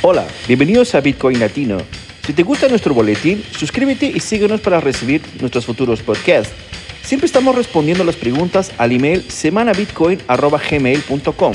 [0.00, 1.78] Hola, bienvenidos a Bitcoin Latino.
[2.22, 6.54] Si te gusta nuestro boletín, suscríbete y síguenos para recibir nuestros futuros podcasts.
[7.02, 11.52] Siempre estamos respondiendo las preguntas al email semanabitcoin.gmail.com.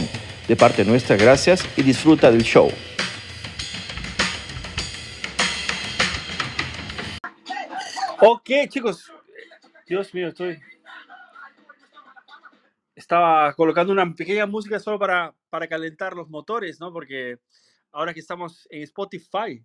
[0.49, 2.69] De parte nuestra, gracias y disfruta del show.
[8.19, 9.09] Ok, chicos.
[9.87, 10.59] Dios mío, estoy...
[12.93, 16.91] Estaba colocando una pequeña música solo para, para calentar los motores, ¿no?
[16.91, 17.37] Porque
[17.93, 19.63] ahora que estamos en Spotify,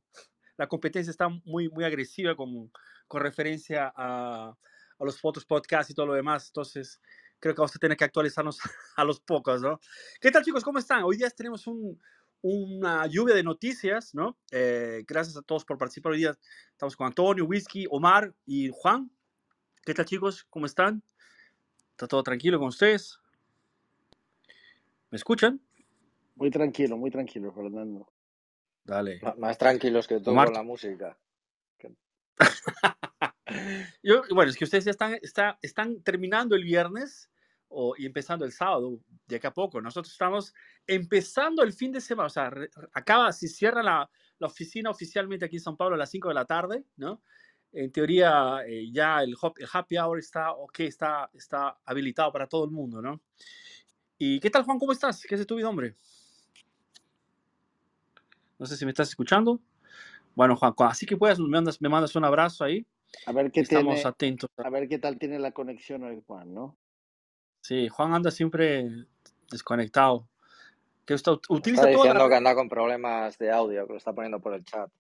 [0.57, 2.71] la competencia está muy, muy agresiva con,
[3.09, 4.57] con referencia a,
[4.99, 6.49] a los fotos, podcasts y todo lo demás.
[6.49, 7.01] Entonces,
[7.41, 8.59] creo que vamos a tener que actualizarnos
[8.97, 9.81] a los pocos, ¿no?
[10.21, 10.63] ¿Qué tal, chicos?
[10.63, 11.03] ¿Cómo están?
[11.05, 12.01] Hoy día tenemos un,
[12.43, 14.37] una lluvia de noticias, ¿no?
[14.51, 16.13] Eh, gracias a todos por participar.
[16.13, 16.39] Hoy día
[16.73, 19.11] estamos con Antonio, Whisky, Omar y Juan.
[19.85, 20.45] ¿Qué tal, chicos?
[20.51, 21.03] ¿Cómo están?
[21.93, 23.19] ¿Está todo tranquilo con ustedes?
[25.11, 25.61] ¿Me escuchan?
[26.37, 28.07] Muy tranquilo, muy tranquilo, Fernando.
[28.89, 29.21] Dale.
[29.37, 31.17] Más tranquilos que todo con la música.
[34.03, 37.31] Yo, bueno, es que ustedes ya están, está, están terminando el viernes
[37.69, 39.83] o, y empezando el sábado, de acá a poco.
[39.83, 40.55] Nosotros estamos
[40.87, 42.51] empezando el fin de semana, o sea,
[42.95, 46.35] acaba, si cierra la, la, oficina oficialmente aquí en San Pablo a las 5 de
[46.35, 47.23] la tarde, ¿no?
[47.73, 52.65] En teoría eh, ya el, el, happy hour está ok, está, está habilitado para todo
[52.65, 53.21] el mundo, ¿no?
[54.17, 54.79] ¿Y qué tal, Juan?
[54.79, 55.23] ¿Cómo estás?
[55.29, 55.95] ¿Qué es de tu vida, hombre?
[58.59, 59.61] No sé si me estás escuchando.
[60.35, 62.87] Bueno, Juan, así que puedes, me mandas, me mandas un abrazo ahí.
[63.27, 64.51] A ver qué Estamos tiene, atentos.
[64.57, 66.77] a ver qué tal tiene la conexión hoy, Juan, ¿no?
[67.61, 69.07] Sí, Juan anda siempre
[69.51, 70.29] desconectado.
[71.05, 72.29] Que está, utiliza Está toda diciendo la...
[72.29, 74.91] que anda con problemas de audio, que lo está poniendo por el chat.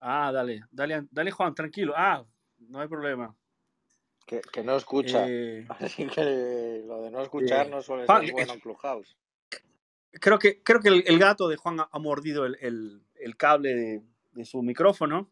[0.00, 1.94] Ah, dale, dale, dale, Juan, tranquilo.
[1.96, 2.24] Ah,
[2.58, 3.34] no hay problema.
[4.26, 5.24] Que, que no escucha.
[5.28, 9.16] Eh, Así que lo de no escuchar eh, no suele Juan, ser bueno en Clubhouse.
[10.20, 13.36] Creo que, creo que el, el gato de Juan ha, ha mordido el, el, el
[13.36, 14.02] cable de,
[14.34, 15.30] de su micrófono.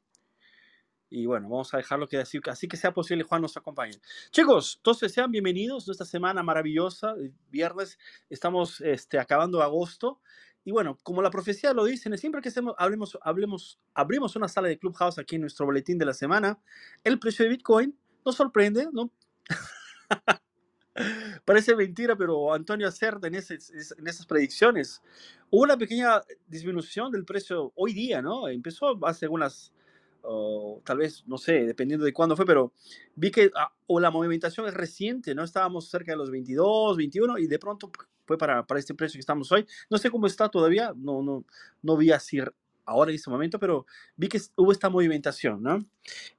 [1.10, 3.94] Y bueno, vamos a dejarlo que así, así que sea posible, Juan nos acompañe.
[4.30, 7.12] Chicos, entonces sean bienvenidos a esta semana maravillosa.
[7.12, 7.98] el Viernes
[8.30, 10.20] estamos este, acabando agosto.
[10.64, 14.68] Y bueno, como la profecía lo dice, siempre que hacemos, hablemos, hablemos, abrimos una sala
[14.68, 16.58] de Clubhouse aquí en nuestro boletín de la semana,
[17.05, 19.12] el precio de Bitcoin nos sorprende, ¿no?
[21.44, 23.58] Parece mentira, pero Antonio acerta en, ese,
[23.98, 25.02] en esas predicciones.
[25.50, 28.48] Hubo una pequeña disminución del precio hoy día, ¿no?
[28.48, 29.72] Empezó hace unas
[30.24, 32.72] o tal vez, no sé, dependiendo de cuándo fue, pero
[33.14, 35.44] vi que ah, o la movimentación es reciente, ¿no?
[35.44, 37.90] Estábamos cerca de los 22, 21 y de pronto
[38.27, 39.66] fue para, para este precio que estamos hoy.
[39.90, 41.44] No sé cómo está todavía, no, no,
[41.83, 42.38] no vi así
[42.86, 45.84] ahora en este momento, pero vi que hubo esta movimentación, ¿no?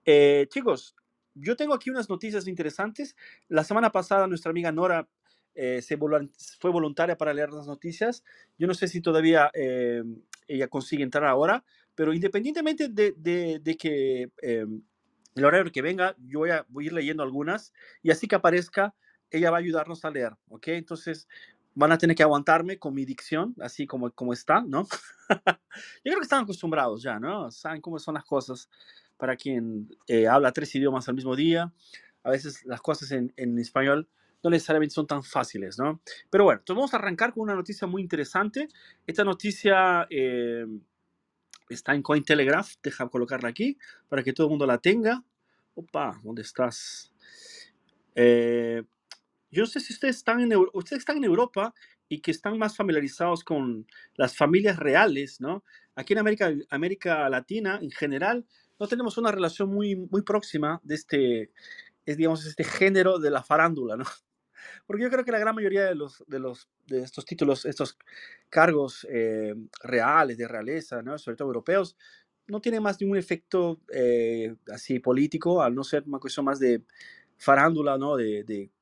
[0.04, 0.96] Eh, chicos,
[1.36, 3.16] yo tengo aquí unas noticias interesantes.
[3.48, 5.08] La semana pasada nuestra amiga Nora
[5.54, 8.24] eh, se fue voluntaria para leer las noticias.
[8.58, 10.04] Yo no sé si todavía eh,
[10.48, 11.64] ella consigue entrar ahora,
[11.94, 14.66] pero independientemente de, de, de que eh,
[15.36, 18.36] el horario que venga, yo voy a, voy a, ir leyendo algunas y así que
[18.36, 18.96] aparezca,
[19.30, 20.70] ella va a ayudarnos a leer, ¿ok?
[20.70, 21.28] Entonces
[21.74, 24.88] van a tener que aguantarme con mi dicción, así como, como está, ¿no?
[25.30, 27.52] yo creo que están acostumbrados ya, ¿no?
[27.52, 28.70] Saben cómo son las cosas
[29.18, 31.74] para quien eh, habla tres idiomas al mismo día.
[32.24, 34.10] A veces las cosas en, en español
[34.44, 36.02] no necesariamente son tan fáciles, ¿no?
[36.30, 38.68] Pero bueno, entonces vamos a arrancar con una noticia muy interesante.
[39.06, 40.08] Esta noticia...
[40.10, 40.66] Eh,
[41.70, 43.78] está en Cointelegraph, deja colocarla aquí
[44.08, 45.24] para que todo el mundo la tenga.
[45.74, 47.12] Opa, ¿dónde estás?
[48.14, 48.84] Eh,
[49.52, 51.74] yo no sé si ustedes están, en, ustedes están en Europa
[52.08, 55.64] y que están más familiarizados con las familias reales, ¿no?
[55.96, 58.46] Aquí en América, América Latina, en general,
[58.80, 61.52] no tenemos una relación muy, muy próxima de este,
[62.06, 64.06] es, digamos, este género de la farándula, ¿no?
[64.88, 67.98] Porque yo creo que la gran mayoría de, los, de, los, de estos títulos, estos
[68.50, 69.54] cargos eh,
[69.84, 71.96] reales, de realeza, sobre todo europeos,
[72.48, 76.84] no tienen más ningún efecto eh, así político, al no ser una cuestión más de
[77.38, 78.16] farándula, ¿no?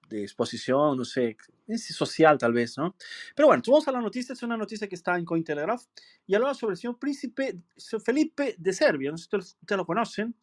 [0.10, 1.38] De exposición, no sé,
[1.78, 2.96] social tal vez, ¿no?
[3.36, 5.84] Pero bueno, vamos a la noticia, es una noticia que está en Cointelegraph
[6.28, 7.60] y hablaba sobre el señor príncipe
[8.04, 10.36] Felipe de Serbia, no sé si ustedes, ustedes lo conocen,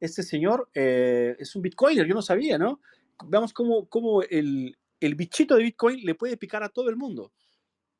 [0.00, 2.80] este señor eh, es un bitcoiner, yo no sabía, ¿no?
[3.26, 7.32] Veamos cómo, cómo el, el bichito de Bitcoin le puede picar a todo el mundo.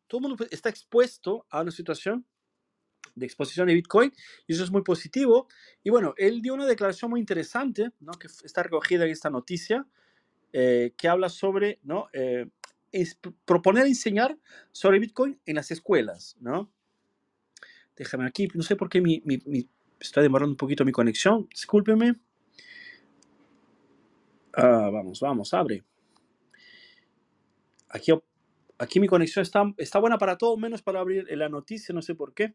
[0.09, 2.27] Todo el mundo está expuesto a una situación
[3.15, 4.13] de exposición de Bitcoin
[4.47, 5.49] y eso es muy positivo.
[5.83, 8.13] Y bueno, él dio una declaración muy interesante, ¿no?
[8.13, 9.87] que está recogida en esta noticia,
[10.53, 12.09] eh, que habla sobre ¿no?
[12.13, 12.47] Eh,
[13.45, 14.39] proponer enseñar
[14.71, 16.37] sobre Bitcoin en las escuelas.
[16.41, 16.71] ¿no?
[17.97, 19.69] Déjame aquí, no sé por qué mi, mi, mi
[20.01, 22.17] está demorando un poquito mi conexión, discúlpeme.
[24.55, 25.85] Ah, vamos, vamos, abre.
[27.89, 28.13] Aquí,
[28.79, 32.15] aquí mi conexión está, está buena para todo, menos para abrir la noticia, no sé
[32.15, 32.55] por qué.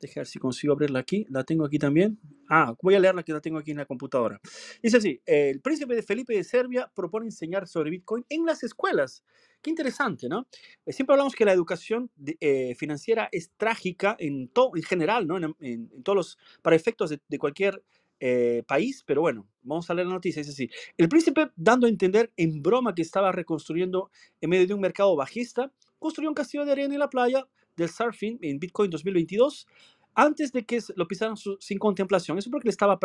[0.00, 1.26] Deja ver si consigo abrirla aquí.
[1.30, 2.18] La tengo aquí también.
[2.48, 4.40] Ah, voy a leerla que la tengo aquí en la computadora.
[4.82, 9.24] Dice así, el príncipe de Felipe de Serbia propone enseñar sobre Bitcoin en las escuelas.
[9.62, 10.46] Qué interesante, ¿no?
[10.84, 12.10] Eh, Siempre hablamos que la educación
[12.40, 15.38] eh, financiera es trágica en, todo, en general, ¿no?
[15.60, 17.82] En, todos los, para efectos de, de cualquier
[18.18, 20.40] eh, país, pero bueno, vamos a leer la noticia.
[20.40, 24.10] Dice así, el príncipe, dando a entender en broma que estaba reconstruyendo
[24.40, 27.46] en medio de un mercado bajista, construyó un castillo de arena en la playa
[27.76, 29.66] del surfing en Bitcoin 2022
[30.14, 32.38] antes de que lo pisaran sin contemplación.
[32.38, 32.98] Eso porque le estaba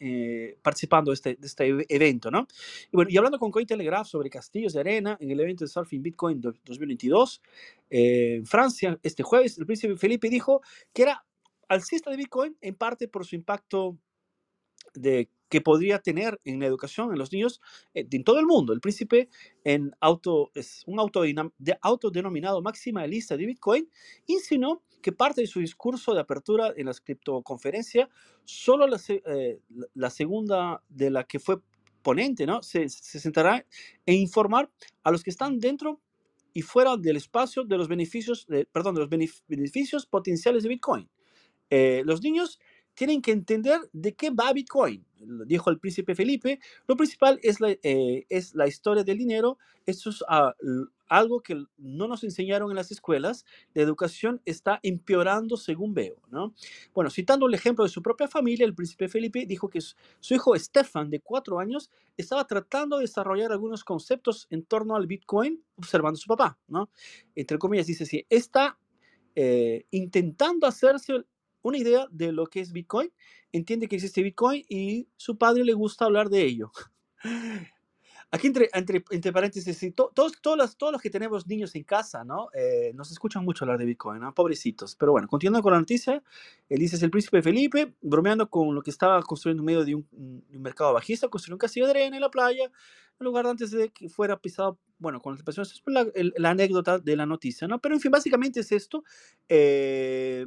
[0.00, 2.46] eh, participando este, de este eve- evento, ¿no?
[2.92, 6.02] Y bueno, y hablando con Cointelegraph sobre castillos de arena en el evento de Surfing
[6.02, 7.40] Bitcoin do- 2022,
[7.90, 10.60] eh, en Francia, este jueves, el príncipe Felipe dijo
[10.92, 11.24] que era
[11.68, 13.98] alcista de Bitcoin en parte por su impacto
[14.96, 17.60] de que podría tener en la educación en los niños
[17.94, 18.72] eh, en todo el mundo.
[18.72, 19.28] El príncipe
[19.64, 20.98] en auto, es un
[21.58, 23.88] de- autodenominado maximalista de Bitcoin
[24.26, 28.08] insinuó que parte de su discurso de apertura en la criptoconferencia,
[28.44, 29.60] solo la, eh,
[29.94, 31.60] la- segunda de la que fue
[32.02, 32.62] ponente, ¿no?
[32.62, 33.64] Se, se centrará
[34.04, 34.70] en informar
[35.04, 36.00] a los que están dentro
[36.52, 40.70] y fuera del espacio de los beneficios, de- perdón, de los benef- beneficios potenciales de
[40.70, 41.08] Bitcoin.
[41.68, 42.58] Eh, los niños
[42.96, 46.58] tienen que entender de qué va Bitcoin, lo dijo el príncipe Felipe.
[46.88, 49.58] Lo principal es la, eh, es la historia del dinero.
[49.86, 50.24] Esto es
[50.60, 53.44] l- algo que no nos enseñaron en las escuelas.
[53.74, 56.16] La educación está empeorando según veo.
[56.30, 56.54] ¿no?
[56.94, 60.58] Bueno, citando el ejemplo de su propia familia, el príncipe Felipe dijo que su hijo
[60.58, 66.16] Stefan, de cuatro años, estaba tratando de desarrollar algunos conceptos en torno al Bitcoin observando
[66.16, 66.58] a su papá.
[66.66, 66.90] ¿no?
[67.34, 68.78] Entre comillas, dice así, está
[69.34, 71.24] eh, intentando hacerse
[71.66, 73.12] una idea de lo que es Bitcoin,
[73.52, 76.70] entiende que existe Bitcoin y su padre le gusta hablar de ello.
[78.32, 82.24] Aquí entre, entre, entre paréntesis, todos, todos, los, todos los que tenemos niños en casa,
[82.24, 82.48] ¿no?
[82.54, 84.20] Eh, nos escuchan mucho hablar de Bitcoin.
[84.34, 84.96] Pobrecitos.
[84.96, 86.22] Pero bueno, continuando con la noticia,
[86.68, 89.94] él dice, es el príncipe Felipe, bromeando con lo que estaba construyendo en medio de
[89.94, 93.70] un, mercado bajista, construyó un castillo de arena en la playa, en lugar de antes
[93.70, 97.80] de que fuera pisado, bueno, con las personas, es la anécdota de la noticia, ¿no?
[97.80, 99.04] Pero en fin, básicamente es esto.
[99.48, 100.46] Eh,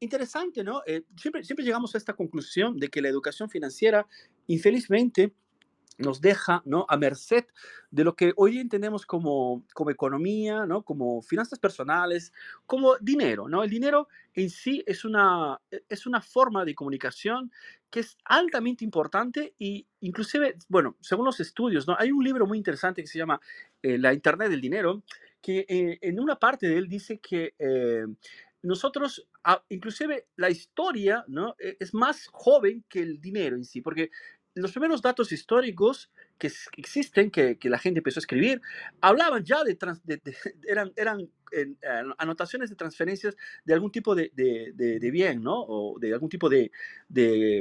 [0.00, 0.82] interesante, ¿no?
[0.86, 4.06] Eh, siempre, siempre llegamos a esta conclusión de que la educación financiera,
[4.46, 5.32] infelizmente,
[5.98, 6.86] nos deja ¿no?
[6.88, 7.44] a merced
[7.90, 10.82] de lo que hoy entendemos como, como economía, ¿no?
[10.82, 12.32] como finanzas personales,
[12.66, 13.48] como dinero.
[13.48, 13.64] ¿no?
[13.64, 17.50] El dinero en sí es una, es una forma de comunicación
[17.90, 21.96] que es altamente importante y inclusive, bueno, según los estudios, ¿no?
[21.98, 23.40] hay un libro muy interesante que se llama
[23.82, 25.02] eh, La Internet del Dinero,
[25.42, 27.54] que eh, en una parte de él dice que...
[27.58, 28.06] eh,
[28.62, 29.24] nosotros,
[29.68, 31.54] inclusive la historia, ¿no?
[31.58, 34.10] E- es más joven que el dinero en sí, porque
[34.54, 38.60] los primeros datos históricos que existen, que, que la gente empezó a escribir,
[39.00, 40.36] hablaban ya de, trans- de- de-
[40.68, 41.20] eran, eran
[41.52, 41.74] eh,
[42.18, 45.60] anotaciones de transferencias de algún tipo de, de- bien, ¿no?
[45.68, 46.70] O de algún tipo de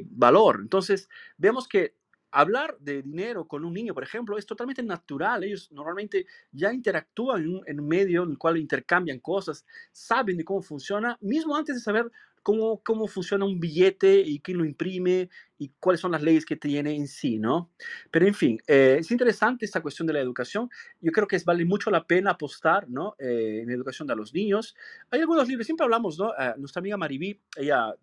[0.09, 0.59] valor.
[0.61, 1.95] Entonces, vemos que
[2.31, 5.43] hablar de dinero con un niño, por ejemplo, es totalmente natural.
[5.43, 10.45] Ellos normalmente ya interactúan en un, en medio en el cual intercambian cosas, saben de
[10.45, 12.11] cómo funciona, mismo antes de saber
[12.47, 16.55] cómo, cómo funciona un billete y quién lo imprime y cuáles son las leyes que
[16.55, 17.71] tiene en sí, ¿no?
[18.09, 20.69] Pero en fin, eh, es interesante esta cuestión de la educación.
[21.01, 23.15] Yo creo que es, vale mucho la pena apostar, ¿no?
[23.19, 24.75] Eh, en educación de los niños.
[25.11, 26.31] Hay algunos libros, siempre hablamos, ¿no?
[26.39, 27.93] Eh, nuestra amiga Mariví, ella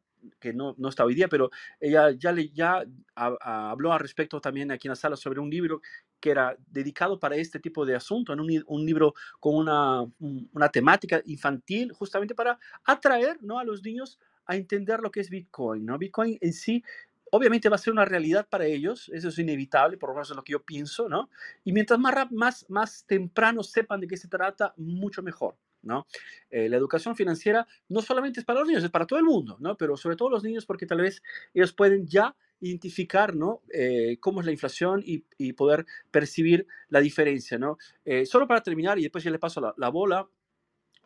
[0.41, 1.51] que no, no está hoy día, pero
[1.81, 2.85] ella ya, le, ya
[3.17, 5.81] ha- ha- habló al respecto también aquí en la sala sobre un libro
[6.21, 10.49] que era dedicado para este tipo de asunto, en un, un libro con una, un-
[10.53, 13.59] una temática infantil, justamente para atraer ¿no?
[13.59, 15.85] a los niños a entender lo que es Bitcoin.
[15.87, 15.99] ¿no?
[15.99, 16.83] Bitcoin en sí,
[17.31, 20.37] obviamente va a ser una realidad para ellos, eso es inevitable, por lo menos es
[20.37, 21.31] lo que yo pienso, ¿no?
[21.65, 25.57] Y mientras más, más, más temprano sepan de qué se trata, mucho mejor.
[25.85, 26.07] ¿No?
[26.51, 29.57] Eh, la educación financiera no solamente es para los niños, es para todo el mundo,
[29.61, 29.77] ¿no?
[29.77, 31.23] Pero sobre todo los niños porque tal vez
[31.53, 33.63] ellos pueden ya identificar, ¿no?
[33.73, 37.79] Eh, cómo es la inflación y, poder percibir la diferencia, ¿no?
[38.05, 40.29] Eh, solo para terminar, y después ya le paso la, la bola,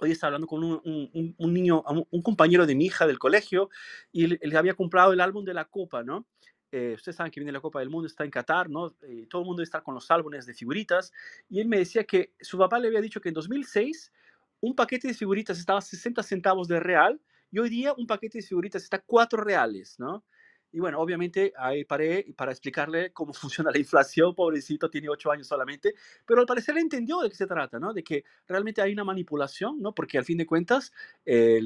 [0.00, 3.68] Hoy estaba hablando con un, niño, un, compañero de mi hija del colegio,
[4.12, 6.24] y él, él había comprado el álbum de la Copa, ¿no?
[6.70, 8.94] Eh, ustedes saben que viene la Copa del Mundo, está en Qatar, ¿no?
[9.28, 11.12] Todo el mundo está con los álbumes de figuritas,
[11.48, 14.12] y él me decía que su papá le había dicho que en 2006
[14.60, 18.38] un paquete de figuritas estaba a 60 centavos de real, y hoy día un paquete
[18.38, 20.24] de figuritas está a 4 reales, ¿no?
[20.70, 25.46] Y bueno, obviamente ahí paré para explicarle cómo funciona la inflación, pobrecito, tiene 8 años
[25.46, 25.94] solamente,
[26.26, 27.94] pero al parecer entendió de qué se trata, ¿no?
[27.94, 29.94] De que realmente hay una manipulación, ¿no?
[29.94, 30.92] Porque al fin de cuentas
[31.24, 31.60] eh,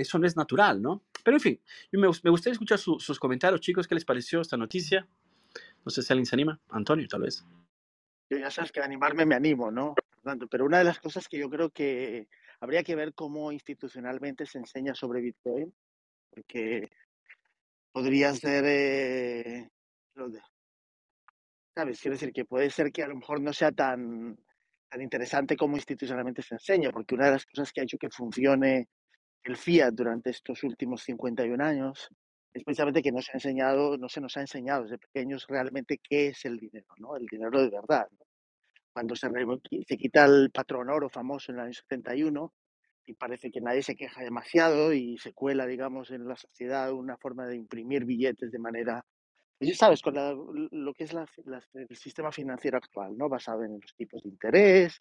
[0.00, 1.04] eso no es natural, ¿no?
[1.24, 1.60] Pero en fin,
[1.92, 5.06] me, gus- me gustaría escuchar su- sus comentarios, chicos, ¿qué les pareció esta noticia?
[5.84, 6.60] No sé si alguien se anima.
[6.70, 7.44] Antonio, tal vez.
[8.30, 9.94] Yo ya sabes que animarme me animo, ¿no?
[10.16, 10.48] Fernando?
[10.48, 12.28] Pero una de las cosas que yo creo que
[12.60, 15.72] habría que ver cómo institucionalmente se enseña sobre Bitcoin
[16.30, 16.88] porque
[17.92, 19.68] podría ser, eh,
[21.74, 22.00] ¿sabes?
[22.00, 24.38] Quiero decir que puede ser que a lo mejor no sea tan,
[24.88, 28.10] tan interesante como institucionalmente se enseña, porque una de las cosas que ha hecho que
[28.10, 28.88] funcione
[29.44, 32.08] el fiat durante estos últimos 51 años
[32.52, 35.98] es precisamente que no se ha enseñado, no se nos ha enseñado desde pequeños realmente
[36.02, 37.16] qué es el dinero, ¿no?
[37.16, 38.08] El dinero de verdad.
[38.92, 39.28] Cuando se,
[39.86, 42.52] se quita el patrón oro famoso en el año 71
[43.06, 47.16] y parece que nadie se queja demasiado y se cuela, digamos, en la sociedad una
[47.16, 49.04] forma de imprimir billetes de manera
[49.60, 51.12] y sabes, con lo que es
[51.74, 53.28] el sistema financiero actual, ¿no?
[53.28, 55.00] Basado en los tipos de interés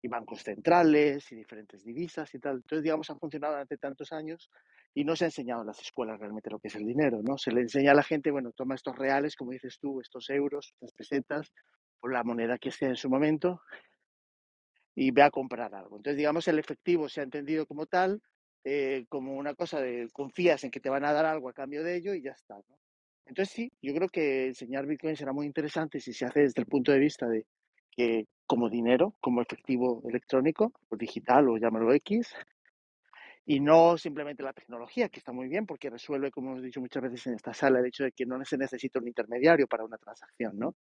[0.00, 2.56] y bancos centrales y diferentes divisas y tal.
[2.56, 4.48] Entonces, digamos, ha funcionado durante tantos años
[4.94, 7.38] y no se ha enseñado en las escuelas realmente lo que es el dinero, ¿no?
[7.38, 10.72] Se le enseña a la gente, bueno, toma estos reales, como dices tú, estos euros,
[10.72, 11.52] estas pesetas,
[12.00, 13.60] o la moneda que sea en su momento,
[14.94, 15.96] y ve a comprar algo.
[15.96, 18.20] Entonces, digamos, el efectivo se ha entendido como tal,
[18.64, 21.84] eh, como una cosa de confías en que te van a dar algo a cambio
[21.84, 22.56] de ello y ya está.
[22.56, 22.78] ¿no?
[23.26, 26.66] Entonces, sí, yo creo que enseñar Bitcoin será muy interesante si se hace desde el
[26.66, 27.46] punto de vista de
[27.90, 32.34] que como dinero, como efectivo electrónico o digital o llámalo X,
[33.48, 37.02] y no simplemente la tecnología, que está muy bien porque resuelve, como hemos dicho muchas
[37.02, 39.96] veces en esta sala, el hecho de que no se necesita un intermediario para una
[39.98, 40.76] transacción, ¿no?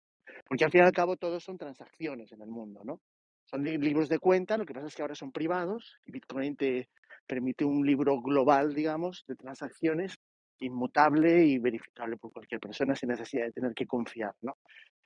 [0.47, 3.01] Porque al fin y al cabo todos son transacciones en el mundo, ¿no?
[3.45, 6.55] Son li- libros de cuenta, lo que pasa es que ahora son privados y Bitcoin
[6.55, 6.89] te
[7.27, 10.15] permite un libro global, digamos, de transacciones
[10.59, 14.57] inmutable y verificable por cualquier persona sin necesidad de tener que confiar, ¿no?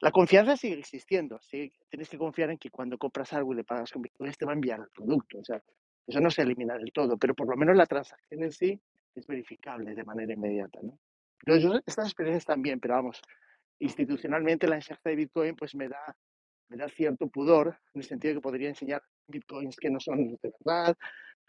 [0.02, 3.64] La confianza sigue existiendo, sí, tienes que confiar en que cuando compras algo y le
[3.66, 5.62] pagas con Bitcoin te va a enviar el producto, o sea,
[6.10, 8.82] eso no se elimina del todo, pero por lo menos la transacción en sí
[9.16, 10.98] es verificable de manera inmediata, ¿no?
[11.46, 13.22] Entonces, estas experiencias también, pero vamos,
[13.80, 16.16] institucionalmente la enseñanza de Bitcoin pues me da,
[16.68, 20.36] me da cierto pudor, en el sentido de que podría enseñar Bitcoins que no son
[20.36, 20.98] de verdad,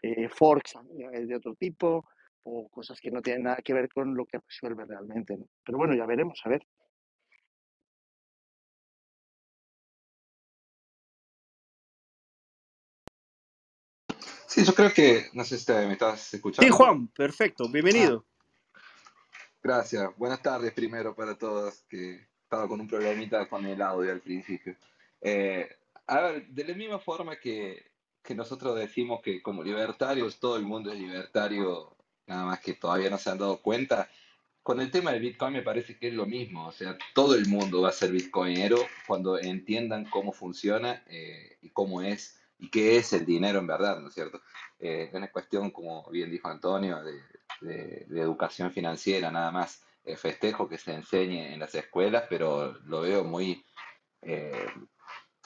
[0.01, 2.05] eh, forks eh, de otro tipo,
[2.43, 5.37] o cosas que no tienen nada que ver con lo que resuelve realmente.
[5.37, 5.45] ¿no?
[5.65, 6.65] Pero bueno, ya veremos, a ver.
[14.51, 16.75] Sí, yo creo que, no sé si me estás Sí, escuchando.
[16.75, 18.25] Juan, perfecto, Ah, bienvenido.
[19.63, 20.11] gracias.
[20.17, 24.75] Buenas tardes primero para todos, que estaba con un problemita con el audio al principio.
[25.21, 25.69] Eh,
[26.05, 30.63] a ver, de la misma forma que, que nosotros decimos que como libertarios todo el
[30.63, 31.95] mundo es libertario,
[32.27, 34.09] nada más que todavía no se han dado cuenta,
[34.63, 37.47] con el tema del Bitcoin me parece que es lo mismo, o sea, todo el
[37.47, 42.95] mundo va a ser bitcoinero cuando entiendan cómo funciona eh, y cómo es y qué
[42.97, 44.41] es el dinero en verdad, ¿no es cierto?
[44.79, 47.19] Eh, es una cuestión, como bien dijo Antonio, de,
[47.61, 49.83] de- de educación financiera, nada más.
[50.03, 53.63] Eh, festejo que se enseñe en las escuelas, pero lo veo muy,
[54.23, 54.65] eh,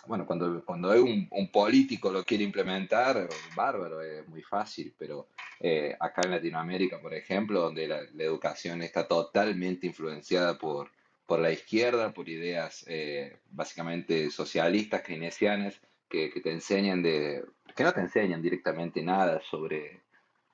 [0.07, 5.27] bueno, cuando, cuando un, un político lo quiere implementar, bárbaro, es muy fácil, pero
[5.59, 10.89] eh, acá en Latinoamérica, por ejemplo, donde la, la educación está totalmente influenciada por,
[11.25, 17.43] por la izquierda, por ideas eh, básicamente socialistas, keynesianas, que, que te enseñan de,
[17.75, 20.01] que no te enseñan directamente nada sobre,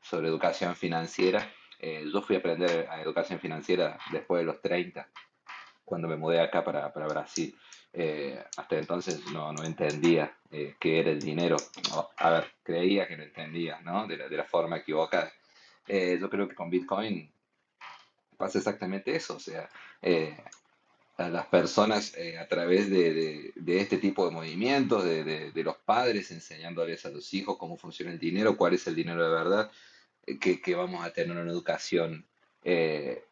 [0.02, 1.52] sobre educación financiera.
[1.80, 5.08] Eh, yo fui a aprender a educación financiera después de los 30
[5.84, 7.56] cuando me mudé acá para, para Brasil.
[7.94, 11.58] Eh, hasta entonces no, no entendía eh, qué era el dinero.
[11.94, 14.08] O, a ver, creía que lo entendía, ¿no?
[14.08, 15.32] De la, de la forma equivocada.
[15.88, 17.32] Eh, yo creo que con Bitcoin
[18.38, 19.36] pasa exactamente eso.
[19.36, 19.70] O sea,
[20.02, 20.38] eh,
[21.30, 27.10] las personas eh, a través de, este tipo de movimientos, de, los padres enseñándoles a
[27.10, 29.72] los hijos cómo funciona el dinero, cuál es el dinero de verdad,
[30.26, 32.26] eh, que, vamos a tener una educación
[32.64, 33.24] eh,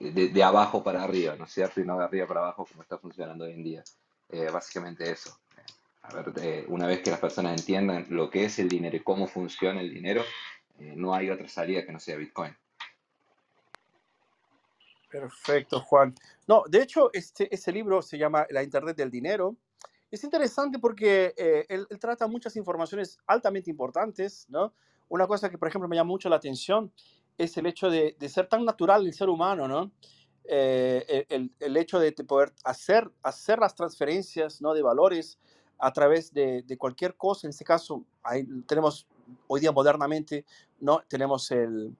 [0.00, 1.80] de, abajo para arriba, ¿no es cierto?
[1.80, 3.84] Y no de arriba para abajo como está funcionando hoy en día.
[4.52, 5.38] Básicamente eso.
[6.02, 9.26] A ver, una vez que las personas entiendan lo que es el dinero y cómo
[9.26, 10.22] funciona el dinero,
[10.78, 12.54] no hay otra salida que no sea Bitcoin.
[15.08, 16.14] Perfecto, Juan.
[16.46, 19.56] No, de hecho, este, ese libro se llama La Internet del Dinero.
[20.10, 24.72] Es interesante porque eh, él, trata muchas informaciones altamente importantes, ¿no?
[25.08, 26.92] Una cosa que, por ejemplo, me llama mucho la atención
[27.38, 29.92] es el hecho de, ser tan natural el ser humano, ¿no?
[30.44, 34.74] Eh, el, el- hecho de poder hacer, hacer las transferencias, ¿no?
[34.74, 35.38] De valores
[35.78, 37.46] a través de, cualquier cosa.
[37.46, 38.04] En este caso,
[38.66, 39.06] tenemos
[39.46, 40.44] hoy día modernamente,
[40.80, 41.02] ¿no?
[41.08, 41.94] Tenemos el,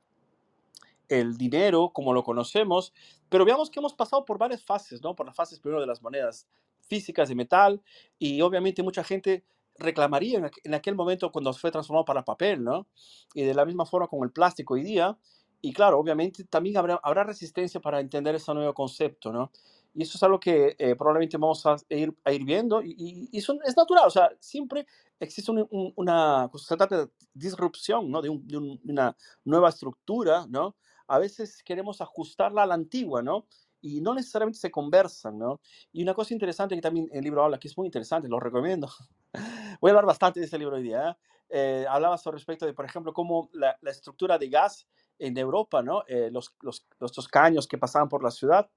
[1.09, 2.93] el dinero como lo conocemos,
[3.29, 5.15] pero veamos que hemos pasado por varias fases, ¿no?
[5.15, 6.47] Por las fases primero de las monedas
[6.88, 7.83] físicas de metal
[8.19, 9.45] y obviamente mucha gente
[9.79, 12.87] reclamaría en, aqu- en aquel momento cuando fue transformado para papel, ¿no?
[13.35, 15.17] Y de la misma forma con el plástico hoy día.
[15.61, 19.50] Y claro, obviamente también habrá, habrá resistencia para entender ese nuevo concepto, ¿no?
[19.95, 23.29] Y eso es algo que eh, probablemente vamos a ir, a ir viendo y, y-
[23.33, 24.87] y eso es natural, o sea, siempre
[25.19, 28.23] existe un- un- una, pues, trata de disrupción, ¿no?
[28.23, 28.57] De un- de
[28.93, 30.77] una nueva estructura, ¿no?
[31.09, 33.47] A veces queremos ajustarla a la antigua, ¿no?
[33.81, 35.61] Y no necesariamente se conversan, ¿no?
[35.93, 38.88] Y una cosa interesante que también el libro habla, que es muy interesante, lo recomiendo.
[39.81, 41.11] Voy a hablar bastante de este libro hoy día.
[41.11, 41.17] ¿eh?
[41.50, 44.87] Eh, hablaba sobre respecto de, por ejemplo, cómo la, la estructura de gas
[45.19, 46.03] en Europa, ¿no?
[46.07, 48.71] Eh, los, los, los caños que pasaban por la ciudad,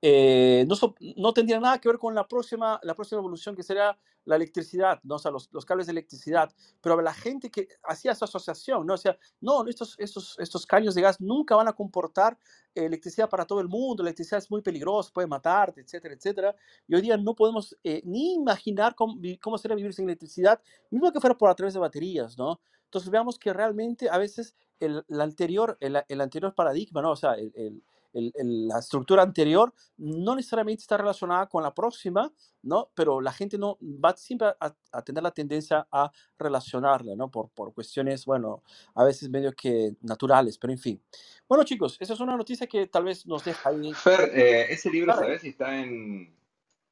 [0.00, 0.76] eh, no,
[1.16, 3.98] no tendría nada que ver con la próxima, la próxima evolución que sería
[4.28, 5.16] la electricidad, ¿no?
[5.16, 8.94] O sea, los, los cables de electricidad, pero la gente que hacía esa asociación, ¿no?
[8.94, 12.38] O sea, no, estos, estos, estos caños de gas nunca van a comportar
[12.74, 16.54] eh, electricidad para todo el mundo, la electricidad es muy peligrosa, puede matarte, etcétera, etcétera.
[16.86, 21.10] Y hoy día no podemos eh, ni imaginar cómo, cómo sería vivir sin electricidad, mismo
[21.12, 22.60] que fuera por a través de baterías, ¿no?
[22.84, 27.10] Entonces veamos que realmente a veces el, el anterior, el, el anterior paradigma, ¿no?
[27.12, 31.74] O sea, el, el- el- el- la estructura anterior no necesariamente está relacionada con la
[31.74, 32.90] próxima, ¿no?
[32.94, 37.30] Pero la gente no va siempre a, a tener la tendencia a relacionarla, ¿no?
[37.30, 38.62] Por, por cuestiones, bueno,
[38.94, 41.02] a veces medio que naturales, pero en fin.
[41.48, 43.92] Bueno, chicos, esa es una noticia que tal vez nos deja ahí.
[43.94, 45.22] Fer, eh, ese libro, Claro.
[45.26, 46.36] ¿sabes si está en...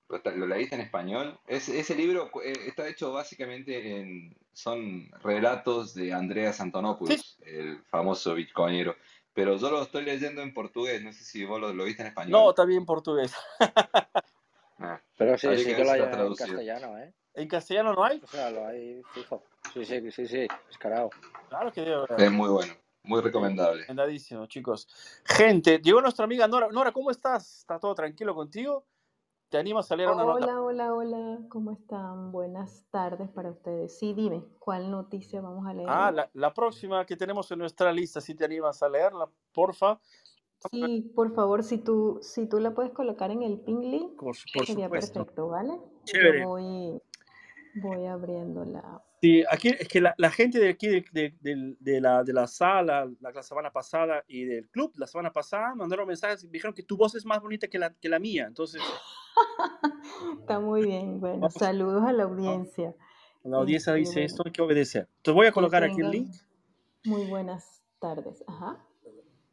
[0.09, 1.37] ¿Lo, leíste en español?
[1.49, 4.37] Es- ese libro eh, está hecho básicamente en...
[4.53, 8.95] Son relatos de Andreas Antonopoulos, el famoso bitcoinero.
[9.37, 12.09] Pero yo lo estoy leyendo en portugués, no sé si vos lo, lo viste en
[12.09, 12.33] español.
[12.33, 13.33] No, también en portugués.
[14.79, 16.49] Ah, Pero sí, sí que lo hay en traducido.
[16.49, 17.15] castellano, ¿eh?
[17.33, 18.21] ¿En castellano no hay?
[18.23, 19.43] O sea, lo hay fijo.
[19.73, 21.09] Sí, sí, sí, sí, descarado.
[21.49, 22.21] Claro que debe haber.
[22.21, 23.81] es muy bueno, muy recomendable.
[23.81, 24.87] Recomendadísimo, chicos.
[25.25, 26.69] Gente, llegó nuestra amiga Nora.
[26.71, 27.61] Nora, ¿cómo estás?
[27.61, 28.85] ¿Está todo tranquilo contigo?
[29.57, 30.45] ¿Te animas a leer una nota?
[30.45, 32.31] Hola, hola, hola, ¿cómo están?
[32.31, 33.99] Buenas tardes para ustedes.
[33.99, 37.91] Sí, dime, ¿cuál noticia vamos a leer Ah, la, la próxima que tenemos en nuestra
[37.91, 39.99] lista, si te animas a leerla, porfa.
[40.71, 44.37] Sí, por favor, si tú, si tú la puedes colocar en el ping link, Por,
[44.53, 45.21] por sería supuesto.
[45.21, 45.81] perfecto, ¿vale?
[46.05, 46.41] Chévere.
[46.41, 47.01] Yo voy,
[47.77, 49.03] voy abriéndola.
[49.23, 52.35] Sí, aquí es que la, la gente de aquí, de, de- del- de la, de
[52.35, 56.49] la sala, la, la semana pasada y del club, la semana pasada, mandaron mensajes y
[56.49, 58.45] dijeron que tu voz es más bonita que la, que la mía.
[58.47, 58.83] Entonces,
[60.41, 61.21] Está muy bien.
[61.21, 61.55] Bueno, Vamos.
[61.55, 62.95] saludos a la audiencia.
[63.45, 64.27] la audiencia Este, dice bueno.
[64.27, 65.09] esto, hay que obedecer.
[65.19, 66.35] Entonces voy a colocar aquí el link.
[67.05, 68.43] muy buenas tardes.
[68.47, 68.83] Ajá.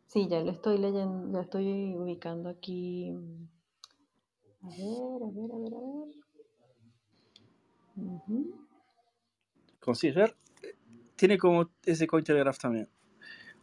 [0.08, 3.12] Sí, ya lo estoy leyendo, ya estoy ubicando aquí.
[4.62, 6.16] A ver, a ver, a ver, a ver.
[7.96, 8.68] Ujú.
[9.80, 10.36] Consider,
[11.16, 12.90] tiene como ese Cointelegraph también.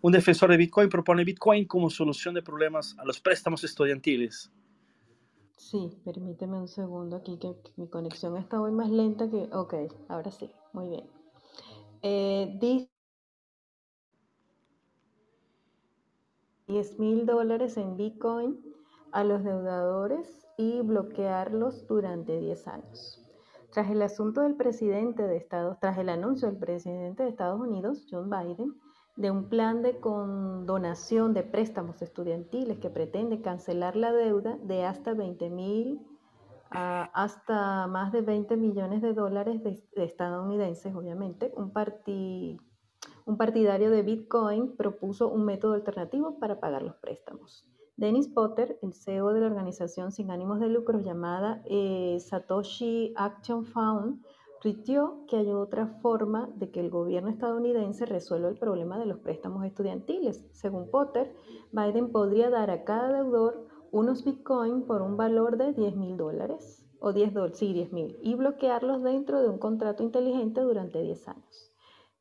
[0.02, 4.50] Un defensor de Bitcoin propone Bitcoin como solución de problemas a los préstamos estudiantiles.
[5.60, 9.48] Sí, permíteme un segundo aquí que, mi conexión está hoy más lenta que...
[9.52, 9.74] Ok,
[10.08, 11.04] ahora sí, muy bien.
[12.02, 12.90] Eh, dice
[16.66, 18.58] 10 mil dólares en Bitcoin
[19.12, 23.22] a los deudadores y bloquearlos durante 10 años.
[23.70, 28.06] Tras el asunto del presidente de Estados, tras el anuncio del presidente de Estados Unidos,
[28.10, 28.80] John Biden,
[29.20, 35.12] de un plan de condonación de préstamos estudiantiles que pretende cancelar la deuda de hasta
[35.12, 36.00] 20 mil
[36.70, 42.58] a hasta más de 20 millones de dólares de estadounidenses, obviamente, un, parti-
[43.26, 47.66] un partidario de Bitcoin propuso un método alternativo para pagar los préstamos.
[47.96, 53.66] Dennis Potter, el CEO de la organización sin ánimos de lucro llamada eh, Satoshi Action
[53.66, 54.22] Fund,
[54.60, 59.18] tuiteó que hay otra forma de que el gobierno estadounidense resuelva el problema de los
[59.18, 60.46] préstamos estudiantiles.
[60.52, 61.34] Según Potter,
[61.72, 66.86] Biden podría dar a cada deudor unos Bitcoin por un valor de 10 mil dólares,
[67.00, 71.28] o 10 dólares, sí, 10 mil, y bloquearlos dentro de un contrato inteligente durante 10
[71.28, 71.72] años.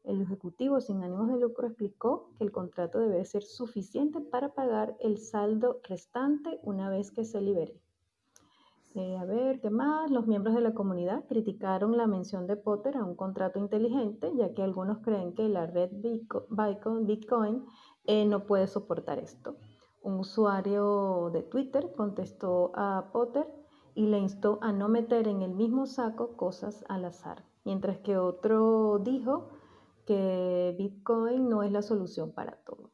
[0.06, 4.96] El ejecutivo sin ánimos de lucro explicó que el contrato debe ser suficiente para pagar
[5.02, 7.80] el saldo restante una vez que se libere.
[8.96, 10.10] Eh, a ver, ¿qué más?
[10.10, 14.54] Los miembros de la comunidad criticaron la mención de Potter a un contrato inteligente, ya
[14.54, 17.66] que algunos creen que la red Bitco- Bitcoin, Bitcoin,
[18.06, 19.58] eh, no puede soportar esto.
[20.02, 23.48] Un usuario de Twitter contestó a Potter
[23.94, 28.18] y le instó a no meter en el mismo saco cosas al azar, mientras que
[28.18, 29.50] otro dijo
[30.06, 32.90] que Bitcoin no es la solución para todo.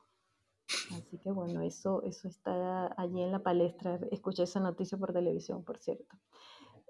[0.96, 4.00] Así que bueno, eso, eso está allí en la palestra.
[4.12, 6.16] Escuché esa noticia por televisión, por cierto.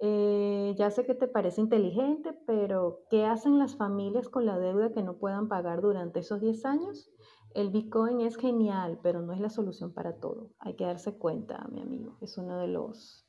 [0.02, 4.92] Eh, ya sé que te parece inteligente, pero ¿qué hacen las familias con la deuda
[4.92, 7.12] que no puedan pagar durante esos 10 años?
[7.54, 10.52] El Bitcoin es genial, pero no es la solución para todo.
[10.60, 12.18] Hay que darse cuenta, mi amigo.
[12.20, 13.26] Es uno de los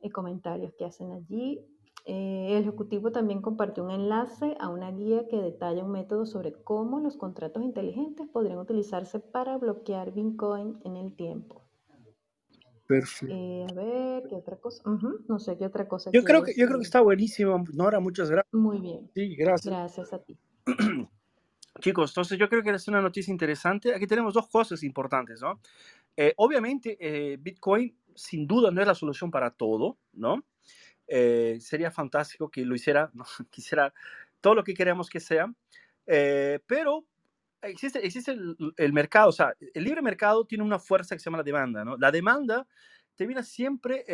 [0.00, 1.62] eh, comentarios que hacen allí.
[2.08, 6.52] Eh, el Ejecutivo también compartió un enlace a una guía que detalla un método sobre
[6.52, 11.62] cómo los contratos inteligentes podrían utilizarse para bloquear Bitcoin en el tiempo.
[12.86, 13.34] Perfecto.
[13.34, 14.88] Eh, a ver, ¿qué otra cosa?
[14.88, 17.98] Ujú, No sé qué otra cosa Yo creo que, yo creo que está buenísimo, Nora,
[17.98, 18.54] muchas gracias.
[18.54, 19.74] Muy bien, Sí, gracias.
[19.74, 20.38] gracias a ti.
[21.80, 23.92] Chicos, entonces yo creo que es una noticia interesante.
[23.92, 25.58] Aquí tenemos dos cosas importantes, ¿no?
[26.16, 30.44] Eh, obviamente, eh, Bitcoin sin duda no es la solución para todo, ¿no?
[31.08, 33.24] Eh, sería fantástico que lo hiciera, ¿no?
[33.50, 33.92] quisiera
[34.40, 35.52] todo lo que queremos que sea,
[36.04, 37.04] pero
[37.62, 41.24] existe, existe el, el, mercado, o sea, el libre mercado tiene una fuerza que se
[41.24, 41.96] llama la demanda, ¿no?
[41.96, 42.66] La demanda
[43.16, 44.04] termina siempre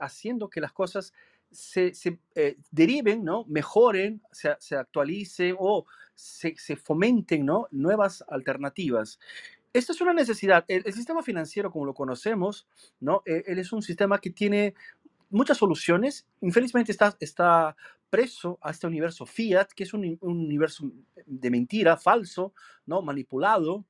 [0.00, 1.14] haciendo que las cosas
[1.50, 2.18] se, se
[2.70, 3.44] deriven, ¿no?
[3.48, 7.68] Mejoren, se, se actualicen o se, se, fomenten, ¿no?
[7.70, 9.18] Nuevas alternativas.
[9.72, 10.64] Esto es una necesidad.
[10.68, 12.66] El, el, sistema financiero, como lo conocemos,
[13.00, 13.22] ¿no?
[13.26, 14.74] E, él es un sistema que tiene
[15.34, 16.26] muchas soluciones.
[16.40, 17.76] Infelizmente está, está
[18.08, 20.90] preso a este universo fiat, que es un, un universo
[21.26, 22.54] de mentira, falso,
[22.86, 23.02] ¿no?
[23.02, 23.84] manipulado.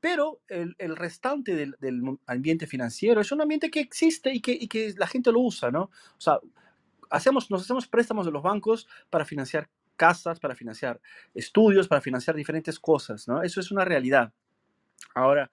[0.00, 4.52] Pero el, el restante del, del, ambiente financiero es un ambiente que existe y que,
[4.52, 5.84] y que la gente lo usa, ¿no?
[5.84, 6.38] O sea,
[7.10, 11.00] hacemos, nos hacemos préstamos de los bancos para financiar casas, para financiar
[11.34, 13.42] estudios, para financiar diferentes cosas, ¿no?
[13.42, 14.32] Eso es una realidad.
[15.14, 15.50] Ahora,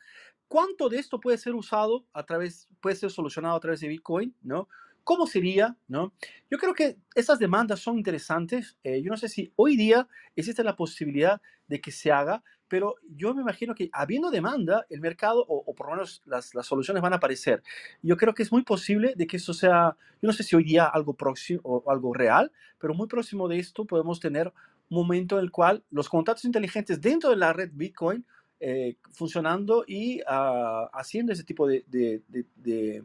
[0.48, 4.34] ¿cuánto de esto puede ser usado a través, puede ser solucionado a través de Bitcoin,
[4.44, 4.70] ¿no?
[5.08, 5.78] ¿Cómo sería?
[5.88, 6.12] ¿no?
[6.52, 8.78] Yo creo que esas demandas son interesantes.
[8.84, 12.96] Eh, yo no sé si hoy día existe la posibilidad de que se haga, pero
[13.16, 16.66] yo me imagino que habiendo demanda, el mercado, o, o por lo menos las, las,
[16.66, 17.64] soluciones van a aparecer.
[18.02, 20.66] Yo creo que es muy posible de que eso sea, yo no sé si hoy
[20.66, 24.52] día algo próximo o algo real, pero muy próximo de esto podemos tener
[24.90, 28.26] un momento en el cual los contratos inteligentes dentro de la red Bitcoin
[28.60, 33.04] eh, funcionando y uh, haciendo ese tipo de, de, de de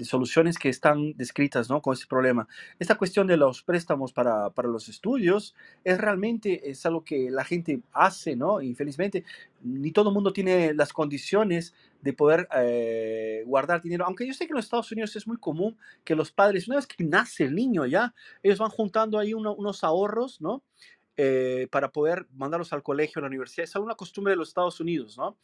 [0.00, 1.80] soluciones que están descritas ¿no?
[1.80, 2.48] con ese problema.
[2.78, 5.54] Esta cuestión de los préstamos para, para, los estudios
[5.84, 8.60] es realmente es algo que la gente hace, ¿no?
[8.60, 9.24] Infelizmente,
[9.62, 14.04] ni todo el mundo tiene las condiciones de poder eh, guardar dinero.
[14.04, 16.76] Aunque yo sé que en los Estados Unidos es muy común que los padres, una
[16.76, 20.62] vez que nace el niño ya, ellos van juntando ahí uno, unos ahorros, ¿no?
[21.16, 23.62] Eh, para poder mandarlos al colegio, a la universidad.
[23.62, 25.38] Es una costumbre de los Estados Unidos, ¿no?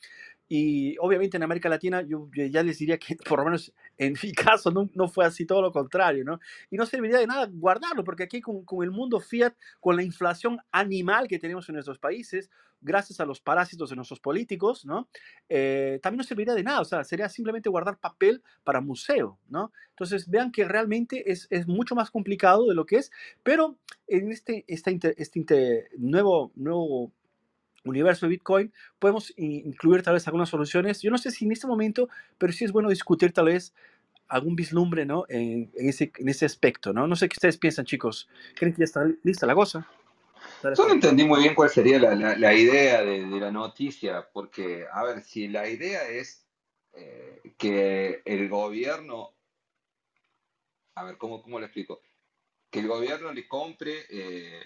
[0.48, 4.32] Y obviamente en América Latina yo ya les diría que por lo menos en mi
[4.32, 6.40] caso no, no fue así, todo lo contrario, ¿no?
[6.70, 10.02] Y no serviría de nada guardarlo, porque aquí con, con, el mundo fiat, con la
[10.02, 12.50] inflación animal que tenemos en nuestros países,
[12.80, 15.08] gracias a los parásitos de nuestros políticos, ¿no?
[15.48, 19.72] Eh, también no serviría de nada, o sea, sería simplemente guardar papel para museo, ¿no?
[19.90, 23.10] Entonces vean que realmente es, es mucho más complicado de lo que es,
[23.42, 27.12] pero en este, este, este nuevo, nuevo
[27.84, 31.00] universo de Bitcoin, podemos incluir tal vez algunas soluciones.
[31.02, 33.74] Yo no sé si en este momento, pero sí es bueno discutir tal vez
[34.28, 35.24] algún vislumbre ¿no?
[35.28, 36.92] en, en ese, en ese aspecto.
[36.92, 37.06] ¿no?
[37.06, 38.28] no sé qué ustedes piensan, chicos.
[38.54, 39.88] ¿Creen que ya está lista la cosa?
[40.62, 44.28] Yo no entendí muy bien cuál sería la, la, la idea de, de, la noticia,
[44.32, 46.46] porque, a ver, si la idea es
[46.92, 49.34] eh, que el gobierno,
[50.94, 52.02] a ver, ¿cómo, cómo lo explico?
[52.70, 54.62] Que el gobierno le compre eh,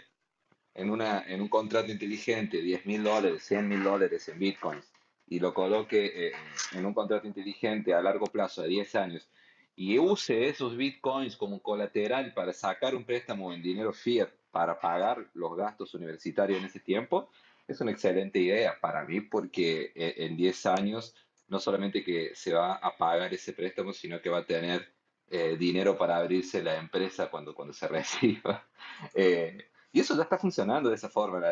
[0.75, 4.93] en, una, en un contrato inteligente 10 mil dólares, 100 mil dólares en bitcoins
[5.27, 6.33] y lo coloque eh,
[6.73, 9.29] en un contrato inteligente a largo plazo, de 10 años,
[9.77, 15.27] y use esos bitcoins como colateral para sacar un préstamo en dinero fiat para pagar
[15.35, 17.29] los gastos universitarios en ese tiempo,
[17.67, 21.15] es una excelente idea para mí porque eh, en 10 años
[21.49, 24.89] no solamente que se va a pagar ese préstamo, sino que va a tener
[25.29, 28.65] eh, dinero para abrirse la empresa cuando, cuando se reciba.
[29.13, 29.59] Eh,
[29.93, 31.43] y eso ya está funcionando de esa forma.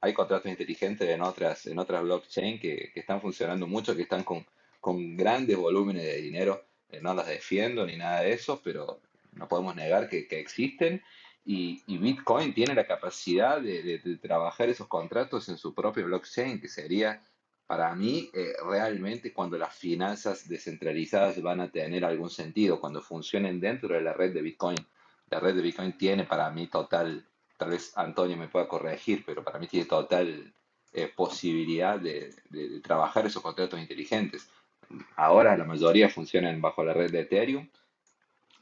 [0.00, 4.24] Hay contratos inteligentes en otras, en otras blockchain que, que, están funcionando mucho, que están
[4.24, 4.44] con,
[4.80, 6.64] con grandes volúmenes de dinero.
[6.90, 9.00] Eh, no las defiendo ni nada de eso, pero
[9.32, 11.02] no podemos negar que existen.
[11.46, 16.06] Y, y, Bitcoin tiene la capacidad de, de, de, trabajar esos contratos en su propio
[16.06, 17.22] blockchain, que sería
[17.66, 23.60] para mí eh, realmente cuando las finanzas descentralizadas van a tener algún sentido, cuando funcionen
[23.60, 24.76] dentro de la red de Bitcoin
[25.30, 27.26] la red de Bitcoin tiene para mí total,
[27.56, 30.52] tal vez Antonio me pueda corregir, pero para mí tiene total
[30.92, 34.48] eh, posibilidad de, de, trabajar esos contratos inteligentes.
[35.16, 37.68] Ahora la mayoría funcionan bajo la red de Ethereum.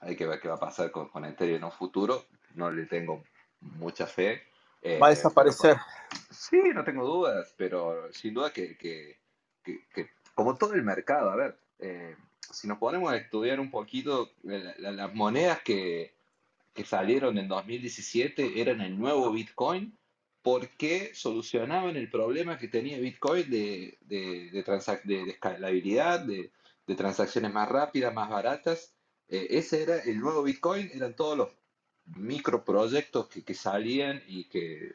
[0.01, 2.25] Hay que ver qué va a pasar con, con Ethereum en un futuro.
[2.55, 3.25] No le tengo
[3.61, 4.43] mucha fe.
[4.83, 5.77] Eh, va a desaparecer.
[5.77, 9.19] Pero, sí, no tengo dudas, pero sin duda que, que,
[9.63, 12.17] que, que como todo el mercado, a ver, eh,
[12.53, 16.15] si nos ponemos a estudiar un poquito eh, las monedas que,
[16.75, 19.97] que salieron en 2017 eran el nuevo Bitcoin
[20.43, 26.51] porque solucionaban el problema que tenía Bitcoin de, de, de, de, de escalabilidad, de,
[26.97, 28.93] transacciones más rápidas, más baratas.
[29.29, 31.49] Eh, ese era el nuevo Bitcoin, eran todos los
[32.07, 34.95] microproyectos que, que salían y que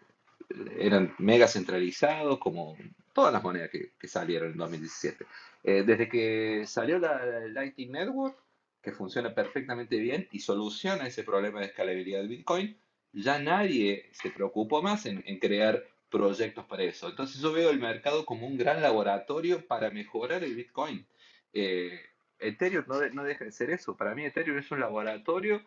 [0.78, 2.78] eran mega centralizados, como
[3.13, 5.26] todas las monedas que, que salieron en 2017.
[5.63, 8.38] Eh, desde que salió la, Lightning Network,
[8.82, 12.78] que funciona perfectamente bien y soluciona ese problema de escalabilidad de Bitcoin,
[13.12, 17.10] ya nadie se preocupó más en, en crear proyectos para eso.
[17.10, 21.06] Entonces yo veo el mercado como un gran laboratorio para mejorar el Bitcoin.
[21.54, 22.00] Eh,
[22.39, 23.98] Ethereum no, no deja de ser eso.
[23.98, 25.62] Para mí Ethereum es un laboratorio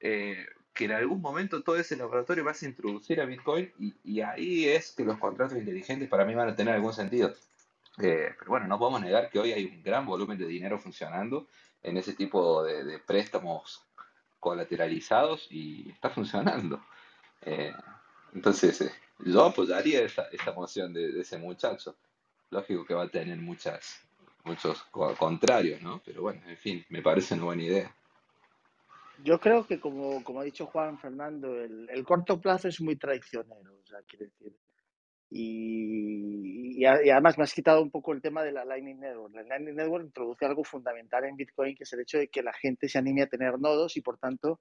[0.00, 3.70] eh, que en algún momento todo ese laboratorio vas a introducir a Bitcoin
[4.04, 7.34] y, ahí es que los contratos inteligentes para mí van a tener algún sentido.
[7.98, 11.46] Eh, pero bueno, no podemos negar que hoy hay un gran volumen de dinero funcionando
[11.82, 13.82] en ese tipo de, préstamos
[14.40, 16.82] colateralizados y está funcionando.
[17.42, 17.74] Eh,
[18.34, 21.96] entonces, eh, yo apoyaría esa, esa moción de, ese muchacho.
[22.50, 24.00] Lógico que va a tener muchas,
[24.44, 26.00] muchos co- contrarios, ¿no?
[26.04, 27.94] Pero bueno, en fin, me parece una buena idea.
[29.24, 32.96] Yo creo que, como, como ha dicho Juan Fernando, el, el corto plazo es muy
[32.96, 33.74] traicionero.
[33.82, 34.56] O sea, quiero decir,
[35.34, 39.34] y, y además me has quitado un poco el tema de la Lightning Network.
[39.34, 42.52] La Lightning Network introduce algo fundamental en Bitcoin, que es el hecho de que la
[42.52, 44.60] gente se anime a tener nodos y, por tanto,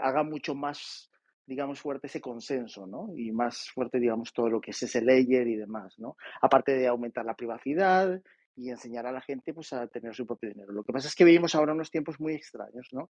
[0.00, 1.10] haga mucho más,
[1.44, 3.08] digamos, fuerte ese consenso, ¿no?
[3.16, 6.16] Y más fuerte, digamos, todo lo que es ese layer y demás, ¿no?
[6.40, 8.18] Aparte de aumentar la privacidad
[8.56, 10.72] y enseñar a la gente, pues, a tener su propio dinero.
[10.72, 13.10] Lo que pasa es que vivimos ahora unos tiempos muy extraños, ¿no?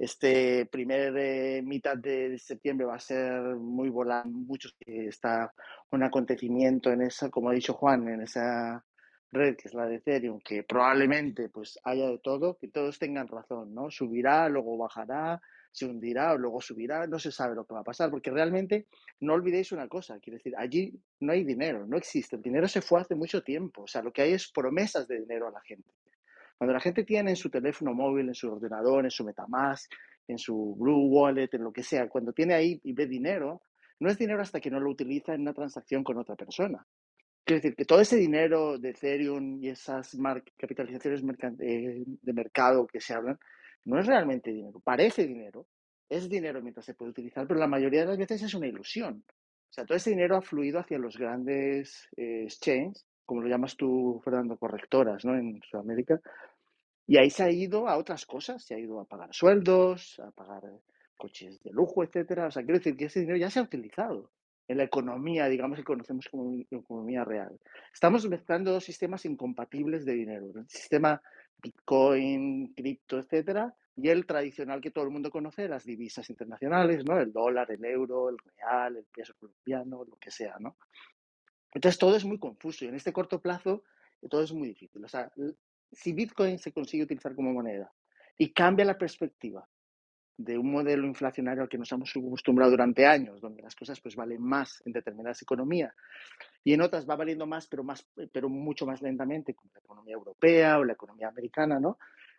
[0.00, 5.52] Este primer eh, mitad de septiembre va a ser muy volante, muchos está
[5.90, 8.82] un acontecimiento en esa, como ha dicho Juan, en esa
[9.30, 13.28] red que es la de Ethereum, que probablemente pues haya de todo, que todos tengan
[13.28, 13.90] razón, ¿no?
[13.90, 15.38] Subirá, luego bajará,
[15.70, 18.86] se hundirá, luego subirá, no se sabe lo que va a pasar, porque realmente
[19.20, 22.80] no olvidéis una cosa, quiero decir, allí no hay dinero, no existe, el dinero se
[22.80, 25.60] fue hace mucho tiempo, o sea, lo que hay es promesas de dinero a la
[25.60, 25.90] gente.
[26.60, 29.90] Cuando la gente tiene en su teléfono móvil, en su ordenador, en su Metamask,
[30.28, 33.62] en su Blue Wallet, en lo que sea, cuando tiene ahí y ve dinero,
[33.98, 36.86] no es dinero hasta que no lo utiliza en una transacción con otra persona.
[37.46, 40.14] Quiero decir que todo ese dinero de Ethereum y esas
[40.58, 41.22] capitalizaciones
[41.60, 43.38] eh, de mercado que se hablan,
[43.86, 44.80] no es realmente dinero.
[44.80, 45.66] Parece dinero,
[46.10, 49.24] es dinero mientras se puede utilizar, pero la mayoría de las veces es una ilusión.
[49.26, 53.76] O sea, todo ese dinero ha fluido hacia los grandes eh, exchanges, como lo llamas
[53.76, 55.36] tú, Fernando, correctoras, ¿no?
[55.36, 56.20] En Sudamérica,
[57.10, 60.30] y ahí se ha ido a otras cosas, se ha ido a pagar sueldos, a
[60.30, 60.78] pagar eh,
[61.18, 62.46] coches de lujo, etcétera.
[62.46, 64.30] O sea, quiero decir que ese dinero ya se ha utilizado
[64.68, 67.58] en la economía, digamos, que conocemos como e- economía real.
[67.92, 70.52] Estamos mezclando dos sistemas incompatibles de dinero.
[70.54, 71.20] El sistema
[71.60, 77.18] Bitcoin, cripto, etcétera, y el tradicional que todo el mundo conoce, las divisas internacionales, ¿no?
[77.18, 80.76] El dólar, el euro, el real, el peso colombiano, lo que sea, ¿no?
[81.74, 83.82] Entonces todo es muy confuso y en este corto plazo
[84.30, 85.04] todo es muy difícil.
[85.04, 85.28] O sea,
[85.92, 87.92] si Bitcoin se consigue utilizar como moneda
[88.38, 89.68] y cambia la perspectiva
[90.36, 94.16] de un modelo inflacionario al que nos hemos acostumbrado durante años, donde las cosas pues
[94.16, 95.94] valen más en determinadas economías
[96.64, 100.14] y en otras va valiendo más, pero más, pero mucho más lentamente, como la economía
[100.14, 101.98] europea o la economía americana, ¿no?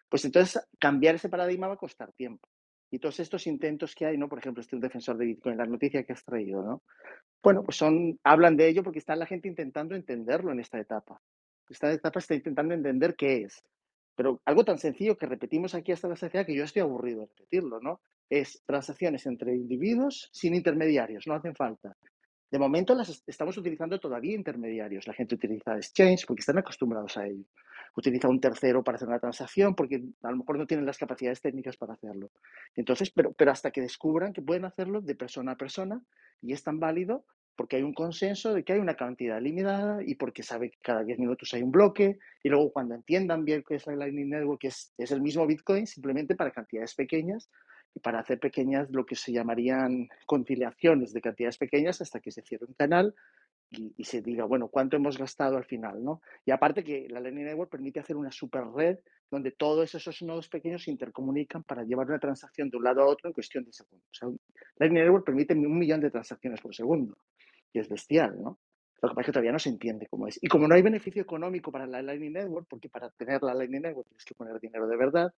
[0.10, 2.50] Pues entonces cambiar ese paradigma va a costar tiempo.
[2.90, 4.28] Y todos estos intentos que hay, ¿no?
[4.28, 6.82] Por ejemplo, este un defensor de Bitcoin, la noticia que has traído, ¿no?
[7.44, 11.22] Bueno, pues son, hablan de ello porque está la gente intentando entenderlo en esta etapa.
[11.70, 13.64] Esta etapa está intentando entender qué es.
[14.16, 17.28] Pero algo tan sencillo que repetimos aquí hasta la saciedad que yo estoy aburrido de
[17.28, 18.02] repetirlo, ¿no?
[18.30, 21.96] Es transacciones entre individuos sin intermediarios, no hacen falta.
[22.52, 25.08] De momento las est- estamos utilizando todavía intermediarios.
[25.08, 27.46] La gente utiliza exchange porque están acostumbrados a ello.
[27.96, 31.42] Utiliza un tercero para hacer una transacción porque a lo mejor no tienen las capacidades
[31.42, 32.30] técnicas para hacerlo.
[32.76, 36.02] Entonces, pero, pero hasta que descubran que pueden hacerlo de persona a persona
[36.42, 40.16] y es tan válido porque hay un consenso de que hay una cantidad limitada y
[40.16, 43.76] porque sabe que cada 10 minutos hay un bloque y luego cuando entiendan bien qué
[43.76, 47.50] es la Lightning Network, que es, es el mismo Bitcoin, simplemente para cantidades pequeñas
[47.94, 52.42] y para hacer pequeñas, lo que se llamarían conciliaciones de cantidades pequeñas hasta que se
[52.42, 53.14] cierre un canal
[53.72, 56.04] y, se diga, bueno, ¿cuánto hemos gastado al final?
[56.04, 56.22] ¿no?
[56.46, 58.98] Y aparte que la Lightning Network permite hacer una super red
[59.30, 63.06] donde todos esos nodos pequeños se intercomunican para llevar una transacción de un lado a
[63.06, 64.10] otro en cuestión de segundos.
[64.24, 64.36] O
[64.78, 67.18] Lightning Network permite un millón de transacciones por segundo
[67.72, 68.60] y es bestial, ¿no?
[69.02, 70.38] Lo que pasa es que todavía no se entiende cómo es.
[70.44, 73.82] Y como no hay beneficio económico para la Lightning Network, porque para tener la Lightning
[73.82, 75.34] Network tienes que poner dinero de verdad,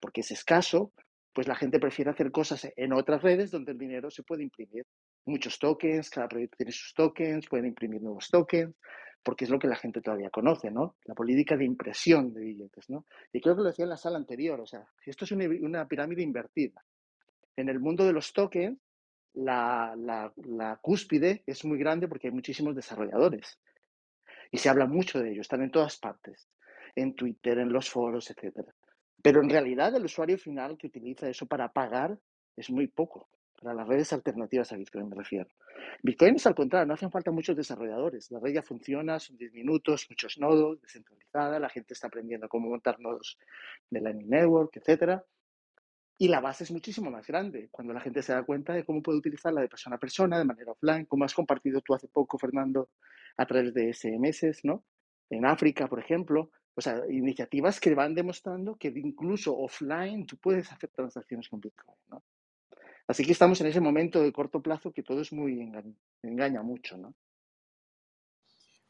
[0.00, 0.92] porque es escaso,
[1.34, 4.86] pues la gente prefiere hacer cosas en otras redes donde el dinero se puede imprimir.
[5.24, 8.74] Muchos tokens, cada proyecto tiene sus tokens, pueden imprimir nuevos tokens,
[9.22, 10.96] porque es lo que la gente todavía conoce, ¿no?
[11.04, 13.06] La política de impresión de billetes, ¿no?
[13.32, 16.22] Y creo que lo decía en la sala anterior, o sea, esto es una, pirámide
[16.22, 16.84] invertida.
[17.56, 18.78] En el mundo de los tokens,
[19.34, 23.58] la, la, cúspide es muy grande porque hay muchísimos desarrolladores
[24.50, 26.48] y se habla mucho de ellos, están en todas partes,
[26.94, 28.74] en Twitter, en los foros, etcétera.
[29.22, 32.18] Pero en realidad el usuario final que utiliza eso para pagar
[32.56, 33.28] es muy poco,
[33.62, 35.48] para las redes alternativas a Bitcoin me refiero.
[36.02, 39.52] Bitcoin es al contrario, no hacen falta muchos desarrolladores, la red ya funciona, son 10
[39.52, 43.38] minutos, muchos nodos, descentralizada, la gente está aprendiendo cómo montar nodos
[43.90, 45.24] de Lightning Network, etcétera.
[46.18, 47.68] y la base es muchísimo más grande.
[47.70, 50.44] Cuando la gente se da cuenta de cómo puede utilizarla de persona a persona, de
[50.44, 52.90] manera offline, como has compartido tú hace poco, Fernando,
[53.36, 54.84] a través de SMS, ¿no?
[55.30, 56.50] En África, por ejemplo.
[56.74, 61.98] O sea, iniciativas que van demostrando que incluso offline tú puedes hacer transacciones con Bitcoin,
[62.08, 62.22] ¿no?
[63.06, 66.62] Así que estamos en ese momento de corto plazo que todo es muy engaña, engaña
[66.62, 67.14] mucho, ¿no?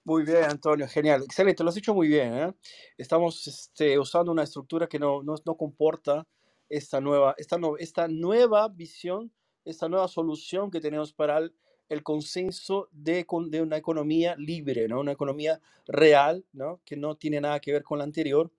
[0.05, 2.35] Muy bien, Antonio, genial, excelente, lo has dicho muy bien.
[2.35, 2.53] ¿eh?
[2.99, 6.27] Estamos este, usando una estructura que no, no, no comporta
[6.69, 9.33] esta nueva, esta, no, esta nueva visión,
[9.65, 11.55] esta nueva solución que tenemos para el,
[11.89, 15.01] el consenso de, de, una economía libre, ¿no?
[15.01, 16.81] una economía real, ¿no?
[16.85, 18.51] que no tiene nada que ver con la anterior,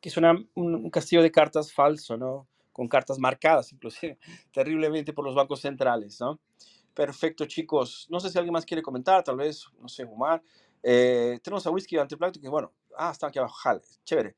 [0.00, 2.48] que es una, un, un castillo de cartas falso, ¿no?
[2.74, 4.18] Con cartas marcadas, inclusive,
[4.52, 6.20] terriblemente por los bancos centrales.
[6.20, 6.40] ¿no?
[6.92, 8.06] Perfecto, chicos.
[8.10, 10.42] No sé si alguien más quiere comentar, tal vez, no sé, Omar.
[10.82, 14.34] Eh, tenemos a Whisky Antipláctico, que bueno, ah, está aquí abajo, jale, chévere.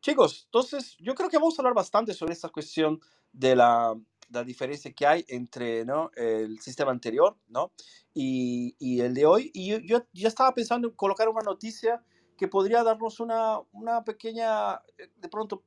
[0.00, 3.00] Chicos, entonces yo creo que vamos a hablar bastante sobre esta cuestión
[3.32, 3.94] de la,
[4.30, 6.10] la diferencia que hay entre ¿no?
[6.14, 7.72] el sistema anterior ¿no?
[8.14, 9.50] y, y el de hoy.
[9.52, 12.02] Y yo, yo, ya estaba pensando en colocar una noticia
[12.40, 15.64] que podría darnos una, una pequeña, eh, de pronto,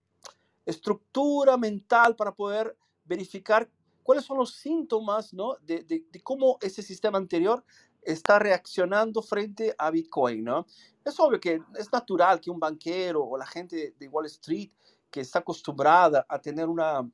[0.66, 3.70] estructura mental para poder verificar
[4.02, 5.56] cuáles son los síntomas ¿no?
[5.62, 7.64] de, de, de, cómo ese sistema anterior
[8.02, 10.44] está reaccionando frente a Bitcoin.
[10.44, 10.66] ¿no?
[11.04, 14.72] Es obvio que es natural que un banquero o la gente de Wall Street
[15.10, 17.10] que está acostumbrada a tener una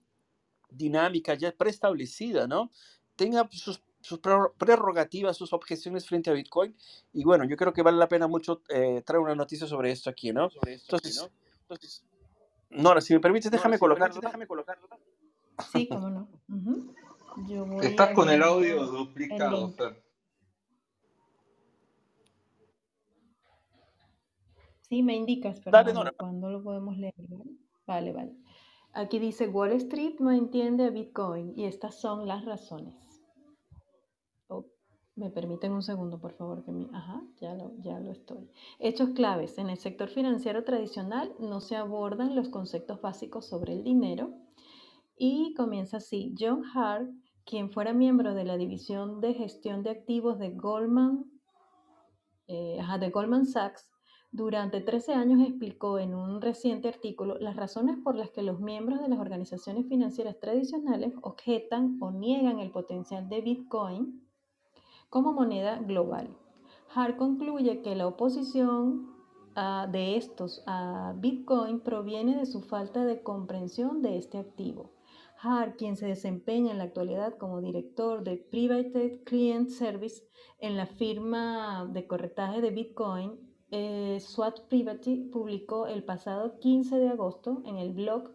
[0.70, 2.72] dinámica ya preestablecida, ¿no?
[3.20, 4.20] tenga sus, sus
[4.58, 6.74] prerrogativas, sus objeciones frente a Bitcoin.
[7.12, 10.10] Y bueno, yo creo que vale la pena mucho eh, traer una noticia sobre esto
[10.10, 10.50] aquí, ¿no?
[10.50, 11.60] Sobre esto Entonces, aquí, ¿no?
[11.64, 12.04] Entonces,
[12.70, 14.16] Nora, si me permites, déjame no, colocarlo.
[14.16, 14.88] Si déjame colocarlo.
[15.72, 16.30] Sí, cómo no.
[16.50, 16.96] Uh -huh.
[17.48, 20.04] Yo voy Estás con el audio duplicado, Fer.
[24.82, 26.12] Sí, me indicas, pero Dale, Nora.
[26.18, 27.14] ¿cuándo lo podemos leer?
[27.86, 28.36] Vale, vale.
[28.94, 32.96] Aquí dice, Wall Street no entiende a Bitcoin y estas son las razones.
[35.20, 36.64] Me permiten un segundo, por favor.
[36.64, 36.90] Que mi...
[36.94, 38.50] Ajá, ya lo, ya lo estoy.
[38.80, 39.58] Hechos claves.
[39.58, 44.32] En el sector financiero tradicional no se abordan los conceptos básicos sobre el dinero
[45.18, 46.34] y comienza así.
[46.40, 47.10] John Hart,
[47.44, 51.26] quien fuera miembro de la división de gestión de activos de Goldman,
[52.48, 53.90] eh, de Goldman Sachs,
[54.32, 59.02] durante 13 años explicó en un reciente artículo las razones por las que los miembros
[59.02, 64.29] de las organizaciones financieras tradicionales objetan o niegan el potencial de Bitcoin
[65.10, 66.30] como moneda global.
[66.94, 69.10] Hart concluye que la oposición
[69.56, 74.92] uh, de estos a Bitcoin proviene de su falta de comprensión de este activo.
[75.42, 80.24] Hart, quien se desempeña en la actualidad como director de Private Client Service
[80.60, 83.40] en la firma de corretaje de Bitcoin,
[83.72, 88.32] eh, SWAT Private publicó el pasado 15 de agosto en el blog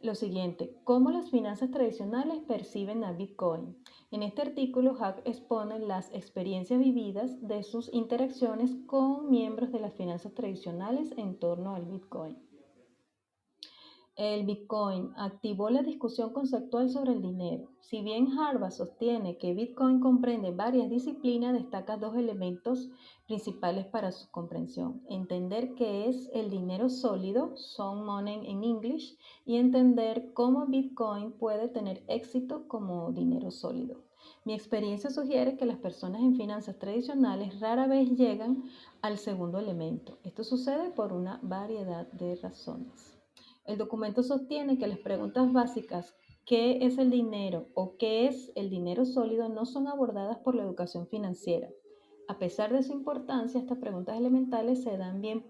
[0.00, 3.76] lo siguiente, cómo las finanzas tradicionales perciben a Bitcoin.
[4.10, 9.92] En este artículo, Hack expone las experiencias vividas de sus interacciones con miembros de las
[9.92, 12.47] finanzas tradicionales en torno al Bitcoin.
[14.18, 17.68] El Bitcoin activó la discusión conceptual sobre el dinero.
[17.78, 22.90] Si bien Harvard sostiene que Bitcoin comprende varias disciplinas, destaca dos elementos
[23.28, 25.04] principales para su comprensión.
[25.08, 31.68] Entender qué es el dinero sólido, son money en English, y entender cómo Bitcoin puede
[31.68, 34.02] tener éxito como dinero sólido.
[34.44, 38.64] Mi experiencia sugiere que las personas en finanzas tradicionales rara vez llegan
[39.00, 40.18] al segundo elemento.
[40.24, 43.17] Esto sucede por una variedad de razones.
[43.68, 48.70] El documento sostiene que las preguntas básicas ¿qué es el dinero o qué es el
[48.70, 49.50] dinero sólido?
[49.50, 51.68] no son abordadas por la educación financiera.
[52.28, 55.44] A pesar de su importancia, estas preguntas elementales se dan bien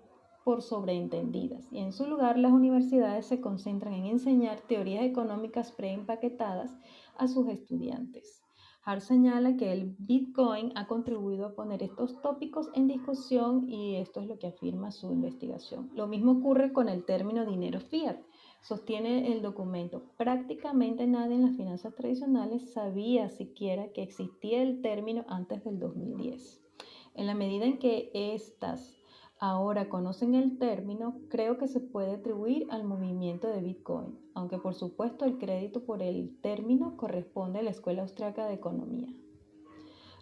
[0.45, 6.77] por sobreentendidas y en su lugar las universidades se concentran en enseñar teorías económicas preempaquetadas
[7.17, 8.43] a sus estudiantes.
[8.89, 14.23] Hart señala que el Bitcoin ha contribuido a poner estos tópicos en discusión y esto
[14.23, 15.91] es lo que afirma su investigación.
[15.95, 18.17] Lo mismo ocurre con el término dinero fiat.
[18.63, 20.05] Sostiene el documento.
[20.17, 26.65] Prácticamente nadie en las finanzas tradicionales sabía siquiera que existía el término antes del 2010.
[27.13, 28.98] En la medida en que estas
[29.41, 34.75] ahora conocen el término, creo que se puede atribuir al movimiento de Bitcoin, aunque por
[34.75, 39.09] supuesto el crédito por el término corresponde a la Escuela Austriaca de Economía.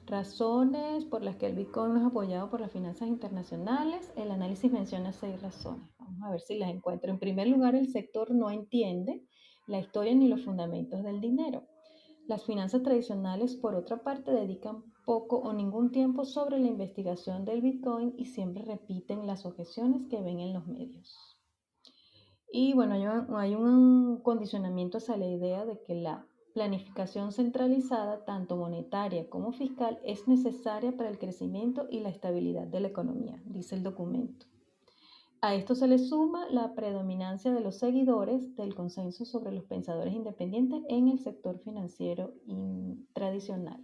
[0.07, 4.13] Razones por las que el Bitcoin es apoyado por las finanzas internacionales.
[4.17, 5.89] El análisis menciona seis razones.
[5.99, 7.11] Vamos a ver si las encuentro.
[7.11, 9.25] En primer lugar, el sector no entiende
[9.67, 11.65] la historia ni los fundamentos del dinero.
[12.27, 17.63] Las finanzas tradicionales, por otra parte, dedican poco o ningún tiempo sobre la investigación del
[17.63, 21.17] Bitcoin y siempre repiten las objeciones que ven en los medios.
[22.51, 22.95] Y bueno,
[23.37, 30.01] hay un, condicionamiento hacia la idea de que la planificación centralizada, tanto monetaria como fiscal,
[30.03, 34.47] es necesaria para el crecimiento y la estabilidad de la economía, dice el documento.
[35.47, 40.13] A esto se le suma la predominancia de los seguidores del consenso sobre los pensadores
[40.13, 42.35] independientes en el sector financiero
[43.13, 43.81] tradicional.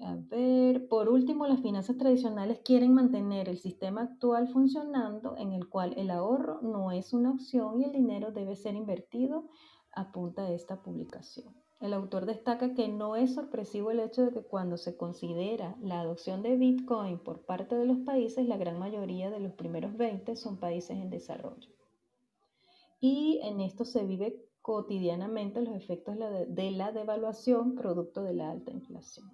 [0.00, 5.68] A ver, por último, las finanzas tradicionales quieren mantener el sistema actual funcionando en el
[5.68, 9.48] cual el ahorro no es una opción y el dinero debe ser invertido
[9.92, 11.61] apunta esta publicación.
[11.82, 16.00] El autor destaca que no es sorpresivo el hecho de que cuando se considera la
[16.00, 20.36] adopción de Bitcoin por parte de los países, la gran mayoría de los primeros 20
[20.36, 21.68] son países en desarrollo.
[23.00, 28.70] Y en esto se vive cotidianamente los efectos de la devaluación producto de la alta
[28.70, 29.32] inflación.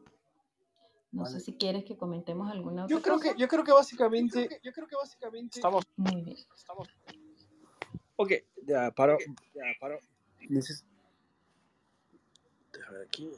[1.12, 3.34] No sé si quieres que comentemos alguna otra yo creo cosa.
[3.34, 5.84] Que, yo creo que básicamente, yo creo que, básicamente estamos...
[5.96, 6.38] Muy bien.
[6.56, 6.88] Estamos...
[8.16, 8.32] Ok,
[8.66, 9.18] ya paro.
[9.54, 9.98] Ya paro.
[10.48, 10.87] Neces-
[12.88, 13.30] Déjame ver aquí.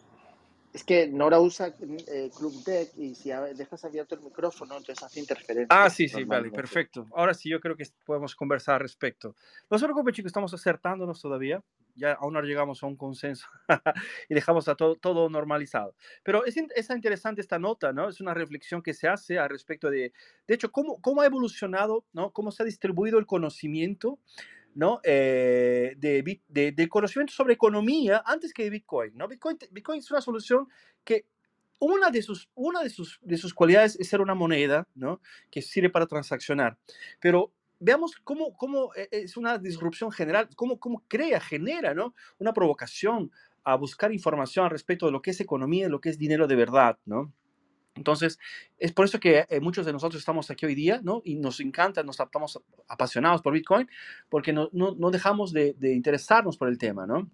[0.73, 1.75] Es que Nora usa
[2.07, 5.67] eh, Club Deck y si dejas abierto el micrófono, entonces hace interferencia.
[5.69, 7.09] Ah, sí, sí, vale, perfecto.
[7.13, 9.35] Ahora sí, yo creo que podemos conversar al respecto.
[9.69, 11.61] No se preocupe, chicos, estamos acertándonos todavía.
[11.97, 13.49] Ya aún no llegamos a un consenso
[14.29, 15.97] y dejamos a todo, todo normalizado.
[16.23, 18.09] Pero es, es interesante esta nota, ¿no?
[18.09, 20.13] Es una reflexión que se hace al respecto de,
[20.47, 22.31] de hecho, cómo, cómo ha evolucionado, ¿no?
[22.31, 24.21] Cómo se ha distribuido el conocimiento,
[24.75, 25.01] ¿no?
[25.05, 29.29] Eh, de, de, de conocimiento sobre economía antes que de Bitcoin, ¿no?
[29.29, 30.68] Bitcoin, Bitcoin es una solución
[31.05, 31.27] que
[31.81, 35.21] una de sus, una de sus, de sus cualidades es ser una moneda, ¿no?
[35.51, 36.79] Que sirve para transaccionar.
[37.21, 42.14] Pero veamos cómo, cómo eh, es una disrupción general, cómo, cómo crea, genera, ¿no?
[42.39, 43.33] Una provocación
[43.64, 46.47] a buscar información al respecto de lo que es economía, de lo que es dinero
[46.47, 47.33] de verdad, ¿no?
[48.01, 48.39] Entonces,
[48.79, 51.21] es por eso que eh, muchos de nosotros estamos aquí hoy día, ¿no?
[51.23, 53.89] Y nos encanta, nos estamos apasionados por Bitcoin,
[54.31, 57.31] porque no, no, no dejamos de, de interesarnos por el tema, ¿no?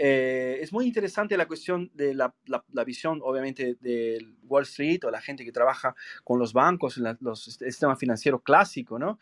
[0.00, 5.00] Eh, es muy interesante la cuestión de la, la, la visión, obviamente, de Wall Street
[5.04, 9.18] o la gente que trabaja con los bancos, la, los, el sistema financiero clásico, ¿no?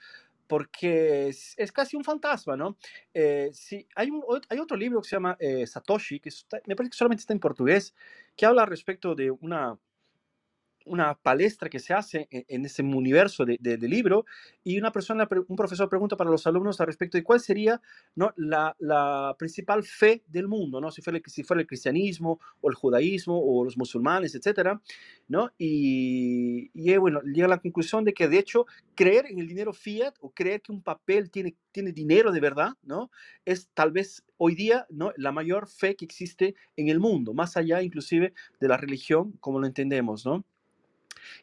[0.46, 2.76] Porque es, es casi un fantasma, ¿no?
[3.14, 6.76] Eh, sí, hay, un, hay otro libro que se llama eh, Satoshi, que está, me
[6.76, 7.94] parece que solamente está en portugués,
[8.36, 9.78] que habla respecto de una,
[10.86, 14.24] una palestra que se hace en, en ese universo de, libro
[14.64, 17.80] y una persona, un profesor pregunta para los alumnos al respecto de cuál sería
[18.14, 18.32] ¿no?
[18.36, 20.90] la, principal fe del mundo, ¿no?
[20.90, 24.80] si, fuera el, si fuera el cristianismo o el judaísmo o los musulmanes, etcétera,
[25.28, 25.50] ¿no?
[25.58, 29.72] Y, y bueno, llega a la conclusión de que de hecho creer en el dinero
[29.72, 33.10] fiat o creer que un papel tiene, tiene dinero de verdad, ¿no?
[33.44, 35.12] Es tal vez hoy día, ¿no?
[35.16, 39.60] La mayor fe que existe en el mundo, más allá inclusive de la religión como
[39.60, 40.44] lo entendemos, ¿no?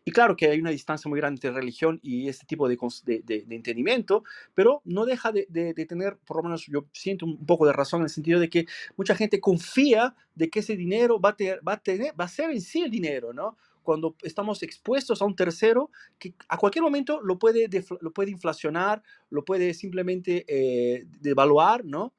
[0.05, 3.21] Y claro que hay una distancia muy grande entre religión y este tipo de, de,
[3.23, 4.23] de, entendimiento,
[4.53, 8.01] pero no deja de, de, tener, por lo menos yo siento un poco de razón
[8.01, 8.65] en el sentido de que
[8.97, 12.29] mucha gente confía de que ese dinero va a, ter, va a, tener, va a
[12.29, 13.57] ser en sí el dinero, ¿no?
[13.83, 17.67] Cuando estamos expuestos a un tercero que a cualquier momento lo puede,
[17.99, 22.13] lo puede inflacionar, lo puede simplemente eh, devaluar, ¿no?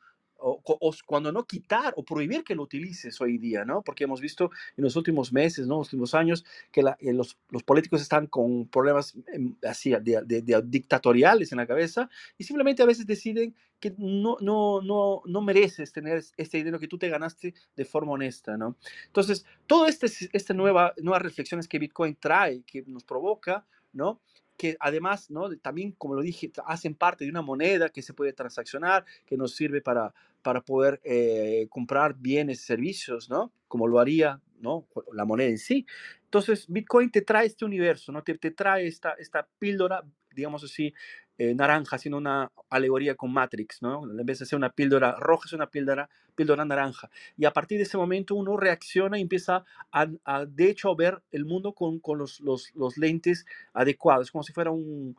[0.46, 3.80] O, o, cuando no quitar o prohibir que lo utilices hoy día, ¿no?
[3.80, 5.78] Porque hemos visto en los últimos meses, ¿no?
[5.78, 10.22] los últimos años, que la, eh, los, los, políticos están con problemas eh, así de,
[10.26, 15.22] de, de, dictatoriales en la cabeza y simplemente a veces deciden que no, no, no,
[15.24, 18.76] no mereces tener este dinero que tú te ganaste de forma honesta, ¿no?
[19.06, 24.20] Entonces, todas este, esta nueva, nuevas reflexiones que Bitcoin trae, que nos provoca, ¿no?
[24.56, 25.50] Que además, ¿no?
[25.58, 29.54] también, como lo dije, hacen parte de una moneda que se puede transaccionar, que nos
[29.54, 33.52] sirve para, para poder eh, comprar bienes y servicios, ¿no?
[33.66, 34.86] Como lo haría, ¿no?
[35.12, 35.86] La moneda en sí.
[36.24, 38.22] Entonces, Bitcoin te trae este universo, ¿no?
[38.22, 40.92] Te, te trae esta, esta píldora, digamos así,
[41.36, 44.08] eh, naranja, haciendo una alegoría con Matrix, ¿no?
[44.08, 47.10] En vez de ser una píldora roja, es una píldora, píldora naranja.
[47.36, 50.96] Y a partir de ese momento uno reacciona y empieza a, a de hecho, a
[50.96, 55.16] ver el mundo con, con los, los, los, lentes adecuados, como si fuera un,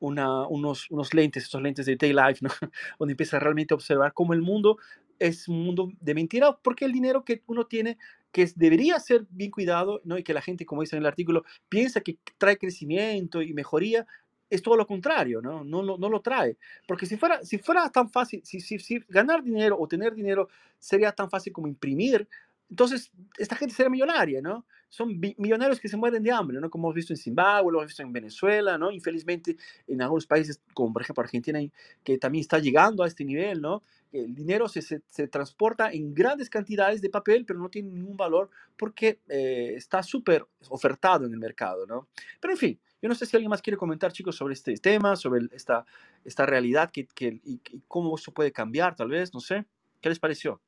[0.00, 2.50] una, unos, unos lentes, estos lentes de Daylife, ¿no?
[2.98, 4.78] Donde empieza realmente a observar cómo el mundo
[5.18, 7.98] es un mundo de mentira, porque el dinero que uno tiene
[8.30, 10.18] que debería ser bien cuidado, ¿no?
[10.18, 14.06] Y que la gente, como dice en el artículo, piensa que trae crecimiento y mejoría,
[14.50, 15.64] es todo lo contrario, ¿no?
[15.64, 16.56] No lo, no lo trae.
[16.86, 20.48] Porque si fuera, si fuera tan fácil, si, si, si ganar dinero o tener dinero
[20.78, 22.26] sería tan fácil como imprimir,
[22.70, 24.66] entonces esta gente sería millonaria, ¿no?
[24.90, 26.70] Son millonarios que se mueren de hambre, ¿no?
[26.70, 28.90] Como hemos visto en Zimbabue, lo hemos visto en Venezuela, ¿no?
[28.90, 31.60] Infelizmente en algunos países, como por ejemplo Argentina,
[32.04, 33.82] que también está llegando a este nivel, ¿no?
[34.12, 38.16] El dinero se, se, se transporta en grandes cantidades de papel, pero no tiene ningún
[38.16, 42.08] valor porque eh, está súper ofertado en el mercado, ¿no?
[42.40, 45.14] Pero en fin, Yo no sé si alguien más quiere comentar, chicos, sobre este tema,
[45.14, 45.84] sobre esta,
[46.24, 49.64] esta realidad que, que, y, cómo eso puede cambiar, tal vez, no sé.
[50.00, 50.60] ¿Qué les pareció?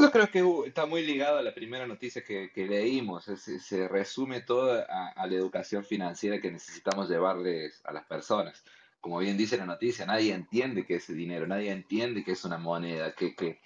[0.00, 3.24] Yo creo que uh, está muy ligado a la primera noticia que, que leímos.
[3.24, 8.64] Se, se, resume todo a, a, la educación financiera que necesitamos llevarles a las personas.
[9.00, 12.58] Como bien dice la noticia, nadie entiende qué es dinero, nadie entiende qué es una
[12.58, 13.60] moneda, qué, qué,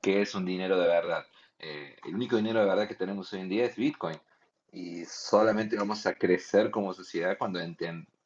[0.00, 1.26] qué es un dinero de verdad.
[1.58, 4.18] Eh, el único dinero de verdad que tenemos hoy en día es Bitcoin
[4.72, 7.60] y solamente vamos a crecer como sociedad cuando,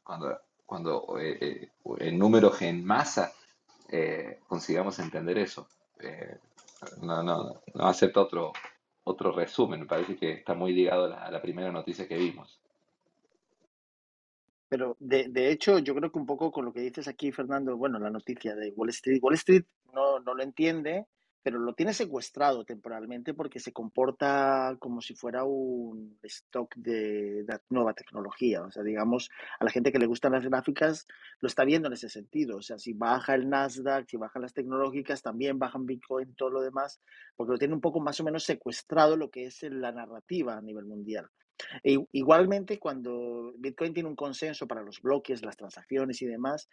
[0.02, 1.68] cuando, cuando eh, eh,
[1.98, 3.32] en números en masa
[3.88, 5.68] eh, consigamos entender eso.
[7.00, 8.52] no, no, no acepto otro,
[9.04, 12.16] otro resumen, me parece que está muy ligado a la, a la primera noticia que
[12.16, 12.58] vimos.
[14.68, 17.76] Pero de, de, hecho, yo creo que un poco con lo que dices aquí, Fernando,
[17.76, 21.06] bueno, la noticia de Wall Street, Wall Street no, no lo entiende,
[21.42, 27.94] pero lo tiene secuestrado temporalmente porque se comporta como si fuera un stock de, nueva
[27.94, 28.62] tecnología.
[28.62, 31.06] O sea, digamos, a la gente que le gustan las gráficas
[31.40, 32.58] lo está viendo en ese sentido.
[32.58, 36.60] O sea, si baja el Nasdaq, si bajan las tecnológicas, también bajan Bitcoin todo lo
[36.60, 37.00] demás,
[37.36, 40.62] porque lo tiene un poco más o menos secuestrado lo que es la narrativa a
[40.62, 41.28] nivel mundial.
[41.82, 46.68] E igualmente, cuando Bitcoin tiene un consenso para los bloques, las transacciones y demás,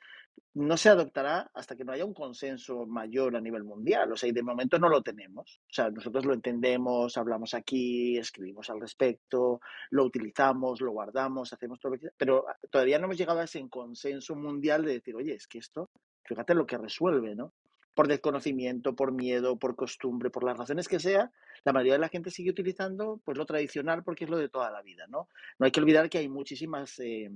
[0.54, 4.12] no se adoptará hasta que no haya un consenso mayor a nivel mundial.
[4.12, 5.62] O sea, y de momento no lo tenemos.
[5.70, 9.62] O sea, nosotros lo entendemos, hablamos aquí, escribimos al respecto,
[9.92, 12.10] lo utilizamos, lo guardamos, hacemos todo lo que...
[12.18, 15.90] Pero todavía no hemos llegado a ese consenso mundial de decir, oye, es que esto,
[16.24, 17.54] fíjate lo que resuelve, ¿no?
[18.00, 21.34] Por desconocimiento, por miedo, por costumbre, por las razones que sea,
[21.66, 24.72] la mayoría de la gente sigue utilizando pues lo tradicional porque es lo de toda
[24.72, 25.28] la vida, ¿no?
[25.60, 27.30] No hay que olvidar que hay muchísimas eh,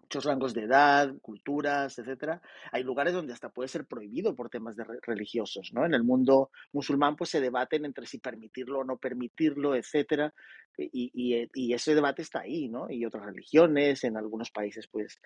[0.00, 2.42] muchos rangos de edad, culturas, etcétera.
[2.72, 5.86] Hay lugares donde hasta puede ser prohibido por temas de religiosos, ¿no?
[5.86, 10.34] En el mundo musulmán pues se debaten entre si permitirlo o no permitirlo, etcétera.
[10.76, 12.90] Y, y, y ese debate está ahí, ¿no?
[12.90, 15.20] Y otras religiones, en algunos países pues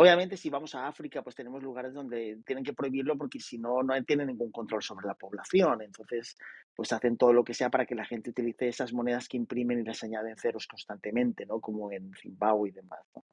[0.00, 3.82] Obviamente, si vamos a África, pues tenemos lugares donde tienen que prohibirlo porque si no,
[3.82, 5.82] no tienen ningún control sobre la población.
[5.82, 6.38] Entonces,
[6.74, 9.78] pues hacen todo lo que sea para que la gente utilice esas monedas que imprimen
[9.78, 11.60] y les añaden ceros constantemente, ¿no?
[11.60, 13.24] Como en Zimbabue y demás, ¿no?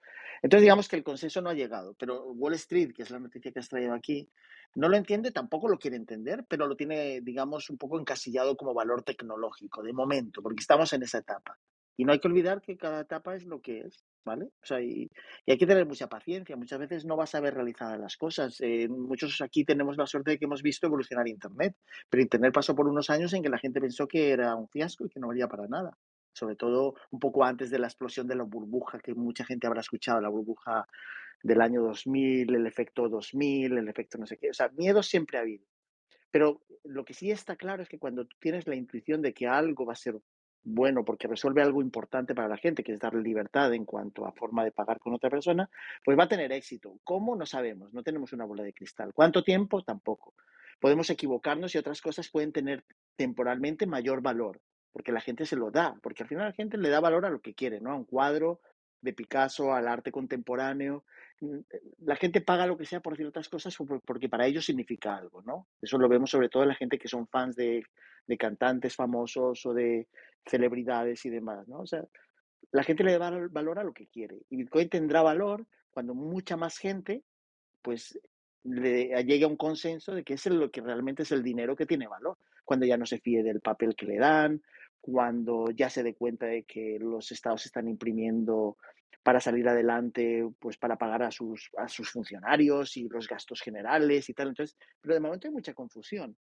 [0.41, 3.53] Entonces, digamos que el consenso no ha llegado, pero Wall Street, que es la noticia
[3.53, 4.29] que has traído aquí,
[4.75, 8.73] no lo entiende, tampoco lo quiere entender, pero lo tiene, digamos, un poco encasillado como
[8.73, 11.57] valor tecnológico, de momento, porque estamos en esa etapa.
[11.97, 14.45] Y no hay que olvidar que cada etapa es lo que es, ¿vale?
[14.45, 15.09] O sea, y,
[15.47, 16.55] hay que tener mucha paciencia.
[16.55, 18.61] Muchas veces no vas a ver realizadas las cosas.
[18.61, 21.75] Eh, muchos aquí tenemos la suerte de que hemos visto evolucionar Internet,
[22.07, 25.05] pero Internet pasó por unos años en que la gente pensó que era un fiasco
[25.05, 25.97] y que no valía para nada.
[26.33, 29.81] Sobre todo un poco antes de la explosión de la burbuja, que mucha gente habrá
[29.81, 30.87] escuchado, la burbuja
[31.41, 34.51] del año 2000, el efecto 2000, el efecto no sé qué.
[34.51, 35.65] O sea, miedo siempre ha habido.
[36.29, 39.85] Pero lo que sí está claro es que cuando tienes la intuición de que algo
[39.85, 40.19] va a ser
[40.63, 44.31] bueno porque resuelve algo importante para la gente, que es darle libertad en cuanto a
[44.31, 45.69] forma de pagar con otra persona,
[46.03, 46.99] pues va a tener éxito.
[47.03, 47.35] ¿Cómo?
[47.35, 49.13] No sabemos, no tenemos una bola de cristal.
[49.13, 49.83] ¿Cuánto tiempo?
[49.83, 50.33] Tampoco.
[50.79, 52.83] Podemos equivocarnos y otras cosas pueden tener
[53.15, 56.89] temporalmente mayor valor, porque la gente se lo da, porque al final la gente le
[56.89, 57.91] da valor a lo que quiere, ¿no?
[57.91, 58.59] A un cuadro
[59.01, 61.05] de Picasso, al arte contemporáneo.
[61.39, 61.59] Mm,
[61.99, 65.67] la gente paga lo que sea por ciertas cosas porque para ellos significa algo, ¿no?
[65.81, 67.83] Eso lo vemos sobre todo en la gente que son fans de,
[68.27, 70.07] de cantantes famosos o de
[70.47, 71.79] celebridades y demás, ¿no?
[71.79, 72.03] O sea,
[72.71, 76.57] la gente le da valor a lo que quiere y Bitcoin tendrá valor cuando mucha
[76.57, 77.23] más gente
[77.81, 78.19] pues
[78.63, 81.85] le llegue a un consenso de que es lo que realmente es el dinero que
[81.85, 84.61] tiene valor, cuando ya no se fíe del papel que le dan,
[84.99, 88.77] cuando ya se dé cuenta de que los estados están imprimiendo
[89.23, 94.29] para salir adelante, pues para pagar a sus, a sus funcionarios y los gastos generales
[94.29, 94.49] y tal.
[94.49, 96.37] Entonces, pero de momento hay mucha confusión.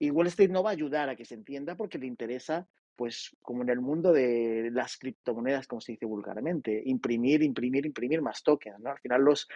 [0.00, 2.68] Y Wall Street no va a ayudar a que se entienda porque le interesa,
[2.98, 8.20] pues como en el mundo de las criptomonedas, como se dice vulgarmente, imprimir, imprimir, imprimir
[8.20, 8.90] más tokens, ¿no?
[8.90, 9.46] Al final los,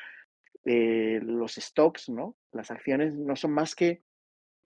[0.64, 2.36] eh, los stocks, ¿no?
[2.53, 4.05] Las acciones no son más que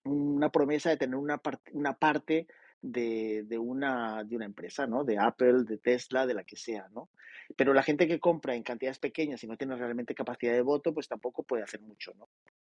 [0.05, 2.47] una promesa de tener una, parte una parte
[2.83, 5.05] de, de, una, de una empresa, ¿no?
[5.05, 7.09] De Apple, de Tesla, de la que sea, ¿no?
[7.57, 10.93] Pero la gente que compra en cantidades pequeñas y no tiene realmente capacidad de voto,
[10.93, 12.29] pues tampoco puede hacer mucho, ¿no?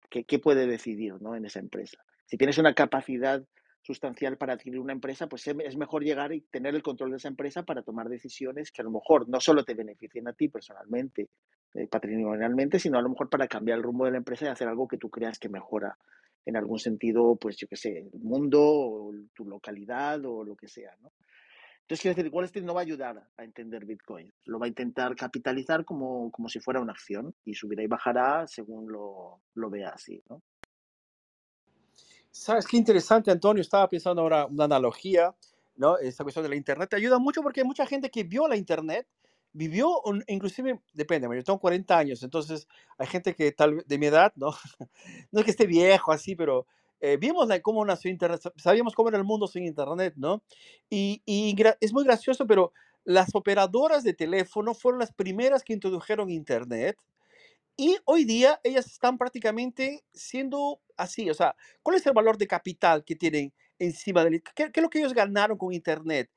[0.09, 1.35] ¿Qué, qué puede decidir, ¿no?
[1.35, 1.99] En esa empresa.
[2.27, 3.45] Si tienes una capacidad
[3.87, 7.28] sustancial para adquirir una empresa, pues es mejor llegar y tener el control de esa
[7.28, 11.28] empresa para tomar decisiones que a lo mejor no solo te beneficien a ti personalmente,
[11.74, 14.68] eh, patrimonialmente, sino a lo mejor para cambiar el rumbo de la empresa y hacer
[14.68, 15.97] algo que tú creas que mejora
[16.45, 20.68] en algún sentido, pues yo qué sé, el mundo, o tu localidad o lo que
[20.68, 21.12] sea, ¿no?
[21.82, 24.68] Entonces, quiero decir, Wall Street no va a ayudar a entender Bitcoin, lo va a
[24.68, 29.70] intentar capitalizar como, como si fuera una acción y subirá y bajará según lo, lo
[29.70, 30.43] vea así, ¿no?
[32.39, 33.62] ¿Sabes qué interesante, Antonio?
[33.62, 35.34] Estaba pensando ahora una analogía,
[35.76, 35.97] ¿no?
[35.99, 38.57] Esta cuestión de la Internet te ayuda mucho porque hay mucha gente que vio la
[38.57, 39.07] Internet,
[39.53, 42.68] vivió, un- inclusive, depende, yo tengo 40 años, entonces
[42.99, 44.51] hay gente que tal de mi edad, ¿no?
[45.32, 46.66] No es que esté viejo así, pero
[47.01, 50.43] eh, vimos la- cómo nació Internet, sa- sabíamos cómo era el mundo sin Internet, ¿no?
[50.91, 52.72] Y, y es muy gracioso, pero
[53.05, 56.99] las operadoras de teléfono fueron las primeras que introdujeron Internet
[57.77, 62.47] y hoy día ellas están prácticamente siendo así, o sea, ¿cuál es el valor de
[62.47, 64.43] capital que tienen encima del...
[64.43, 66.31] ¿Qué, qué es lo que ellos ganaron con Internet?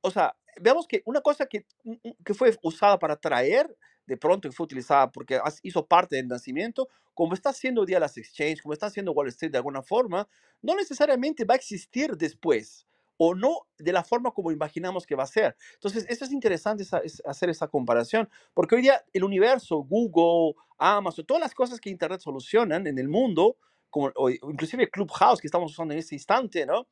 [0.00, 3.76] O sea, veamos que una cosa que, mm, mm, que fue usada para atraer,
[4.06, 8.00] de pronto que fue utilizada porque hizo parte del nacimiento, como está haciendo hoy día
[8.00, 10.28] las exchanges, como está haciendo Wall Street de alguna forma,
[10.62, 12.86] no necesariamente va a existir después
[13.18, 15.56] o no de la forma como imaginamos que va a ser.
[15.74, 20.54] Entonces, eso es interesante esa- es hacer esa comparación, porque hoy día el universo, Google,
[20.78, 23.58] Amazon, todas las cosas que Internet solucionan en el mundo,
[23.90, 26.86] como, o inclusive Clubhouse que estamos usando en este instante, ¿no?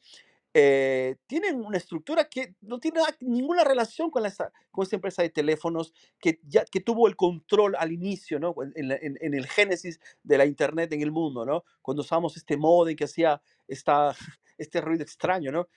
[0.54, 4.32] eh, tienen una estructura que no tiene ninguna relación con, la,
[4.70, 8.54] con esta empresa de teléfonos que, ya, que tuvo el control al inicio, ¿no?
[8.76, 11.64] En, en en- el génesis de la Internet en el mundo, ¿no?
[11.82, 14.14] Cuando usamos este modem que hacía esta,
[14.58, 15.68] este ruido extraño, ¿no?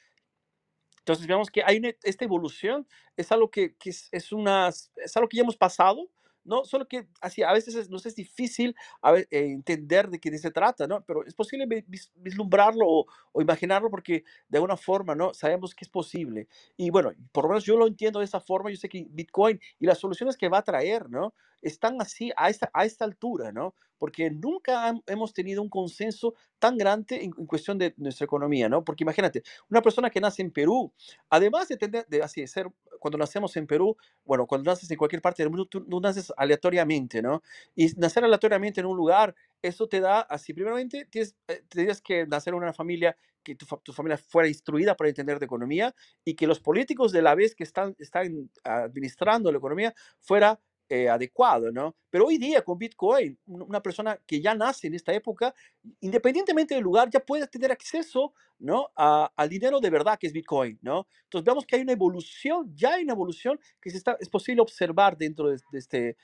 [1.08, 2.86] Entonces vemos que hay una, esta evolución,
[3.16, 6.10] es algo que, que es, es, una, es algo que ya hemos pasado,
[6.44, 6.66] ¿no?
[6.66, 10.52] Solo que así, a veces es, nos es difícil a eh, entender de qué se
[10.52, 11.02] trata, ¿no?
[11.06, 15.34] Pero es posible vi- vis- vislumbrarlo o, o imaginarlo porque de alguna forma, ¿no?
[15.34, 16.48] Sabemos que es posible.
[16.78, 19.60] Y bueno, por lo menos yo lo entiendo de esa forma, yo sé que Bitcoin
[19.80, 21.34] y las soluciones que va a traer, ¿no?
[21.62, 23.74] Están así a esta, a esta altura, ¿no?
[23.98, 28.70] Porque nunca han- hemos tenido un consenso tan grande en, en cuestión de nuestra economía,
[28.70, 28.84] ¿no?
[28.84, 30.92] Porque imagínate, una persona que nace en Perú,
[31.30, 32.68] además de tener, de así ser,
[33.00, 33.96] cuando nacemos en Perú,
[34.26, 37.42] bueno, cuando naces en cualquier parte del mundo, tú, tú naces aleatoriamente, ¿no?
[37.76, 42.26] Y nacer aleatoriamente en un lugar, eso te da, así, primeramente, tienes, eh, tendrías que
[42.28, 45.96] nacer en una familia, que tu, tu familia fuera instruida para entender de economía
[46.26, 51.10] y que los políticos de la vez que están, están administrando la economía fuera eh,
[51.10, 51.96] adecuado, ¿no?
[52.10, 55.54] Pero hoy día con Bitcoin, un- una persona que ya nace en esta época,
[56.02, 58.90] independientemente del lugar, ya puede tener acceso, ¿no?
[58.96, 61.08] A- al dinero de verdad que es Bitcoin, ¿no?
[61.26, 65.18] Entonces vemos que hay una evolución, ya hay una evolución que está, es posible observar
[65.18, 66.18] dentro de, de este,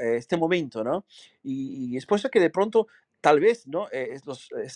[0.00, 1.04] eh, este momento, ¿no?
[1.42, 2.86] Y, y es por eso que de pronto,
[3.20, 3.88] tal vez, ¿no?
[3.92, 4.18] Eh,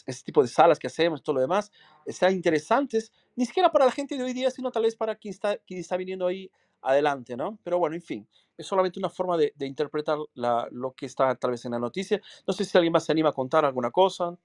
[0.06, 1.70] este tipo de salas que hacemos, todo lo demás,
[2.08, 5.32] sean interesantes, ni siquiera para la gente de hoy día, sino tal vez para quien
[5.34, 6.50] está, quien está viniendo ahí
[6.82, 7.58] adelante, ¿no?
[7.62, 8.28] Pero bueno, en fin,
[8.61, 11.78] es solamente una forma de, de interpretar la- lo que está tal vez en la
[11.78, 12.20] noticia.
[12.46, 14.36] No sé si alguien más se anima a contar alguna cosa.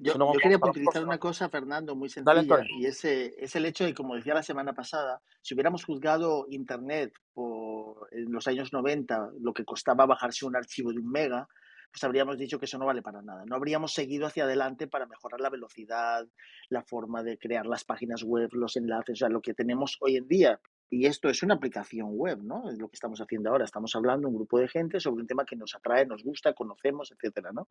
[0.00, 2.78] Yo, Si no, yo vamos quería puntualizar una cosa, Fernando, muy Dale, sencilla, Antonio.
[2.78, 7.12] y ese es el hecho de, como decía la semana pasada, si hubiéramos juzgado Internet
[7.34, 11.48] por, en los años 90, lo que costaba bajarse un archivo de un mega,
[11.90, 13.44] pues habríamos dicho que eso no vale para nada.
[13.46, 16.28] No habríamos seguido hacia adelante para mejorar la velocidad,
[16.68, 20.16] la forma de crear las páginas web, los enlaces, o sea, lo que tenemos hoy
[20.16, 20.60] en día.
[20.90, 22.70] Y esto es una aplicación web, ¿no?
[22.70, 23.64] Es lo que estamos haciendo ahora.
[23.64, 27.12] Estamos hablando un grupo de gente sobre un tema que nos atrae, nos gusta, conocemos,
[27.12, 27.68] etcétera, ¿no?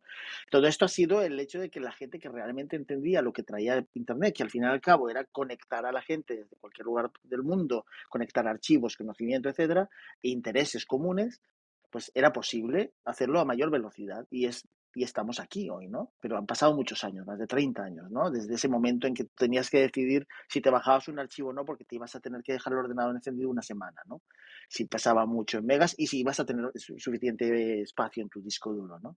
[0.50, 3.42] Todo esto ha sido el hecho de que la gente que realmente entendía lo que
[3.42, 6.86] traía Internet, que al fin y al cabo era conectar a la gente desde cualquier
[6.86, 9.88] lugar del mundo, conectar archivos, conocimiento, etcétera,
[10.22, 11.40] e intereses comunes,
[11.90, 14.66] pues era posible hacerlo a mayor velocidad y es
[14.98, 16.12] y estamos aquí hoy, ¿no?
[16.20, 18.30] Pero han pasado muchos años, más de 30 años, ¿no?
[18.30, 21.64] Desde ese momento en que tenías que decidir si te bajabas un archivo o no,
[21.64, 24.22] porque te ibas a tener que dejar el ordenador encendido una semana, ¿no?
[24.68, 28.40] Si pesaba mucho en megas y si ibas a tener su- suficiente espacio en tu
[28.42, 29.16] disco duro, ¿no?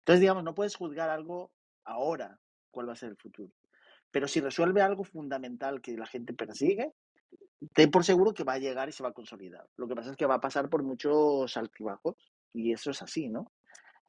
[0.00, 1.52] Entonces, digamos, no puedes juzgar algo
[1.84, 2.38] ahora,
[2.70, 3.52] cuál va a ser el futuro.
[4.10, 6.92] Pero si resuelve algo fundamental que la gente persigue,
[7.74, 9.66] ten por seguro que va a llegar y se va a consolidar.
[9.76, 12.16] Lo que pasa es que va a pasar por muchos altibajos
[12.52, 13.52] y eso es así, ¿no?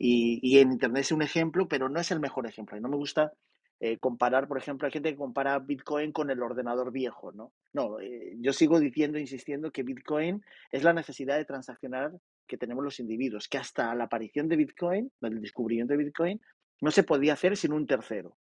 [0.05, 2.77] Y, y en Internet es un ejemplo, pero no es el mejor ejemplo.
[2.77, 3.31] Y no me gusta
[3.79, 7.53] eh, comparar, por ejemplo, hay gente que compara Bitcoin con el ordenador viejo, ¿no?
[7.71, 12.11] No, eh, yo sigo diciendo, insistiendo que Bitcoin es la necesidad de transaccionar
[12.45, 16.41] que tenemos los individuos, que hasta la aparición de Bitcoin, el descubrimiento de Bitcoin,
[16.81, 18.35] no se podía hacer sin un tercero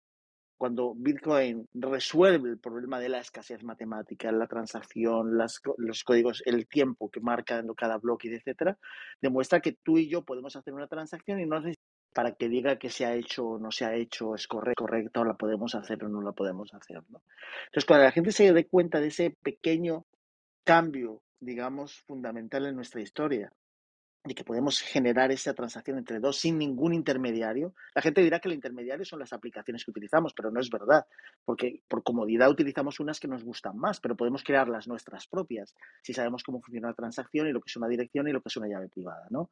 [0.62, 6.68] cuando Bitcoin resuelve el problema de la escasez matemática, la transacción, las los códigos, el
[6.68, 8.78] tiempo que marca cada bloque, etcétera,
[9.20, 12.78] demuestra que tú y yo podemos hacer una transacción y no necesitamos para que diga
[12.78, 15.74] que se ha hecho o no se ha hecho, es corre- correcta o la podemos
[15.74, 17.02] hacer o no la podemos hacer.
[17.10, 17.24] ¿no?
[17.66, 20.06] Entonces, cuando la gente se dé cuenta de ese pequeño
[20.64, 23.52] cambio, digamos, fundamental en nuestra historia,
[24.26, 27.74] y que podemos generar esa transacción entre dos sin ningún intermediario.
[27.96, 31.06] La gente dirá que el intermediario son las aplicaciones que utilizamos, pero no es verdad,
[31.44, 35.76] porque por comodidad utilizamos unas que nos gustan más, pero podemos crear las nuestras propias
[36.04, 38.50] si sabemos cómo funciona la transacción y lo que es una dirección y lo que
[38.50, 39.50] es una llave privada, ¿no?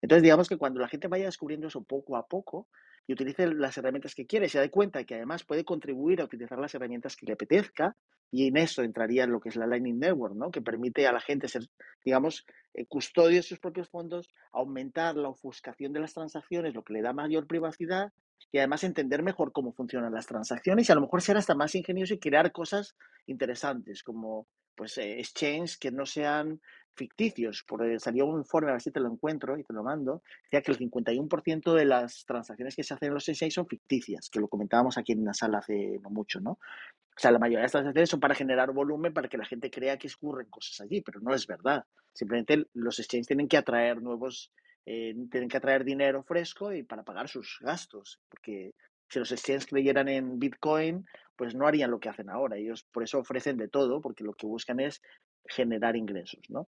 [0.00, 2.68] Entonces, digamos que cuando la gente vaya descubriendo eso poco a poco
[3.06, 6.58] y utilice las herramientas que quiere, se da cuenta que además puede contribuir a utilizar
[6.58, 7.96] las herramientas que le apetezca,
[8.32, 10.50] Y en eso entraría lo que es la Lightning Network, ¿no?
[10.50, 11.62] que permite a la gente ser,
[12.04, 12.44] digamos,
[12.74, 17.02] eh, custodio de sus propios fondos, aumentar la ofuscación de las transacciones, lo que le
[17.02, 18.12] da mayor privacidad
[18.50, 21.74] y además entender mejor cómo funcionan las transacciones y a lo mejor ser hasta más
[21.74, 22.96] ingenioso y crear cosas
[23.26, 26.60] interesantes como pues eh, exchange que no sean
[26.96, 27.64] ficticios.
[27.66, 30.62] Porque salió un informe, a ver si te lo encuentro y te lo mando, decía
[30.62, 34.40] que el 51% de las transacciones que se hacen en los exchanges son ficticias, que
[34.40, 36.52] lo comentábamos aquí en la sala hace no mucho, ¿no?
[36.52, 39.70] O sea, la mayoría de estas transacciones son para generar volumen, para que la gente
[39.70, 41.84] crea que ocurren cosas allí, pero no es verdad.
[42.12, 44.52] Simplemente los exchanges tienen que atraer nuevos,
[44.84, 48.74] eh, tienen que atraer dinero fresco y para pagar sus gastos, porque
[49.08, 52.56] si los exchanges creyeran en Bitcoin, pues no harían lo que hacen ahora.
[52.56, 55.02] Ellos por eso ofrecen de todo, porque lo que buscan es
[55.48, 56.68] generar ingresos, ¿no?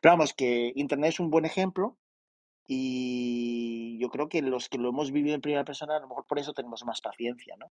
[0.00, 1.98] Pero vamos, que Internet es un buen ejemplo
[2.66, 6.26] y yo creo que los que lo hemos vivido en primera persona, a lo mejor
[6.26, 7.72] por eso tenemos más paciencia, ¿no?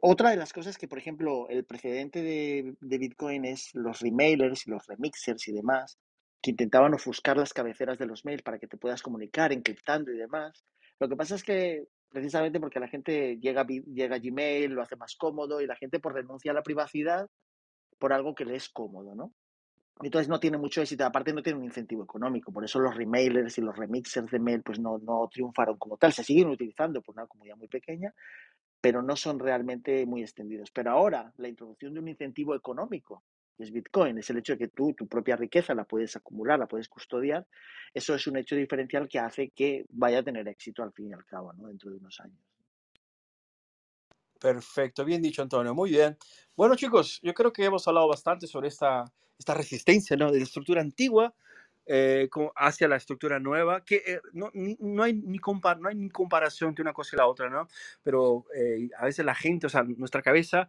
[0.00, 4.86] Otra de las cosas que, por ejemplo, el precedente de, Bitcoin es los remailers los
[4.86, 5.98] remixers y demás,
[6.42, 10.18] que intentaban ofuscar las cabeceras de los mails para que te puedas comunicar encriptando y
[10.18, 10.64] demás.
[11.00, 14.96] Lo que pasa es que precisamente porque la gente llega, llega a Gmail, lo hace
[14.96, 17.28] más cómodo y la gente por renuncia a la privacidad
[17.98, 19.32] por algo que le es cómodo, ¿no?
[20.02, 23.58] Entonces no tiene mucho éxito, aparte no tiene un incentivo económico, por eso los remailers
[23.58, 27.16] y los remixers de mail pues no, no triunfaron como tal, se siguen utilizando por
[27.16, 28.14] una comunidad muy pequeña,
[28.80, 30.70] pero no son realmente muy extendidos.
[30.70, 33.24] Pero ahora la introducción de un incentivo económico,
[33.56, 36.60] que es Bitcoin, es el hecho de que tú tu propia riqueza la puedes acumular,
[36.60, 37.44] la puedes custodiar,
[37.92, 41.14] eso es un hecho diferencial que hace que vaya a tener éxito al fin y
[41.14, 41.66] al cabo, ¿no?
[41.66, 42.38] dentro de unos años.
[44.38, 46.16] Perfecto, bien dicho Antonio, muy bien.
[46.56, 49.04] Bueno chicos, yo creo que hemos hablado bastante sobre esta,
[49.38, 50.30] esta resistencia ¿no?
[50.30, 51.34] de la estructura antigua
[51.86, 56.10] eh, hacia la estructura nueva, que eh, no, no, hay ni compar, no hay ni
[56.10, 57.66] comparación entre una cosa y la otra, ¿no?
[58.02, 60.68] Pero eh, a veces la gente, o sea, nuestra cabeza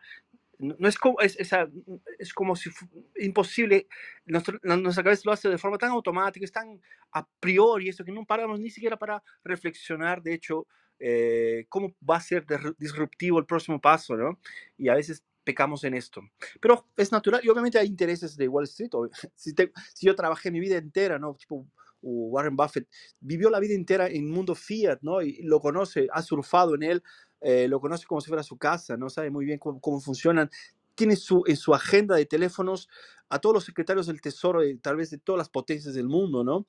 [0.60, 2.70] no es como, es, es como si
[3.18, 3.88] imposible,
[4.26, 6.82] nuestra, nuestra cabeza lo hace de forma tan automática, es tan
[7.14, 10.68] a priori, eso que no paramos ni siquiera para reflexionar, de hecho,
[11.00, 12.46] eh, cómo va a ser
[12.78, 14.38] disruptivo el próximo paso, ¿no?
[14.78, 16.22] Y a veces pecamos en esto.
[16.62, 18.92] Pero es natural, y obviamente hay intereses de Wall Street.
[19.36, 19.54] Si,
[19.94, 21.36] si yo trabajé mi vida entera, ¿no?
[21.36, 21.66] Tipo,
[22.02, 22.88] Warren Buffett
[23.20, 25.22] vivió la vida entera en mundo fiat, ¿no?
[25.22, 27.04] Y lo conoce, ha surfado en él,
[27.42, 29.10] eh, lo conoce como si fuera su casa, ¿no?
[29.10, 30.50] Sabe muy bien cómo, cómo funcionan.
[30.96, 32.90] Tiene su, en su agenda de teléfonos
[33.30, 36.44] a todos los secretarios del Tesoro, de, tal vez de todas las potencias del mundo,
[36.44, 36.68] ¿no?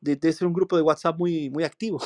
[0.00, 2.00] De, de, ser un grupo de WhatsApp muy, muy activo.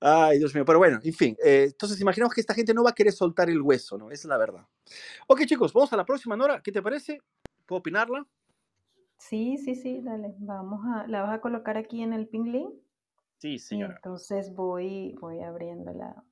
[0.00, 1.36] Ay, Dios mío, pero bueno, en fin.
[1.44, 4.10] Eh, entonces, imaginamos que esta gente no va a querer soltar el hueso, ¿no?
[4.10, 4.66] Esa es la verdad.
[5.26, 6.60] Ok, chicos, vamos a la próxima, Nora.
[6.62, 7.20] ¿Qué te parece?
[7.66, 8.26] ¿Puedo opinarla?
[9.18, 10.34] Sí, sí, sí, dale.
[10.38, 12.74] Vamos a, la vas a colocar aquí en el ping link.
[13.38, 13.94] Sí, señora.
[13.96, 16.24] entonces voy, voy abriéndola.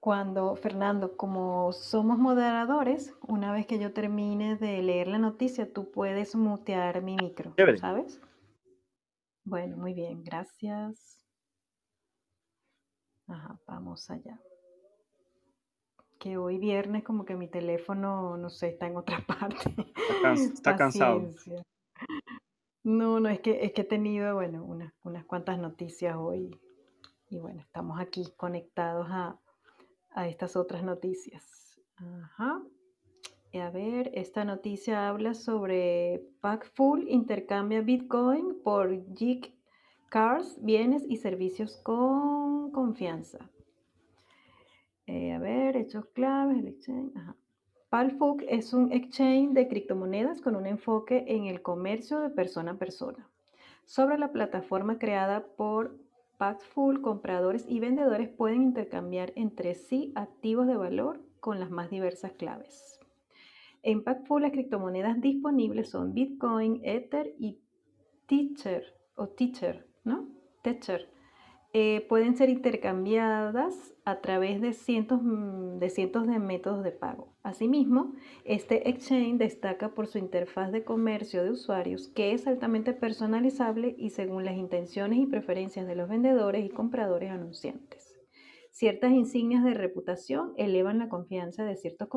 [0.00, 5.90] Cuando, Fernando, como somos moderadores, una vez que yo termine de leer la noticia, tú
[5.90, 8.18] puedes mutear mi micro, ¿sabes?
[9.44, 11.17] Bueno, muy bien, gracias.
[13.28, 14.40] Ajá, vamos allá.
[16.18, 19.92] Que hoy viernes como que mi teléfono, no sé, está en otra parte.
[20.34, 21.28] Está, cansado.
[22.82, 26.58] No, no, es que, es que he tenido, bueno, unas, unas cuantas noticias hoy.
[27.28, 29.38] Y bueno, estamos aquí conectados a,
[30.10, 31.78] a estas otras noticias.
[31.96, 32.62] Ajá.
[33.50, 39.54] Y a ver, esta noticia habla sobre Packful intercambia Bitcoin por JIC
[40.10, 43.38] Cars, bienes y servicios con confianza.
[45.06, 47.12] Eh, a ver, hechos claves, el exchange.
[47.88, 52.78] Palfook es un exchange de criptomonedas con un enfoque en el comercio de persona a
[52.78, 53.26] persona.
[53.86, 55.96] Sobre la plataforma creada por
[56.36, 62.32] Packful, compradores y vendedores pueden intercambiar entre sí activos de valor con las más diversas
[62.32, 63.00] claves.
[63.82, 67.58] En Packful las criptomonedas disponibles son Bitcoin, Ether y
[68.26, 68.84] Tether
[69.16, 70.28] o Tether, ¿no?
[70.62, 71.08] Tether
[71.74, 77.34] eh, pueden ser intercambiadas a través de cientos, mm, de cientos de métodos de pago.
[77.42, 78.14] Asimismo,
[78.44, 84.10] este exchange destaca por su interfaz de comercio de usuarios que es altamente personalizable y
[84.10, 88.18] según las intenciones y preferencias de los vendedores y compradores anunciantes.
[88.70, 92.08] Ciertas insignias de reputación elevan la confianza de ciertos,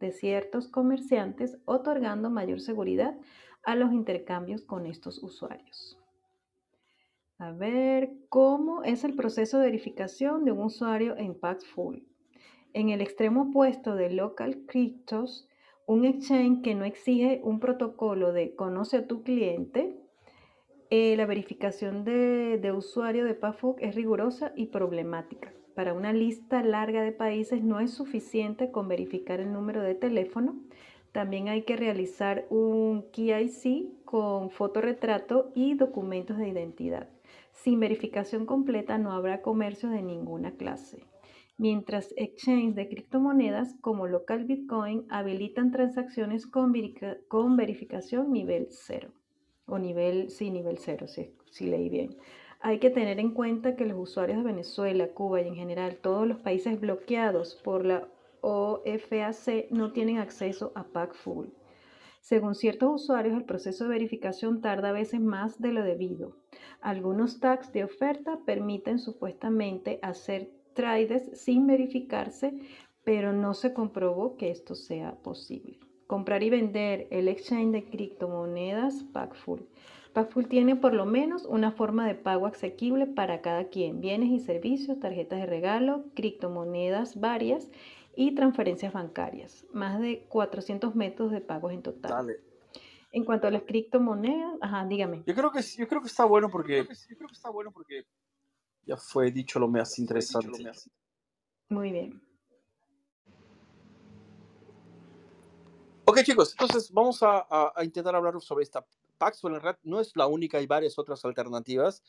[0.00, 3.16] de ciertos comerciantes, otorgando mayor seguridad
[3.62, 6.03] a los intercambios con estos usuarios.
[7.38, 12.06] A ver, ¿cómo es el proceso de verificación de un usuario en Paxful?
[12.72, 15.48] En el extremo opuesto de Local Cryptos,
[15.84, 19.96] un exchange que no exige un protocolo de conoce a tu cliente,
[20.90, 25.52] eh, la verificación de, usuario de Paxful es rigurosa y problemática.
[25.74, 30.60] Para una lista larga de países no es suficiente con verificar el número de teléfono.
[31.10, 37.13] También hay que realizar un KIC con fotorretrato y documentos de identidad.
[37.54, 41.04] Sin verificación completa no habrá comercio de ninguna clase.
[41.56, 46.72] Mientras exchanges de criptomonedas como local Bitcoin habilitan transacciones con,
[47.56, 49.12] verificación nivel 0
[49.66, 52.16] o nivel, sí, nivel 0, si leí bien.
[52.60, 56.26] Hay que tener en cuenta que los usuarios de Venezuela, Cuba y en general todos
[56.26, 58.08] los países bloqueados por la
[58.40, 61.46] OFAC no tienen acceso a Pack Full.
[62.24, 66.38] Según ciertos usuarios, el proceso de verificación tarda a veces más de lo debido.
[66.80, 72.54] Algunos tags de oferta permiten supuestamente hacer trades sin verificarse,
[73.04, 75.78] pero no se comprobó que esto sea posible.
[76.06, 79.68] Comprar y vender el exchange de criptomonedas Packful.
[80.14, 84.40] Packful tiene por lo menos una forma de pago asequible para cada quien, bienes y
[84.40, 87.68] servicios, tarjetas de regalo, criptomonedas varias
[88.16, 89.64] y transferencias bancarias.
[89.72, 92.10] Más de 400 métodos de pagos en total.
[92.10, 92.40] Dale.
[93.12, 95.22] En cuanto a las criptomonedas, ajá, dígame.
[95.26, 98.04] Yo creo que, yo creo que está bueno porque, yo creo que está bueno porque
[98.84, 100.70] ya fue dicho lo más interesante.
[101.68, 102.20] Muy bien.
[106.06, 108.84] Ok, chicos, entonces vamos a, a, intentar hablar sobre esta
[109.16, 109.76] Paxful en red.
[109.82, 112.02] No es la única, hay varias otras alternativas.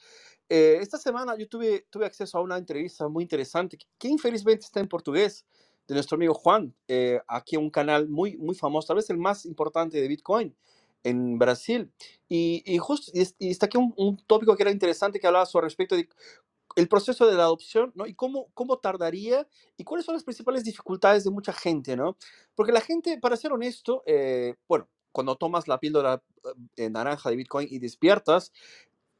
[0.50, 4.80] Eh, esta semana yo tuve, tuve acceso a una entrevista muy interesante que infelizmente está
[4.80, 5.46] en portugués
[5.88, 9.46] de nuestro amigo Juan, eh, aquí un canal muy, muy famoso, tal vez el más
[9.46, 10.56] importante de Bitcoin
[11.04, 11.92] en Brasil.
[12.28, 15.68] Y, y justo y, está aquí un, un, tópico que era interesante que hablaba sobre
[15.68, 16.08] respecto de
[16.88, 18.06] proceso de la adopción, ¿no?
[18.06, 22.18] Y cómo, cómo tardaría y cuáles son las principales dificultades de mucha gente, ¿no?
[22.54, 26.22] Porque la gente, para ser honesto, eh, bueno, cuando tomas la píldora
[26.76, 28.52] eh, naranja de Bitcoin y despiertas,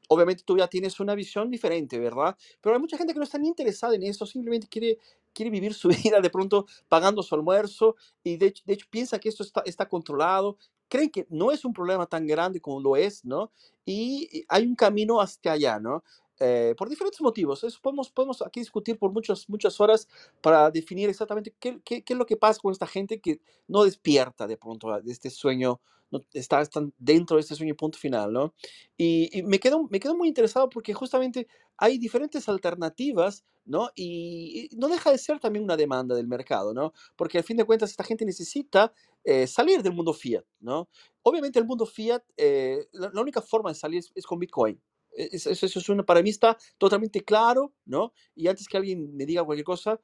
[0.08, 2.36] obviamente tú ya tienes una visión diferente, ¿verdad?
[2.60, 4.98] Pero hay mucha gente que no está ni interesada en eso, simplemente quiere,
[5.36, 9.44] quiere vivir su vida de pronto pagando su almuerzo y de hecho, piensa que esto
[9.64, 10.56] está, controlado,
[10.88, 13.52] creen que no es un problema tan grande como lo es, ¿no?
[13.84, 16.02] Y hay un camino hacia allá, ¿no?
[16.38, 17.64] Eh, por diferentes motivos.
[17.64, 20.08] Eso podemos, podemos aquí discutir por muchas, muchas horas
[20.40, 24.56] para definir exactamente qué, es lo que pasa con esta gente que no despierta de
[24.56, 25.80] pronto de este sueño,
[26.10, 28.54] no, está, están dentro de este sueño punto final, ¿no?
[28.96, 33.90] Y, y, me, quedo, me quedo muy interesado porque justamente hay diferentes alternativas, ¿no?
[33.94, 36.92] Y, y, no deja de ser también una demanda del mercado, ¿no?
[37.16, 38.92] Porque al fin de cuentas esta gente necesita
[39.24, 40.88] eh, salir del mundo fiat, ¿no?
[41.22, 44.80] Obviamente el mundo fiat, eh, la, la, única forma de salir es, es con Bitcoin,
[45.16, 48.12] eso, eso es una, para mí está totalmente claro, ¿no?
[48.34, 50.00] Y antes que alguien me diga cualquier cosa,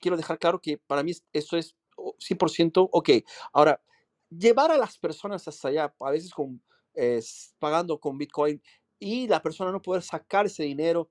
[0.00, 3.10] quiero dejar claro que para mí eso es 100% ok.
[3.52, 3.82] Ahora,
[4.38, 6.62] llevar a las personas hasta allá, a veces con,
[6.94, 7.22] eh,
[7.58, 8.62] pagando con Bitcoin,
[8.98, 11.10] y la persona no poder sacar ese dinero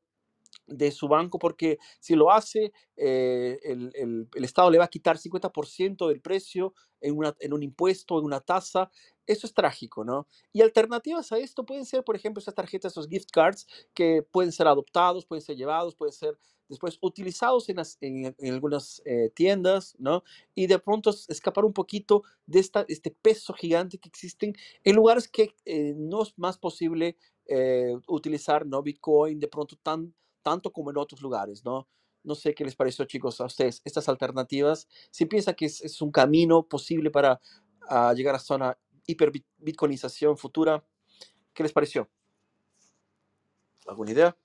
[0.67, 4.89] de su banco porque si lo hace, eh, el, el, el, Estado le va a
[4.89, 8.89] quitar 50% del precio en, una, en un impuesto, en una tasa.
[9.25, 10.27] Eso es trágico, ¿no?
[10.53, 14.51] Y alternativas a esto pueden ser, por ejemplo, estas tarjetas, estos gift cards, que pueden
[14.51, 16.37] ser adoptados, pueden ser llevados, pueden ser
[16.71, 20.23] después utilizados en, algunas eh, tiendas, ¿no?
[20.55, 25.27] Y de pronto escapar un poquito de esta, este peso gigante que existen en lugares
[25.27, 28.81] que eh, no es más posible eh, utilizar, ¿no?
[28.81, 31.87] Bitcoin de pronto tan tanto como en otros lugares, ¿no?
[32.23, 34.87] No sé qué les pareció, chicos, a ustedes estas alternativas.
[35.11, 37.39] Si piensan que es, un camino posible para
[37.89, 40.83] uh, llegar a zona hiperbitcoinización futura,
[41.53, 42.09] ¿qué les pareció?
[43.87, 44.37] ¿Alguna idea?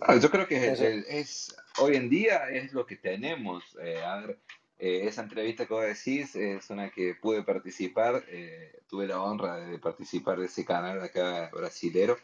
[0.00, 3.64] Ah, yo creo que es, es, hoy en día es lo que tenemos.
[3.82, 4.38] Eh, a ver,
[4.78, 8.24] eh, esa entrevista que vos decís es una que pude participar.
[8.28, 12.16] Eh, tuve la honra de participar de ese canal acá brasilero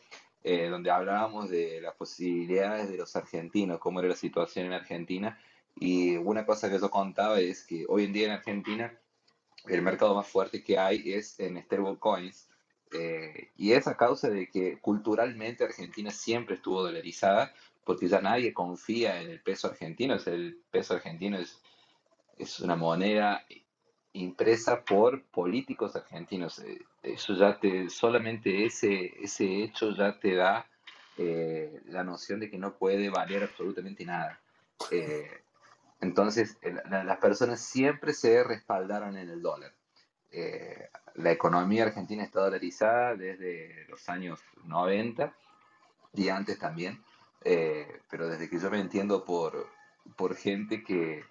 [0.46, 5.40] eh, donde hablábamos de las posibilidades de los argentinos, cómo era la situación en Argentina.
[5.74, 9.00] Y una cosa que yo contaba es que hoy en día en Argentina
[9.66, 12.50] el mercado más fuerte que hay es en stablecoins.
[12.94, 17.52] Eh, y es a causa de que culturalmente Argentina siempre estuvo dolarizada,
[17.84, 20.14] porque ya nadie confía en el peso argentino.
[20.16, 21.60] O el peso argentino es,
[22.38, 23.44] es una moneda
[24.14, 26.60] impresa por políticos argentinos.
[26.60, 30.66] Eh, eso ya te, solamente ese, ese hecho ya te da
[31.18, 34.40] eh, la noción de que no puede valer absolutamente nada.
[34.90, 35.28] Eh,
[36.00, 36.58] entonces,
[36.90, 39.72] las personas siempre se respaldaron en el dólar.
[41.14, 45.34] La economía argentina está dolarizada desde los años 90
[46.14, 47.02] y antes también,
[48.10, 49.68] pero desde que yo me entiendo por,
[50.16, 51.24] por gente que,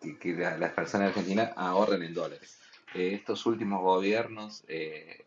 [0.00, 2.60] que, que las personas argentinas ahorren en dólares.
[2.94, 5.24] Eh, estos últimos gobiernos eh,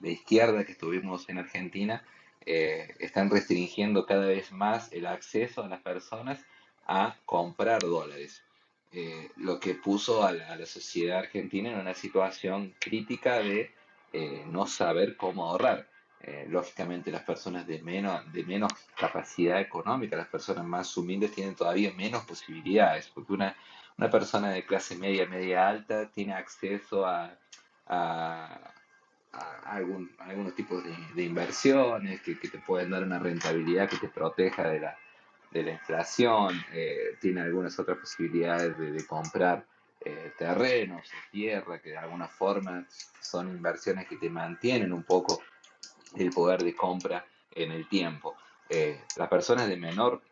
[0.00, 2.04] de izquierda que estuvimos en Argentina
[2.44, 6.44] eh, están restringiendo cada vez más el acceso a las personas
[6.86, 8.44] a comprar dólares,
[8.92, 13.70] eh, lo que puso a la, sociedad argentina en una situación crítica de
[14.12, 15.88] eh, no saber cómo ahorrar.
[16.20, 21.54] Eh, lógicamente las personas de menos, de menos capacidad económica, las personas más humildes tienen
[21.54, 23.54] todavía menos posibilidades, porque una,
[23.98, 27.36] una persona de clase media, media alta tiene acceso a,
[27.86, 28.72] a,
[29.32, 33.98] a algún, algunos tipos de, de inversiones que, que, te pueden dar una rentabilidad que
[33.98, 34.98] te proteja de la,
[35.50, 39.64] de la inflación, eh, tiene algunas otras posibilidades de, comprar
[40.00, 42.86] eh, terrenos, tierra, que de alguna forma
[43.20, 45.42] son inversiones que te mantienen un poco
[46.16, 48.36] el poder de compra en el tiempo.
[48.68, 50.22] Eh, las personas de menor,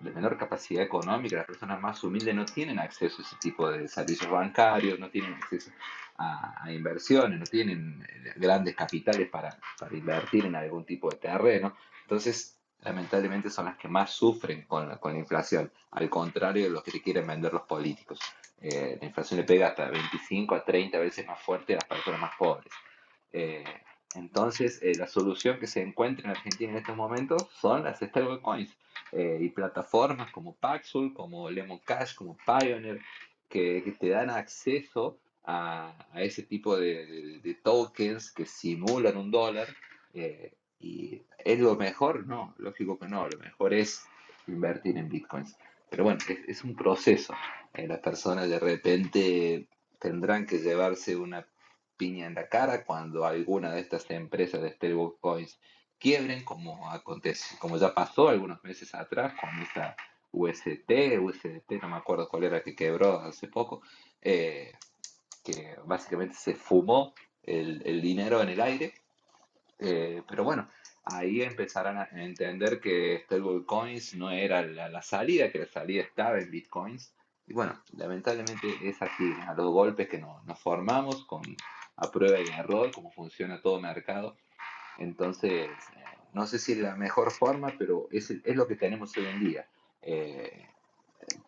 [0.00, 3.88] de menor capacidad económica, las personas más humildes no tienen acceso a ese tipo de
[3.88, 5.70] servicios bancarios, no tienen acceso
[6.18, 8.06] a, inversiones, no tienen
[8.36, 11.76] grandes capitales para, para, invertir en algún tipo de terreno.
[12.02, 12.55] Entonces,
[12.86, 16.92] lamentablemente son las que más sufren con con la inflación, al contrario de lo que
[16.92, 18.20] te quieren vender los políticos.
[18.60, 22.20] Eh, la inflación le pega hasta 25 a 30 veces más fuerte a las personas
[22.20, 22.72] más pobres.
[23.32, 23.64] Eh,
[24.14, 28.74] entonces, eh, la solución que se encuentra en Argentina en estos momentos son las stablecoins
[29.12, 33.00] eh, y plataformas como Paxful, como Lemon Cash, como Pioneer,
[33.48, 39.68] que, que te dan acceso a, a ese tipo de, tokens que simulan un dólar.
[40.80, 42.26] Eh, ¿Y es lo mejor?
[42.26, 43.28] No, lógico que no.
[43.28, 44.04] Lo mejor es
[44.46, 45.56] invertir en bitcoins.
[45.90, 47.34] Pero bueno, es, es un proceso.
[47.74, 49.68] Eh, las personas de repente
[49.98, 51.46] tendrán que llevarse una
[51.96, 55.58] piña en la cara cuando alguna de estas empresas de stablecoins
[55.98, 59.96] quiebren, como acontece, como ya pasó algunos meses atrás con esta
[60.32, 63.82] UST, USDT, no me acuerdo cuál era que quebró hace poco,
[64.20, 64.72] eh,
[65.42, 68.92] que básicamente se fumó el, el dinero en el aire.
[69.78, 70.68] Eh, pero bueno,
[71.04, 76.38] ahí empezarán a entender que stablecoins no era la, la, salida, que la salida estaba
[76.38, 77.14] en bitcoins.
[77.46, 81.42] Y bueno, lamentablemente es aquí, a los golpes que nos, formamos con
[81.98, 84.36] a prueba y error, como funciona todo mercado.
[84.98, 85.70] Entonces,
[86.32, 89.40] no sé si es la mejor forma, pero es, es lo que tenemos hoy en
[89.40, 89.68] día.
[90.02, 90.66] Eh,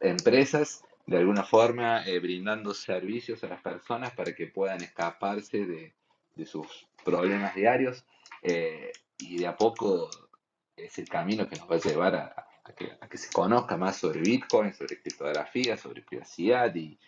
[0.00, 5.92] empresas, de alguna forma, eh, brindando servicios a las personas para que puedan escaparse de,
[6.36, 8.04] de sus problemas diarios
[8.42, 10.08] eh, y de a poco
[10.76, 13.76] es el camino que nos va a llevar a, a, que, a que, se conozca
[13.76, 16.98] más sobre Bitcoin, sobre criptografía, sobre privacidad y,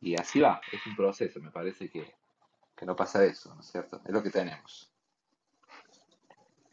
[0.00, 0.60] y así va.
[0.72, 2.18] Es un proceso, me parece que
[2.78, 4.00] que no pasa eso, ¿no es cierto?
[4.04, 4.92] Es lo que tenemos.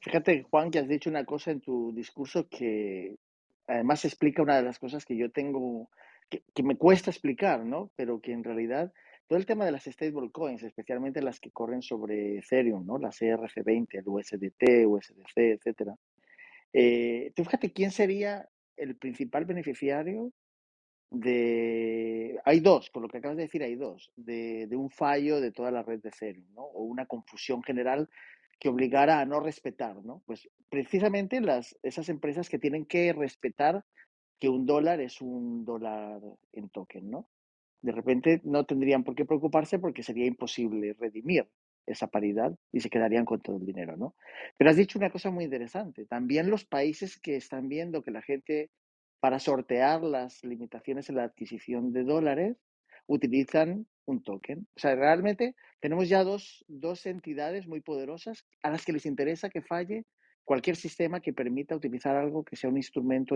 [0.01, 3.16] Fíjate, Juan, que has dicho una cosa en tu discurso que
[3.66, 5.89] además explica una de las cosas que yo tengo,
[6.30, 7.89] que, que me cuesta explicar, ¿no?
[7.95, 8.93] Pero que en realidad
[9.28, 12.98] todo el tema de las stablecoins, especialmente las que corren sobre Ethereum, ¿no?
[12.98, 15.96] Las ERC20, el USDT, USDC, etcétera.
[16.74, 20.32] Eh, tú fíjate quién sería el principal beneficiario
[21.10, 22.40] de...
[22.46, 25.52] Hay dos, con lo que acabas de decir hay dos, de, de un fallo de
[25.52, 26.64] toda la red de Ethereum, ¿no?
[26.64, 28.10] O una confusión general
[28.60, 30.22] que obligara a no respetar, ¿no?
[30.26, 33.84] Pues precisamente las, esas empresas que tienen que respetar
[34.40, 36.22] que un dólar es un dólar
[36.54, 37.30] en token, ¿no?
[37.86, 41.48] De repente no tendrían por qué preocuparse porque sería imposible redimir
[41.86, 44.16] esa paridad y se quedarían con todo el dinero, ¿no?
[44.58, 46.06] Pero has dicho una cosa muy interesante.
[46.06, 48.72] También los países que están viendo que la gente
[49.20, 52.58] para sortear las limitaciones en la adquisición de dólares,
[53.08, 54.68] utilizan un token.
[54.76, 59.50] O sea, realmente tenemos ya dos, dos, entidades muy poderosas a las que les interesa
[59.50, 60.06] que falle
[60.44, 63.36] cualquier sistema que permita utilizar algo que sea un instrumento,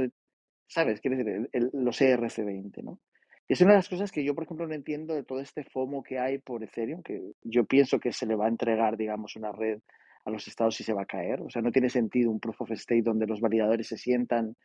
[0.68, 1.02] ¿sabes?
[1.02, 3.00] Quiere decir, el, el, los ERC20, ¿no?
[3.50, 6.04] Es una de las cosas que yo, por ejemplo, no entiendo de todo este FOMO
[6.04, 9.52] que hay por Ethereum, que yo pienso que se le va a entregar, digamos, una
[9.52, 9.80] red
[10.24, 11.42] a los estados y se va a caer.
[11.42, 14.56] O sea, no tiene sentido un proof of stake donde los validadores se sientan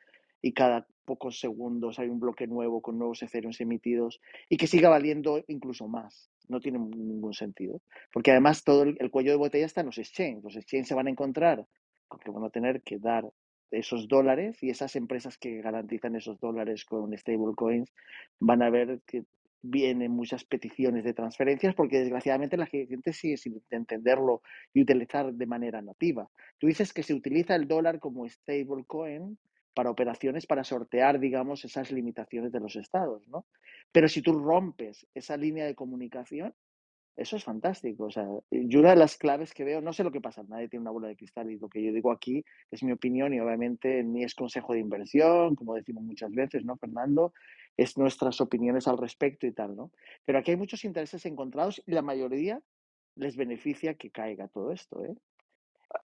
[0.43, 4.20] y cada pocos segundos hay un bloque nuevo con nuevos Ethereum emitidos
[4.51, 6.30] y que siga valiendo incluso más.
[6.49, 7.80] No tiene ningún sentido.
[8.12, 10.45] Porque además todo el, el cuello de botella está en los exchanges.
[10.45, 11.66] Los exchanges se van a encontrar
[12.07, 13.24] con que van a tener que dar
[13.70, 17.92] esos dólares y esas empresas que garantizan esos dólares con stablecoins
[18.40, 19.24] van a ver que
[19.62, 24.42] vienen muchas peticiones de transferencias porque desgraciadamente la gente sigue sin entenderlo
[24.74, 26.28] y utilizar de manera nativa.
[26.58, 29.38] Tú dices que se utiliza el dólar como stablecoin
[29.74, 33.46] para operaciones para sortear, digamos, esas limitaciones de los estados, ¿no?
[33.90, 36.54] Pero si tú rompes esa línea de comunicación,
[37.16, 38.04] eso es fantástico.
[38.04, 40.68] O sea, yo una de las claves que veo, no sé lo que pasa, nadie
[40.68, 43.40] tiene una bola de cristal y lo que yo digo aquí es mi opinión y
[43.40, 47.32] obviamente ni es consejo de inversión, como decimos muchas veces, ¿no, Fernando?
[47.76, 49.90] Es nuestras opiniones al respecto y tal, ¿no?
[50.24, 52.60] Pero aquí hay muchos intereses encontrados y la mayoría
[53.16, 55.14] les beneficia que caiga todo esto, ¿eh?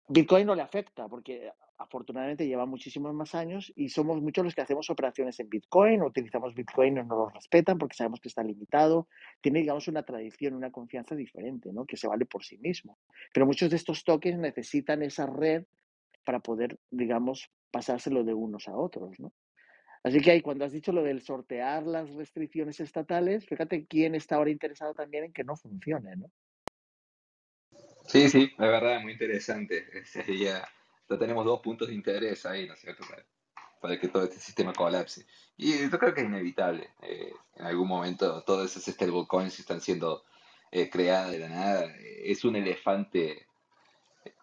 [0.09, 4.62] Bitcoin no le afecta porque afortunadamente lleva muchísimos más años y somos muchos los que
[4.62, 9.09] hacemos operaciones en Bitcoin, utilizamos Bitcoin, no nos lo respetan porque sabemos que está limitado,
[9.41, 11.87] tiene, digamos, una tradición, una confianza diferente, ¿no?
[11.87, 12.99] Que se vale por sí mismo.
[13.33, 15.64] Pero muchos de estos tokens necesitan esa red
[16.24, 19.33] para poder, digamos, pasárselo de unos a otros, ¿no?
[20.03, 24.37] Así que ahí, cuando has dicho lo del sortear las restricciones estatales, fíjate quién está
[24.37, 26.31] ahora interesado también en que no funcione, ¿no?
[28.07, 29.87] Sí, sí, es verdad, muy interesante.
[30.05, 30.66] Sería,
[31.09, 33.04] ya tenemos dos puntos de interés ahí, ¿no es cierto?
[33.09, 33.24] Para,
[33.80, 35.26] para que todo este sistema colapse.
[35.56, 36.90] Y yo creo que es inevitable.
[37.02, 40.24] eh, en algún momento todas esas stablecoins están siendo
[40.70, 41.84] eh, creadas de la nada.
[41.96, 43.46] Eh, Es un elefante,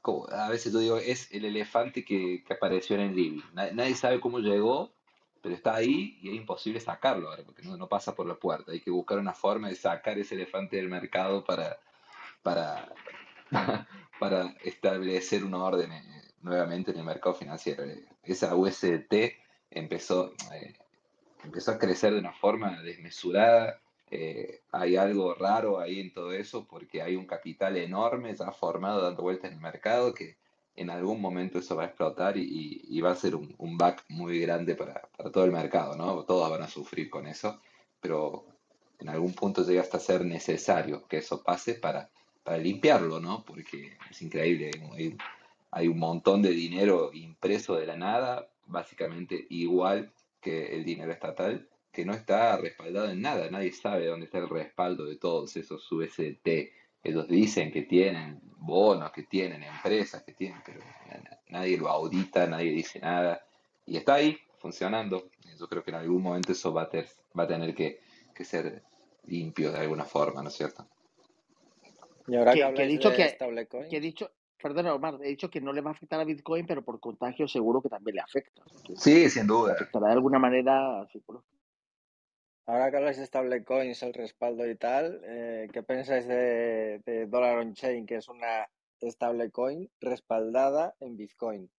[0.01, 3.41] como a veces yo digo, es el elefante que, que apareció en el living.
[3.53, 4.93] Na- Nadie sabe cómo llegó,
[5.41, 8.72] pero está ahí y es imposible sacarlo ahora, porque no, no pasa por la puerta.
[8.72, 11.80] Hay que buscar una forma de sacar ese elefante del mercado para,
[12.43, 12.93] para,
[14.20, 16.03] para establecer un orden eh,
[16.46, 17.84] nuevamente en el mercado financiero.
[17.84, 19.36] Eh, Esa USDT
[19.72, 20.74] empezó, eh,
[21.43, 23.82] empezó a crecer de una forma desmesurada.
[24.12, 29.02] eh, hay algo raro ahí en todo eso porque hay un capital enorme ya formado
[29.02, 30.38] dando vueltas en el mercado que
[30.76, 34.06] en algún momento eso va a explotar y- y va a ser un, un back
[34.10, 36.24] muy grande para, para todo el mercado, ¿no?
[36.24, 37.60] Todos van a sufrir con eso,
[38.00, 38.46] pero
[39.00, 42.10] en algún punto llega hasta ser necesario que eso pase para,
[42.43, 43.43] para limpiarlo, ¿no?
[43.43, 45.18] Porque es increíble, hay,
[45.76, 51.68] hay un montón de dinero impreso de la nada, básicamente igual que el dinero estatal,
[51.92, 55.92] que no está respaldado en nada, nadie sabe dónde está el respaldo de todos esos
[55.92, 56.72] USDT.
[57.04, 62.48] Ellos dicen que tienen bonos, que tienen empresas, que tienen, pero na- nadie lo audita,
[62.48, 63.46] nadie dice nada.
[63.86, 65.30] Y está ahí, funcionando.
[65.60, 68.00] Yo creo que en algún momento eso va a, ter- va a tener que,
[68.34, 68.82] que ser
[69.26, 70.88] limpio de alguna forma, ¿no es cierto?
[72.28, 73.24] Y ahora que Que, que he dicho que,
[73.90, 74.32] que he dicho,
[74.66, 77.47] perdona Omar, he dicho que no le va a afectar a Bitcoin, pero por contagio
[77.47, 78.63] seguro que también le afecta.
[78.95, 79.74] Sí, sin duda.
[79.74, 81.55] afectará de alguna manera psicológica.
[82.66, 87.59] ahora que habláis de stablecoins, el respaldo y tal, eh, ¿qué pensáis de, de Dollar
[87.59, 88.68] on Chain, que es una
[89.03, 91.70] stablecoin respaldada en Bitcoin?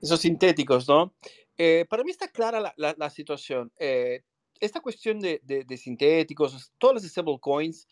[0.00, 1.12] Esos sintéticos, ¿no?
[1.58, 3.72] Eh, para mí está clara la, la- la situación.
[3.80, 4.22] Eh,
[4.60, 7.88] esta cuestión de, de- de sintéticos, todas las stablecoins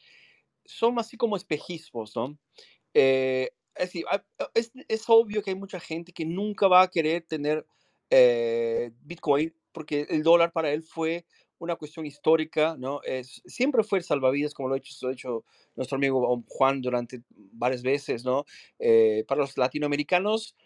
[0.64, 2.38] son así como espejismos, ¿no?
[2.94, 4.20] Eh, es, decir, hay-
[4.54, 7.66] es, es obvio que hay mucha gente que nunca va a querer tener
[8.10, 11.24] eh, Bitcoin porque el dólar para él fue
[11.58, 13.02] una cuestión histórica, ¿no?
[13.02, 15.44] Es, siempre fue el salvavidas, como lo ha hecho, lo ha hecho
[15.76, 18.44] nuestro amigo Juan durante varias veces, ¿no?
[18.78, 20.56] Eh, para los latinoamericanos,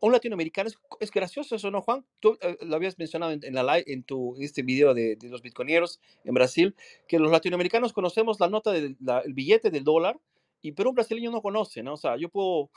[0.00, 2.06] un latinoamericano es, es gracioso eso, ¿no, Juan?
[2.20, 5.16] Tú eh, lo habías mencionado en, en la live, en, tu, en este video de,
[5.16, 6.76] de los bitcoineros en Brasil,
[7.08, 10.20] que los latinoamericanos conocemos la nota del el billete del dólar,
[10.62, 11.94] y pero un brasileño no conoce, ¿no?
[11.94, 12.28] O sea, yo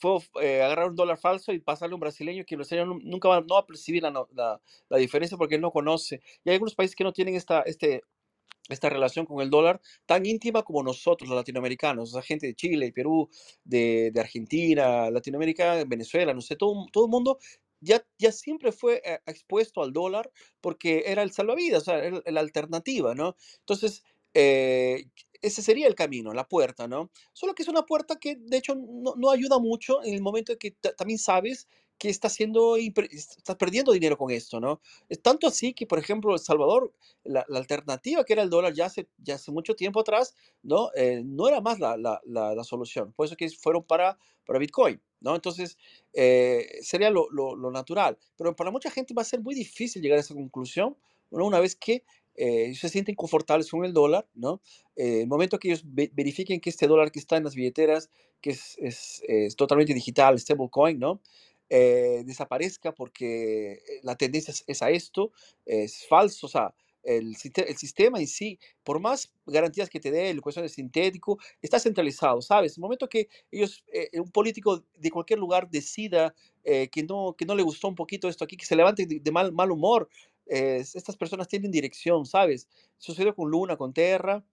[0.00, 3.00] puedo, eh, agarrar un dólar falso y pasarle a un brasileño que el brasileño nu-
[3.02, 4.26] nunca va, no va a percibir la,
[4.88, 6.20] la, diferencia porque él no conoce.
[6.44, 8.02] Y hay algunos países que no tienen esta, este,
[8.68, 12.54] esta relación con el dólar tan íntima como nosotros, los latinoamericanos, o sea, gente de
[12.54, 13.28] Chile, Perú,
[13.64, 17.38] de, de Argentina, Latinoamérica, Venezuela, no sé, todo, todo el mundo
[17.80, 20.30] ya, ya siempre fue eh, expuesto al dólar
[20.60, 23.36] porque era el salvavidas, o sea, era la alternativa, ¿no?
[23.60, 25.06] Entonces, eh,
[25.42, 27.10] ese sería el camino, la puerta, ¿no?
[27.32, 30.52] Solo que es una puerta que de hecho no, no ayuda mucho en el momento
[30.52, 31.68] en que ta- también sabes
[32.00, 34.80] que estás impre- estás perdiendo dinero con esto, ¿no?
[35.10, 38.86] Es tanto así que, por ejemplo, El Salvador la, alternativa que era el dólar ya
[38.86, 40.90] hace, ya hace mucho tiempo atrás, ¿no?
[40.96, 43.12] Eh, no era más la, la, la, solución.
[43.12, 44.16] Por eso que fueron para,
[44.46, 45.34] para Bitcoin, ¿no?
[45.34, 45.76] Entonces,
[46.14, 48.16] eh, sería lo, lo, natural.
[48.34, 50.96] Pero para mucha gente va a ser muy difícil llegar a esa conclusión,
[51.30, 51.44] ¿no?
[51.44, 52.02] Una vez que
[52.36, 54.60] eh, se sienten confortables con el dólar, ¿no?
[54.96, 58.10] Eh, el momento que ellos ve- verifiquen que este dólar que está en las billeteras,
[58.40, 61.20] que es, es, es totalmente digital, stablecoin, ¿no?
[61.72, 65.30] Eh, desaparezca porque eh, la tendencia es, es a esto,
[65.64, 66.74] es falso, o sea,
[67.04, 71.38] el, el sistema en sí, por más garantías que te dé, el cuestión de sintético,
[71.62, 72.76] está centralizado, ¿sabes?
[72.76, 76.34] El momento que ellos, eh, un político de cualquier lugar decida
[76.64, 79.20] eh, que, no, que no le gustó un poquito esto aquí, que se levante de,
[79.20, 80.08] de mal, mal humor,
[80.46, 82.68] eh, estas personas tienen dirección, ¿sabes?
[82.98, 84.44] Sucedió con Luna, con Terra,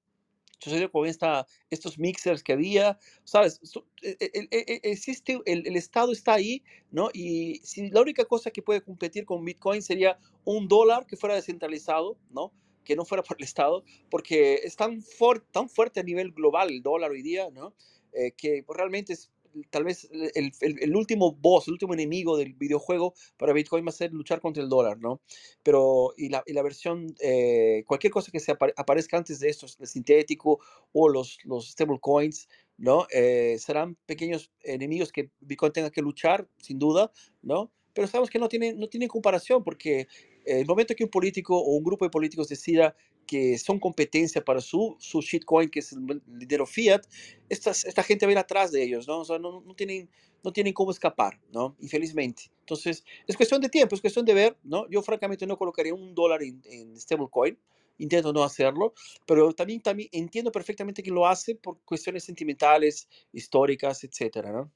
[0.60, 3.60] sucedió con esta, estos mixers que había, ¿sabes?
[4.02, 7.10] E- e- e- existe, el, Estado está ahí, ¿no?
[7.14, 11.36] Y si la única cosa que puede competir con Bitcoin sería un dólar que fuera
[11.36, 12.52] descentralizado, ¿no?
[12.84, 16.70] Que no fuera por el Estado, porque es tan, fuerte tan fuerte a nivel global
[16.70, 17.74] el dólar hoy día, ¿no?
[18.14, 19.30] Eh, que realmente es
[19.70, 23.90] tal vez el, el- el último boss, el último enemigo del videojuego para Bitcoin va
[23.90, 25.22] a ser luchar contra el dólar, ¿no?
[25.64, 29.50] pero y la, y la versión, eh, cualquier cosa que se apare- aparezca antes de
[29.50, 30.60] esto, el sintético
[30.94, 32.48] o los, los stablecoins,
[32.78, 33.06] ¿no?
[33.12, 37.12] Eh, serán pequeños enemigos que Bitcoin tenga que luchar, sin duda,
[37.42, 37.72] ¿no?
[37.94, 40.08] Pero sabemos que no tienen, no tienen comparación porque
[40.46, 42.96] el momento que un político o un grupo de políticos decida
[43.28, 47.06] que son competencia para su, su shitcoin, que es el dinero fiat,
[47.50, 49.20] estas, esta gente va a ir atrás de ellos, ¿no?
[49.20, 50.10] O sea, no, no, tienen,
[50.44, 51.76] no tienen cómo escapar, ¿no?
[51.80, 52.44] Infelizmente.
[52.62, 54.90] Entonces, es cuestión de tiempo, es cuestión de ver, ¿no?
[54.90, 57.60] Yo francamente no colocaría un dólar en, en stablecoin,
[57.98, 58.94] intento no hacerlo,
[59.26, 64.72] pero también, también entiendo perfectamente que lo hace por cuestiones sentimentales, históricas, etcétera, ¿no?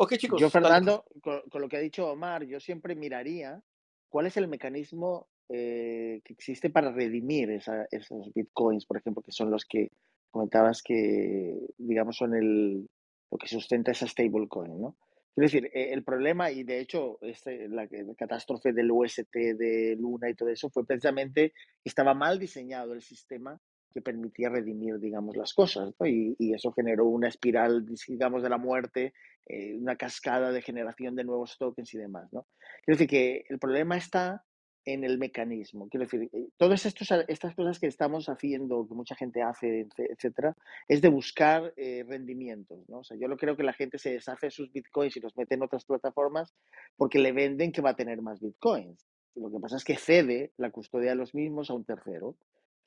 [0.00, 0.40] Ok, chicos.
[0.40, 3.60] Yo, Fernando, con, con, lo que ha dicho Omar, yo siempre miraría
[4.08, 9.50] cuál es el mecanismo eh, que existe para redimir esos bitcoins, por ejemplo, que son
[9.50, 9.90] los que
[10.30, 12.88] comentabas que, digamos, son el,
[13.30, 14.96] lo que sustenta esa stablecoin, ¿no?
[15.36, 20.28] Es decir, eh, el problema, y de hecho este, la, catástrofe del UST de Luna
[20.28, 23.58] y todo eso, fue precisamente que estaba mal diseñado el sistema
[23.94, 26.06] que permitía redimir, digamos, las cosas, ¿no?
[26.06, 29.14] y, y, eso generó una espiral, digamos, de la muerte,
[29.46, 32.46] eh, una cascada de generación de nuevos tokens y demás, ¿no?
[32.86, 34.44] Es decir, que el problema está
[34.88, 35.86] en el mecanismo.
[35.90, 40.56] Quiero decir, eh, todas estas cosas que estamos haciendo, que mucha gente hace, etcétera,
[40.88, 42.88] es de buscar eh, rendimientos.
[42.88, 43.00] ¿no?
[43.00, 45.36] O sea, yo no creo que la gente se deshace de sus bitcoins y los
[45.36, 46.54] mete en otras plataformas
[46.96, 49.06] porque le venden que va a tener más bitcoins.
[49.34, 52.36] Lo que pasa es que cede la custodia de los mismos a un tercero,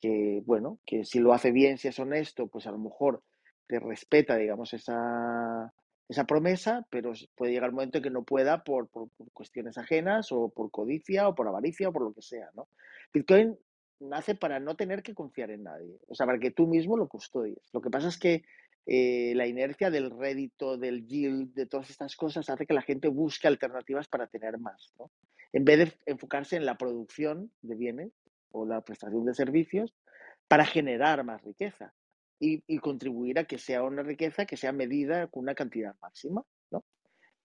[0.01, 3.21] que, bueno, que si lo hace bien, si es honesto, pues a lo mejor
[3.67, 5.71] te respeta, digamos, esa,
[6.11, 8.89] esa promesa, pero puede llegar un momento en que no pueda por,
[9.31, 12.49] cuestiones ajenas o por codicia o por avaricia o por lo que sea.
[13.13, 13.57] Bitcoin
[14.01, 17.07] nace para no tener que confiar en nadie, o sea, para que tú mismo lo
[17.07, 17.69] custodies.
[17.71, 18.43] Lo que pasa es que
[18.87, 23.07] eh, la inercia del rédito, del yield, de todas estas cosas hace que la gente
[23.07, 25.11] busque alternativas para tener más, ¿no?
[25.53, 28.11] En vez de enfocarse en la producción de bienes
[28.51, 29.93] o la prestación de servicios
[30.49, 31.93] para generar más riqueza
[32.43, 36.83] y, contribuir a que sea una riqueza que sea medida con una cantidad máxima, ¿no?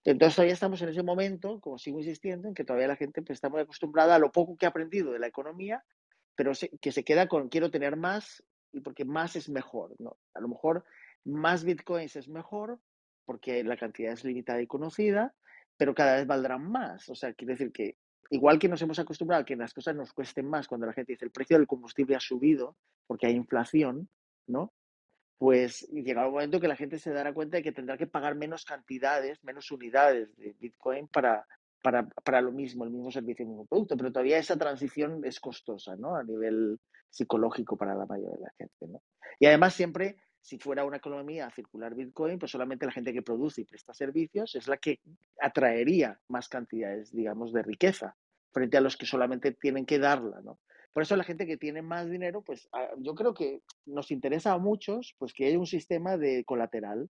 [0.03, 3.37] Entonces todavía estamos en ese momento, como sigo insistiendo, en que todavía la gente pues,
[3.37, 5.83] está muy acostumbrada a lo poco que ha aprendido de la economía,
[6.35, 6.51] pero
[6.81, 10.17] que se queda con quiero tener más y porque más es mejor, ¿no?
[10.33, 10.83] A lo mejor
[11.23, 12.79] más bitcoins es mejor
[13.25, 15.35] porque la cantidad es limitada y conocida,
[15.77, 17.07] pero cada vez valdrán más.
[17.09, 17.97] O sea, quiere decir que
[18.31, 21.13] igual que nos hemos acostumbrado a que las cosas nos cuesten más cuando la gente
[21.13, 24.09] dice el precio del combustible ha subido porque hay inflación,
[24.47, 24.73] ¿no?
[25.37, 28.35] Pues llegará un momento que la gente se dará cuenta de que tendrá que pagar
[28.35, 31.45] menos cantidades, menos unidades de Bitcoin para,
[31.83, 33.95] para, para lo mismo, el mismo servicio, el mismo producto.
[33.97, 36.15] Pero todavía esa transición es costosa, ¿no?
[36.15, 39.03] A nivel psicológico para la mayoría de la gente, ¿no?
[39.39, 43.61] Y además siempre, si fuera una economía circular Bitcoin, pues solamente la gente que produce
[43.61, 45.01] y presta servicios es la que
[45.39, 48.15] atraería más cantidades, digamos, de riqueza
[48.51, 50.59] frente a los que solamente tienen que darla, ¿no?
[50.97, 54.53] Por eso la gente que tiene más dinero, pues ah, yo creo que nos interesa
[54.53, 57.07] a muchos pues que haya un sistema de colateral,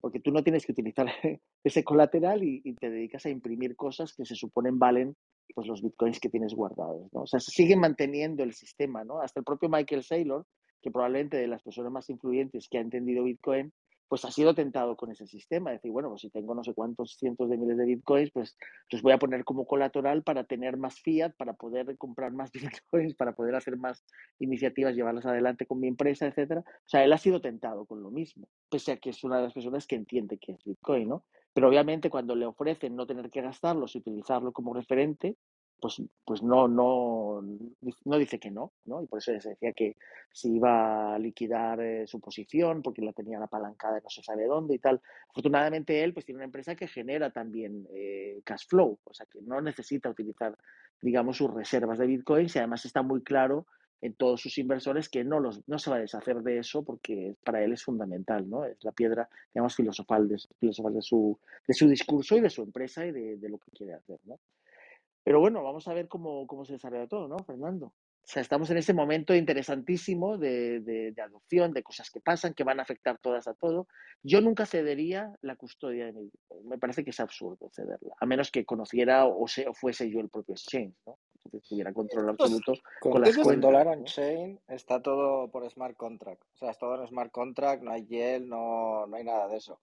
[0.00, 1.06] porque tú no tienes que utilizar
[1.62, 5.14] ese colateral y, te dedicas a imprimir cosas que se suponen valen
[5.54, 7.24] pues los bitcoins que tienes guardados, ¿no?
[7.24, 9.20] O sea, se sigue manteniendo el sistema, ¿no?
[9.20, 10.46] Hasta el propio Michael Saylor,
[10.80, 13.70] que probablemente de las personas más influyentes que ha entendido Bitcoin,
[14.08, 15.70] pues ha sido tentado con ese sistema.
[15.70, 18.56] Decir, bueno, pues si tengo no sé cuántos cientos de miles de bitcoins, pues
[18.90, 22.50] los voy a poner como colateral para tener más fiat, para poder comprar más
[22.92, 24.04] bitcoins, para poder hacer más
[24.38, 26.60] iniciativas, llevarlas adelante con mi empresa, etcétera.
[26.60, 29.44] O sea, él ha sido tentado con lo mismo, pese a que es una de
[29.44, 31.24] las personas que entiende que es bitcoin, ¿no?
[31.52, 35.36] Pero obviamente cuando le ofrecen no tener que gastarlos y utilizarlo como referente,
[35.80, 37.42] pues, pues no, no,
[38.04, 39.02] no dice que no, ¿no?
[39.02, 39.96] Y por eso se decía que
[40.32, 44.74] se iba a liquidar eh, su posición porque la tenía apalancada no se sabe dónde
[44.74, 45.00] y tal.
[45.30, 49.40] Afortunadamente él pues tiene una empresa que genera también eh, cash flow, o sea que
[49.42, 50.56] no necesita utilizar,
[51.00, 53.66] digamos, sus reservas de Bitcoin y además está muy claro
[54.02, 57.34] en todos sus inversores que no, los, no se va a deshacer de eso porque
[57.44, 58.64] para él es fundamental, ¿no?
[58.64, 62.62] Es la piedra, digamos, filosofal de, filosofal de, su, de su discurso y de su
[62.62, 64.38] empresa y de, de lo que quiere hacer, ¿no?
[65.26, 67.86] Pero bueno, vamos a ver cómo, cómo se desarrolla todo, ¿no, Fernando?
[67.86, 67.92] O
[68.22, 72.78] sea, estamos en ese momento interesantísimo de, de, adopción, de cosas que pasan, que van
[72.78, 73.88] a afectar todas a todo.
[74.22, 76.30] Yo nunca cedería la custodia de mi
[76.62, 80.28] Me parece que es absurdo cederla, a menos que conociera o, o fuese yo el
[80.28, 81.18] propio exchange, ¿no?
[81.44, 83.60] Entonces tuviera control pues, absoluto con, las cuentas.
[83.62, 86.44] Dollar on chain está todo por smart contract.
[86.54, 89.56] O sea, es todo en smart contract, no hay YEL, no, no hay nada de
[89.56, 89.80] eso.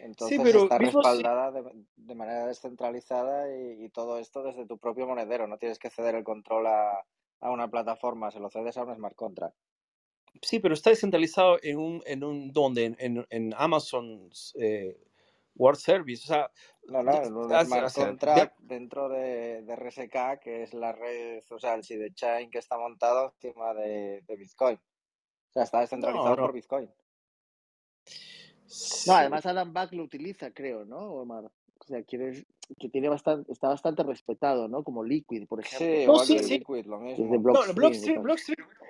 [0.00, 1.52] Entonces está respaldada
[1.96, 5.46] de, manera descentralizada y, todo esto desde tu propio monedero.
[5.46, 7.04] No tienes que ceder el control a,
[7.40, 9.56] una plataforma, se lo cedes a un smart contract.
[10.42, 12.96] Sí, pero está descentralizado en un, en un ¿dónde?
[12.98, 14.30] En, en, Amazon
[14.60, 15.00] eh,
[15.54, 16.24] World Service.
[16.24, 16.50] O sea,
[16.86, 21.58] no, no, en un smart contract dentro de, de, RSK, que es la red, o
[21.58, 24.76] sea, el sidechain que está montado encima de, Bitcoin.
[24.76, 26.90] O sea, está descentralizado por Bitcoin.
[29.06, 31.44] No, además Adam Back lo utiliza, creo, ¿no, Omar?
[31.44, 32.44] O sea, quiere,
[32.78, 34.82] que tiene bastante, está bastante respetado, ¿no?
[34.82, 36.18] Como Liquid, por ejemplo.
[36.24, 37.38] Sí, sí, Liquid, lo mismo.
[37.38, 38.22] Blockstream,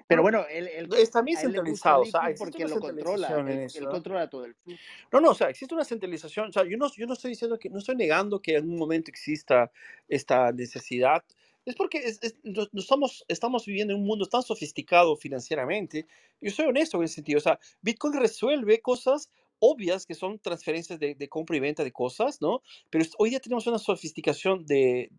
[0.09, 4.47] Pero bueno, él, él está bien centralizado, o sea, porque lo controla, él, controla todo
[4.47, 4.81] el flujo.
[5.13, 7.59] No, no, o sea, existe una centralización, o sea, yo no, yo no estoy diciendo
[7.59, 9.71] que, no estoy negando que en un momento exista
[10.09, 11.23] esta necesidad,
[11.69, 12.03] es porque
[12.45, 16.07] no, estamos, estamos viviendo en un mundo tan sofisticado financieramente.
[16.41, 17.39] Yo soy honesto en ese sentido.
[17.39, 19.29] O sea, Bitcoin resuelve cosas
[19.61, 22.63] obvias que son transferencias de, de, compra y venta de cosas, ¿no?
[22.91, 25.11] Pero hoy día tenemos una sofisticación de,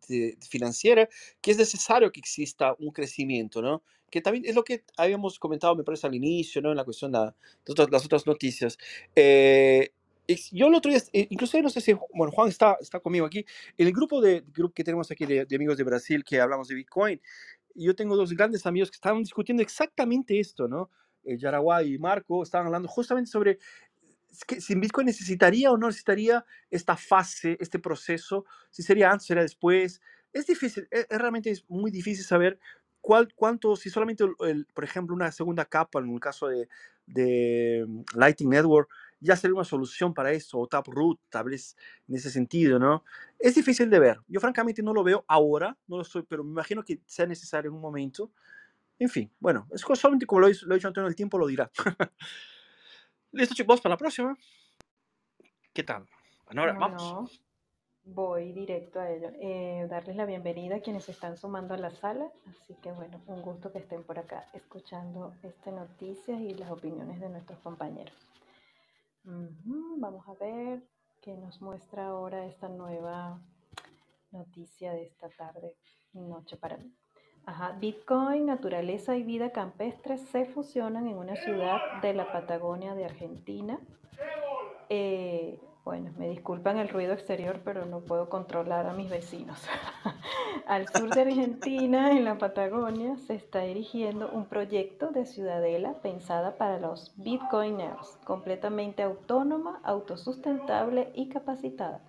[0.50, 1.08] financiera
[1.42, 3.84] que es necesario que exista un crecimiento, ¿no?
[4.10, 6.72] Que también es lo que habíamos comentado, me parece, al inicio, ¿no?
[6.72, 7.32] En la cuestión de,
[7.92, 8.78] las otras noticias.
[9.16, 9.92] Eh,
[10.52, 13.46] yo el otro día, eh, incluso no sé si, bueno, Juan está, está conmigo aquí,
[13.78, 16.76] en el grupo, de, grupo que tenemos aquí de, amigos de Brasil que hablamos de
[16.76, 17.20] Bitcoin,
[17.76, 20.90] yo tengo dos grandes amigos que estaban discutiendo exactamente esto, ¿no?
[21.24, 23.60] Eh, Yaraguay y Marco estaban hablando justamente sobre
[24.48, 29.44] que si Bitcoin necesitaría o no necesitaría esta fase, este proceso, si sería antes, sería
[29.44, 30.02] después.
[30.34, 32.60] Es difícil, es, realmente es muy difícil saber
[33.02, 36.68] cuál, cuánto, si solamente, el, por ejemplo, una segunda capa, en el caso de,
[37.06, 38.90] de mm, Lightning Network,
[39.20, 41.76] ya sería una solución para eso, o Taproot, tal vez
[42.08, 43.04] en ese sentido, ¿no?
[43.38, 44.20] Es difícil de ver.
[44.28, 47.70] Yo francamente no lo veo ahora, no lo estoy, pero me imagino que sea necesario
[47.70, 48.32] en un momento.
[48.98, 51.72] En fin, bueno, es solamente como lo he dicho Antonio, el tiempo lo dirá.
[53.32, 54.36] Listo, chicos, para la próxima.
[55.72, 56.08] ¿Qué tal?
[56.48, 57.42] Ahora, vamos.
[58.04, 59.30] Voy directo a ello.
[59.40, 62.32] Eh, darles la bienvenida a quienes están sumando a la sala.
[62.48, 67.20] Así que bueno, un gusto que estén por acá escuchando esta noticias y las opiniones
[67.20, 68.16] de nuestros compañeros.
[69.24, 70.82] Vamos a ver
[71.22, 73.40] qué nos muestra ahora esta nueva
[74.32, 75.76] noticia de esta tarde,
[76.14, 76.92] noche para mí.
[77.80, 83.80] Bitcoin, naturaleza y vida campestre se fusionan en una ciudad de la Patagonia de Argentina.
[84.90, 89.66] Eh, bueno, me disculpan el ruido exterior, pero no puedo controlar a mis vecinos.
[90.68, 96.58] Al sur de Argentina, en la Patagonia, se está erigiendo un proyecto de ciudadela pensada
[96.58, 102.04] para los bitcoiners, completamente autónoma, autosustentable y capacitada.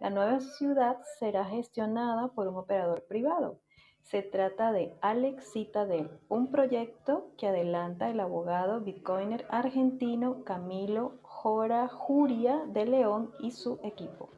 [0.00, 3.60] La nueva ciudad será gestionada por un operador privado
[4.06, 11.88] se trata de Alex Citadel, un proyecto que adelanta el abogado bitcoiner argentino Camilo Jora
[11.88, 14.30] Juria de León y su equipo.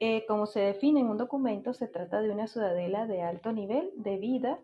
[0.00, 3.92] Eh, como se define en un documento, se trata de una ciudadela de alto nivel
[3.96, 4.58] de vida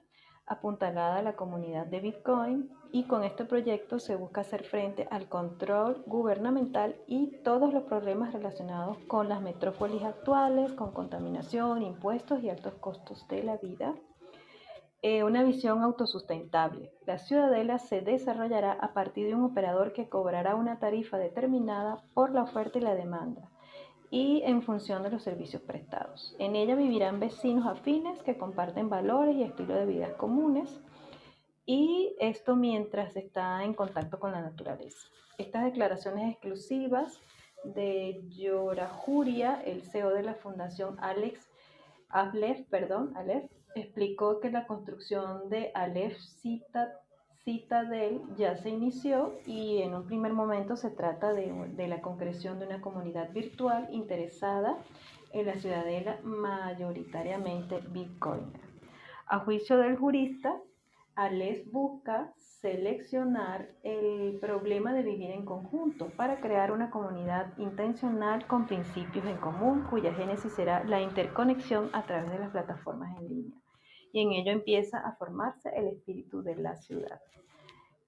[0.47, 5.27] apuntalada a la comunidad de Bitcoin y con este proyecto se busca hacer frente al
[5.27, 12.51] control gubernamental y todos los problemas relacionados con las metrópolis actuales, con contaminación, impuestos y
[12.51, 13.95] altos costos de la vida.
[15.01, 16.93] Eh, una visión autosustentable.
[17.07, 22.31] La ciudadela se desarrollará a partir de un operador que cobrará una tarifa determinada por
[22.31, 23.49] la oferta y la demanda
[24.13, 26.37] y en función de los servicios prestados.
[26.39, 30.83] En ella vivirán vecinos afines que comparten valores y estilo de vida comunes
[31.67, 35.09] y esto mientras está en contacto con la naturaleza.
[35.39, 37.21] Estas declaraciones exclusivas
[37.65, 41.49] de Yorajuria, el CEO de la Fundación Alex
[42.13, 46.93] Aleph, perdón, Aleph, explicó que la construcción de Aleph cita
[47.45, 52.67] Citadel ya se inició y en un primer momento se trata de, la concreción de
[52.67, 54.79] una comunidad virtual interesada
[55.33, 58.53] en la ciudadela mayoritariamente Bitcoin.
[59.27, 60.55] A juicio del jurista,
[61.15, 68.67] Ales busca seleccionar el problema de vivir en conjunto para crear una comunidad intencional con
[68.67, 73.63] principios en común cuya génesis será la interconexión a través de las plataformas en línea
[74.13, 77.21] y en ello empieza a formarse el espíritu de la ciudad.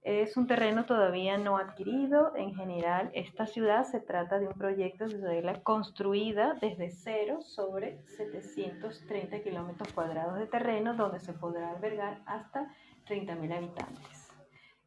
[0.02, 2.36] Es un terreno todavía no adquirido.
[2.36, 8.02] En general, esta ciudad se trata de un proyecto de ciudadela construida desde cero sobre
[8.08, 12.70] 730 kilómetros cuadrados de terreno donde se podrá albergar hasta
[13.06, 14.28] 30.000 habitantes.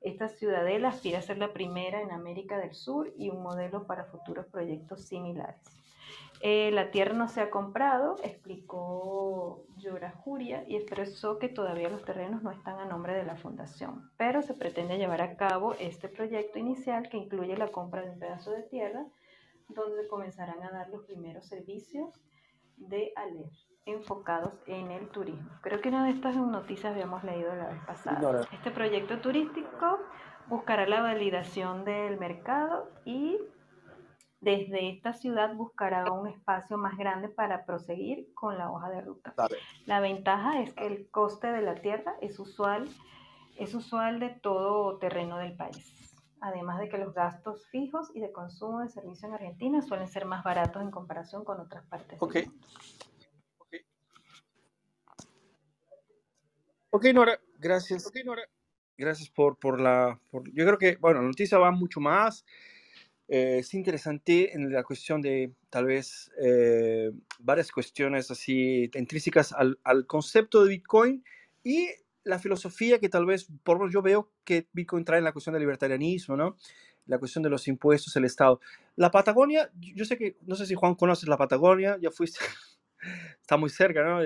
[0.02, 4.06] Esta ciudadela aspira a ser la primera en América del Sur y un modelo para
[4.06, 5.62] futuros proyectos similares.
[6.42, 12.06] Eh, la tierra no se ha comprado, explicó Llora Juria, y expresó que todavía los
[12.06, 16.10] terrenos no están a nombre de la fundación, pero se pretende llevar a cabo este
[16.10, 19.06] proyecto inicial que incluye la compra de un pedazo de tierra
[19.68, 22.14] donde comenzarán a dar los primeros servicios
[22.78, 25.50] de Aleph enfocados en el turismo.
[25.62, 28.48] Creo que una de estas noticias habíamos leído la vez pasada.
[28.52, 30.00] Este proyecto turístico
[30.48, 33.38] buscará la validación del mercado y
[34.40, 39.34] desde esta ciudad buscará un espacio más grande para proseguir con la hoja de ruta.
[39.86, 42.88] La ventaja es que el coste de la tierra es usual,
[43.58, 45.94] es usual de todo terreno del país.
[46.40, 50.26] además de que los gastos fijos y de consumo de servicio en Argentina suelen ser
[50.26, 52.22] más baratos en comparación con otras partes.
[52.22, 52.36] Ok.
[56.90, 58.06] Ok, Nora, gracias.
[58.08, 58.44] Ok, Nora.
[58.98, 60.20] Gracias por, por la...
[60.32, 62.46] yo creo que, bueno, la noticia va mucho más.
[63.28, 69.78] Eh, es interesante en la cuestión de tal vez eh, varias cuestiones así intrínsecas al,
[69.84, 71.26] al, concepto de Bitcoin
[71.62, 71.90] y
[72.24, 75.62] la filosofía que tal vez, por yo veo que Bitcoin trae en la cuestión del
[75.62, 76.56] libertarianismo, ¿no?
[77.06, 78.62] La cuestión de los impuestos, el Estado.
[78.96, 82.40] La Patagonia, yo sé que, no sé si Juan conoces la Patagonia, ya fuiste,
[83.42, 84.22] está muy cerca, ¿no?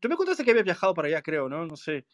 [0.00, 1.66] Tú me contaste que había viajado para allá, creo, ¿no?
[1.66, 2.04] No sé.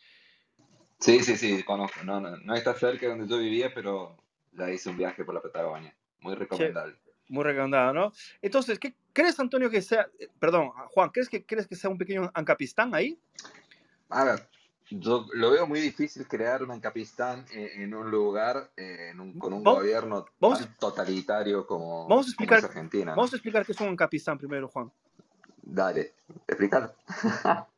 [0.99, 2.03] Sí, sí, sí, conozco.
[2.05, 4.17] No, no, no está cerca de donde yo vivía, pero
[4.53, 5.95] ya hice un viaje por la Patagonia.
[6.21, 6.97] Muy recomendable.
[7.29, 8.13] muy recomendado, ¿no?
[8.41, 11.99] Entonces, ¿qué crees, Antonio, que sea, eh, perdón, Juan, ¿crees que, crees que sea un
[11.99, 13.19] pequeño Ancapistán ahí?
[14.09, 14.49] A ver,
[14.91, 19.65] yo lo veo muy difícil crear un Ancapistán en, un lugar en un, con un
[19.65, 23.15] gobierno tan totalitario como, vamos a explicar, Argentina.
[23.15, 24.93] Vamos a explicar qué es un Ancapistán primero, Juan.
[25.67, 26.15] Dale,
[26.47, 26.95] explícalo.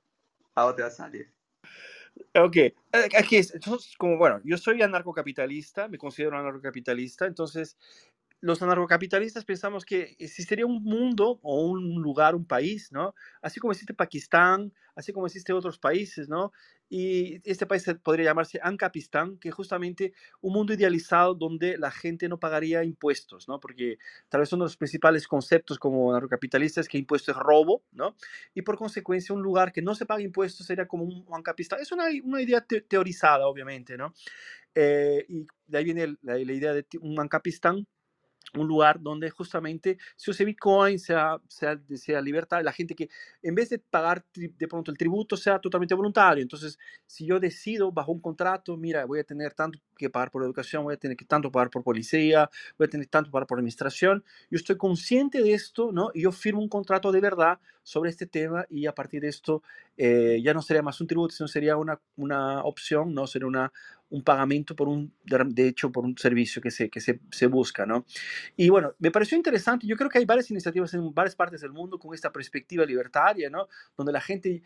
[0.55, 1.33] ¿A dónde va a salir?
[2.35, 2.75] Ok, eh,
[3.19, 3.53] aquí es,
[3.99, 7.77] como, bueno, yo soy anarcocapitalista, me considero anarcocapitalista, entonces
[8.41, 13.15] los anarcocapitalistas pensamos que existiría un mundo o un lugar, un país, ¿no?
[13.41, 16.53] Así como existe Pakistán, así como existe otros países, ¿no?
[16.89, 22.39] Y este país podría llamarse Ancapistán, que justamente un mundo idealizado donde la gente no
[22.39, 23.59] pagaría impuestos, ¿no?
[23.59, 23.99] Porque
[24.29, 28.17] tal vez uno de los principales conceptos como anarcocapitalistas es que impuesto es robo, ¿no?
[28.55, 31.81] Y por consecuencia un lugar que no se paga impuestos sería como un Ancapistán.
[31.81, 34.13] Es una, una idea teorizada, obviamente, ¿no?
[34.75, 37.87] Eh, y de ahí viene la, la idea de un Ancapistán
[38.55, 43.09] un lugar donde justamente se use Bitcoin, sea, sea, sea libertad, la gente que
[43.43, 46.43] en vez de pagar de pronto el tributo sea totalmente voluntario.
[46.43, 50.43] Entonces, si yo decido bajo un contrato, mira, voy a tener tanto que pagar por
[50.43, 53.59] educación, voy a tener que tanto pagar por policía, voy a tener tanto pagar por
[53.59, 56.11] administración, yo estoy consciente de esto, ¿no?
[56.15, 59.63] Y yo firmo un contrato de verdad sobre este tema y a partir de esto
[59.97, 63.27] eh, ya no sería más un tributo, sino sería una, una opción, ¿no?
[63.27, 63.73] Sería una,
[64.09, 67.87] un pagamento por un, de hecho, por un servicio que se, que se, se, busca,
[67.87, 68.05] ¿no?
[68.57, 71.73] Y bueno, me pareció interesante, yo creo que hay varias iniciativas en varias partes del
[71.73, 73.69] mundo con esta perspectiva libertaria, ¿no?
[73.97, 74.63] Donde la gente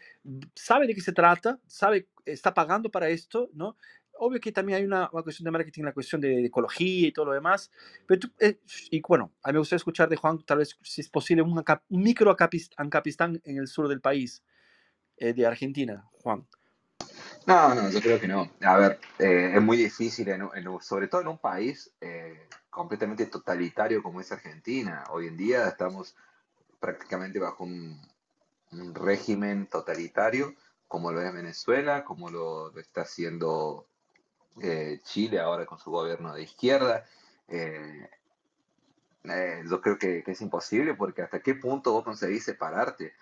[0.54, 3.76] sabe de qué se trata, sabe, está pagando para esto, ¿no?
[4.18, 7.26] Obvio que también hay una, una cuestión de marketing, la cuestión de, ecología y todo
[7.26, 7.70] lo demás,
[8.06, 8.60] pero eh,
[8.90, 11.64] y bueno, a mí me gustaría escuchar de Juan, tal vez si es posible, un,
[11.88, 12.36] micro
[12.76, 14.44] ancapistán en el sur del país,
[15.16, 16.46] eh, de Argentina, Juan.
[17.46, 18.50] No, no, yo creo que no.
[18.62, 20.28] A ver, eh, es muy difícil,
[20.80, 25.04] sobre todo en un país eh, completamente totalitario como es Argentina.
[25.10, 26.14] Hoy en día estamos
[26.78, 28.00] prácticamente bajo un,
[28.94, 30.54] régimen totalitario
[30.86, 33.84] como lo es Venezuela, como lo, está haciendo
[34.62, 37.04] eh, Chile ahora con su gobierno de izquierda.
[39.68, 43.12] yo creo que, que, es imposible porque hasta qué punto vos conseguís separarte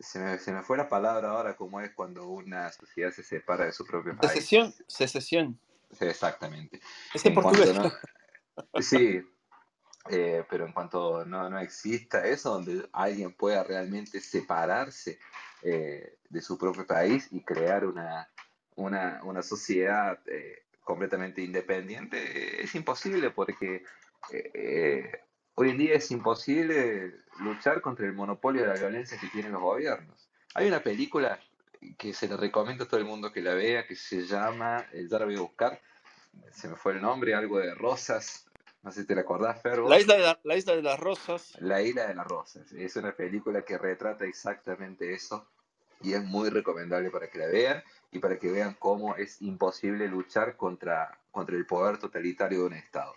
[0.00, 3.66] se me, se me, fue la palabra ahora, como es cuando una sociedad se separa
[3.66, 4.32] de su propio país.
[4.32, 4.74] Secesión.
[4.86, 5.58] Secesión.
[5.98, 6.80] Sí, exactamente.
[7.12, 7.76] Es en, portugués.
[8.80, 9.22] sí,
[10.10, 15.18] eh, pero en cuanto no, no, exista eso, donde alguien pueda realmente separarse
[15.62, 18.28] eh, de su propio país y crear una,
[18.76, 23.84] una, una sociedad eh, completamente independiente, es imposible porque
[25.54, 29.60] Hoy en día es imposible luchar contra el monopolio de la violencia que tienen los
[29.60, 30.30] gobiernos.
[30.54, 31.38] Hay una película
[31.98, 35.06] que se le recomiendo a todo el mundo que la vea, que se llama, eh,
[35.10, 35.80] ya la voy a buscar,
[36.50, 38.46] se me fue el nombre, algo de Rosas,
[38.82, 39.88] no sé si te la acordás, Ferro.
[39.88, 41.56] La isla, de la, isla de las Rosas.
[41.60, 42.72] La isla de las Rosas.
[42.72, 45.46] Es una película que retrata exactamente eso
[46.00, 50.08] y es muy recomendable para que la vean y para que vean cómo es imposible
[50.08, 53.14] luchar contra, contra el poder totalitario de un Estado.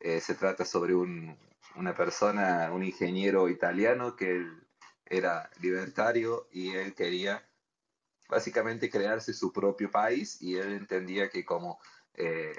[0.00, 1.36] Eh, se trata sobre un,
[1.76, 4.46] una persona, un ingeniero italiano que
[5.04, 7.46] era libertario y él quería
[8.28, 11.78] básicamente crearse su propio país y él entendía que como
[12.14, 12.52] eh,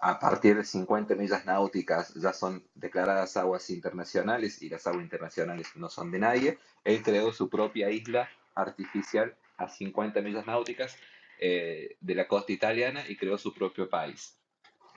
[0.00, 5.68] a partir de 50 millas náuticas ya son declaradas aguas internacionales y las aguas internacionales
[5.76, 10.96] no son de nadie, él creó su propia isla artificial a 50 millas náuticas
[11.40, 14.37] eh, de la costa italiana y creó su propio país.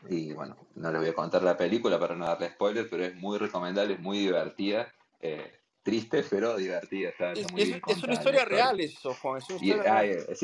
[0.09, 3.15] Y bueno, no les voy a contar la película para no darle spoiler, pero es
[3.15, 4.91] muy recomendable, es muy divertida.
[5.19, 7.09] Eh, triste, pero divertida.
[7.09, 7.45] Está, es,
[8.03, 9.41] una historia real eso, Juan.
[9.41, 9.57] sí,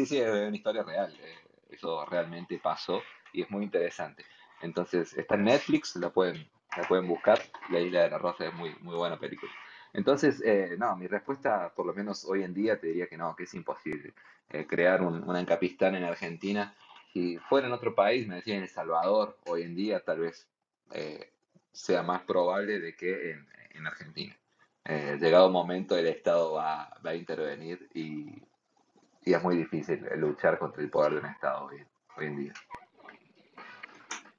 [0.05, 1.13] sí, es una historia real.
[1.19, 1.35] Eh,
[1.71, 3.01] eso realmente pasó
[3.33, 4.25] y es muy interesante.
[4.61, 7.39] Entonces, está en Netflix, la pueden, la pueden buscar.
[7.69, 9.51] La Isla de la Rosa es muy, muy buena película.
[9.93, 13.35] Entonces, eh, no, mi respuesta, por lo menos hoy en día, te diría que no,
[13.35, 14.13] que es imposible
[14.65, 16.73] crear un, un encapistán en Argentina
[17.13, 20.47] si fuera en otro país, me decía en El Salvador, hoy en día tal vez
[20.91, 21.31] eh,
[21.71, 24.35] sea más probable de que en, en Argentina.
[24.85, 28.41] Eh, llegado un momento el Estado va, va a intervenir y,
[29.25, 31.81] y, es muy difícil luchar contra el poder de un Estado hoy,
[32.17, 32.53] hoy en día.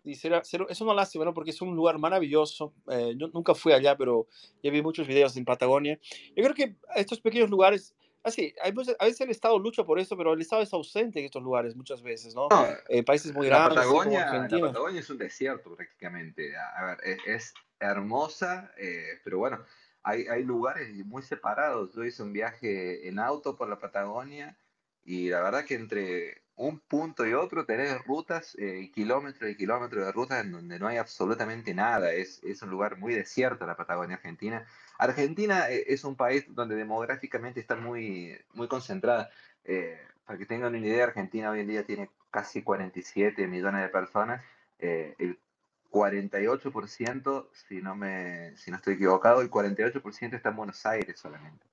[0.05, 1.35] Y será, es una lástima, ¿no?
[1.35, 2.73] Porque es un lugar maravilloso.
[2.90, 4.27] Eh, yo nunca fui allá, pero
[4.62, 5.99] ya vi muchos videos en Patagonia.
[6.35, 8.69] Yo creo que estos pequeños lugares Así, ah,
[8.99, 11.77] a veces el Estado lucha por eso, pero el Estado es ausente en estos lugares
[11.77, 12.49] muchas veces, ¿no?
[12.89, 13.77] en países muy grandes.
[13.77, 16.53] La Patagonia, la Patagonia es un desierto prácticamente.
[16.57, 19.65] A ver, e, es, hermosa, eh, pero bueno,
[20.03, 21.95] hay, hay lugares muy separados.
[21.95, 24.57] Yo hice un viaje en auto por la Patagonia
[25.05, 30.05] y la verdad que entre un punto y otro tenés rutas, eh, kilómetros y kilómetros
[30.05, 32.12] de rutas en donde no hay absolutamente nada.
[32.12, 34.66] Es, es un lugar muy desierto la Patagonia Argentina.
[34.99, 39.31] Argentina eh, es un país donde demográficamente está muy, muy concentrada.
[39.65, 43.89] Eh, para que tengan una idea, Argentina hoy en día tiene casi 47 millones de
[43.89, 44.45] personas.
[44.81, 45.39] Eh, el
[45.91, 51.65] 48%, si no, me, si no estoy equivocado, el 48% está en Buenos Aires solamente.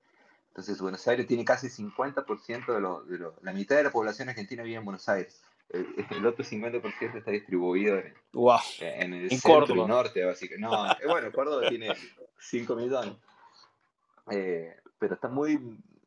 [0.48, 4.30] Entonces, Buenos Aires tiene casi 50% de, lo, de lo, la mitad de la población
[4.30, 5.42] argentina vive en Buenos Aires.
[5.68, 8.14] El, otro 50% está distribuido en,
[8.80, 10.66] en el centro y norte, básicamente.
[10.66, 11.92] No, bueno, Córdoba tiene
[12.38, 13.14] 5 millones.
[14.30, 15.58] Eh, pero está muy,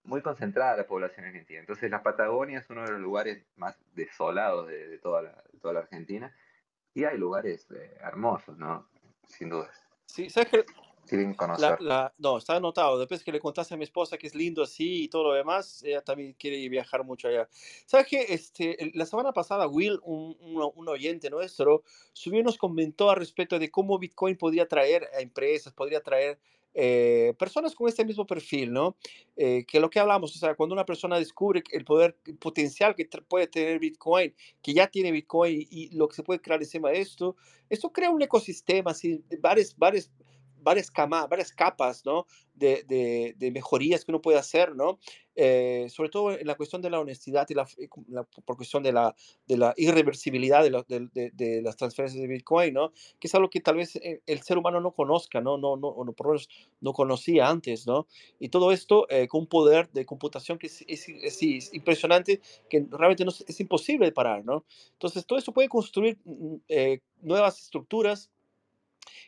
[0.03, 1.59] muy concentrada la población argentina.
[1.59, 5.79] Entonces la Patagonia es uno de los lugares más desolados de, toda, la, toda la
[5.81, 6.33] Argentina.
[6.93, 8.87] Y hay lugares eh, hermosos, ¿no?
[9.27, 9.69] Sin duda.
[10.05, 10.65] Sí, ¿sabes qué?
[12.17, 12.99] No, está anotado.
[12.99, 15.83] Después que le contaste a mi esposa que es lindo así y todo lo demás,
[15.83, 17.47] ella también quiere viajar mucho allá.
[17.85, 18.25] ¿Sabes qué?
[18.29, 21.83] Este, la semana pasada, Will, un, un, oyente nuestro,
[22.13, 26.39] subió y nos comentó al respecto de cómo Bitcoin podría traer a empresas, podría traer
[26.73, 28.95] eh, personas con este mismo perfil, ¿no?
[29.35, 32.95] Eh, que lo que hablamos, o sea, cuando una persona descubre el poder el potencial
[32.95, 36.89] que puede tener Bitcoin, que ya tiene Bitcoin y lo que se puede crear encima
[36.89, 37.35] de esto,
[37.69, 40.11] esto crea un ecosistema, así, varias, varias
[40.61, 42.25] varias, camas, varias capas ¿no?
[42.53, 44.99] de, de, mejorías que uno puede hacer, ¿no?
[45.41, 47.65] Eh, sobre todo en la cuestión de la honestidad y la,
[48.43, 49.15] por cuestión de la,
[49.47, 52.91] de la irreversibilidad de, las transferencias de Bitcoin, ¿no?
[53.19, 55.95] que es algo que tal vez eh, el, ser humano no conozca, no, no, no,
[56.03, 56.49] no, por lo menos
[56.81, 57.87] no conocía antes.
[57.87, 58.05] ¿no?
[58.37, 62.85] Y todo esto eh, con un poder de computación que es, es, es, impresionante, que
[62.91, 64.43] realmente no, es imposible de parar.
[64.43, 64.65] ¿no?
[64.91, 66.55] Entonces, todo esto puede construir mm,
[67.21, 68.29] nuevas estructuras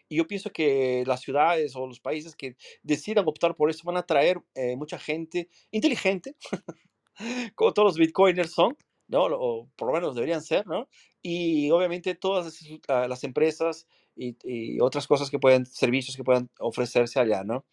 [0.07, 3.97] y yo pienso que las ciudades o los países que decidan optar por eso van
[3.97, 6.35] a traer eh, mucha gente inteligente,
[7.55, 8.77] como todos los bitcoiners son,
[9.07, 9.25] ¿no?
[9.25, 10.87] O por lo menos deberían ser, ¿no?
[11.21, 17.19] Y obviamente todas ah, las empresas y, otras cosas que pueden, servicios que puedan ofrecerse
[17.19, 17.65] allá, ¿no?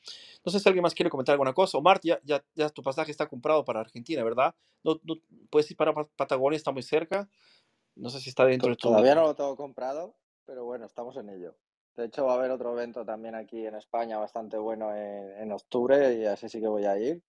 [0.45, 1.79] No sé si alguien más quiere comentar alguna cosa.
[1.79, 4.55] Omar, ya, ya, ya tu pasaje está comprado para Argentina, ¿verdad?
[4.85, 5.17] No, no
[5.51, 7.29] puedes ir para Patagonia, está muy cerca.
[7.97, 8.89] No sé si está dentro de tu...
[8.89, 11.57] Todavía no lo tengo comprado, pero bueno, estamos en ello.
[11.99, 16.15] De hecho, va a haber otro evento también aquí en España bastante bueno en, octubre
[16.15, 17.21] y así sí que voy a ir.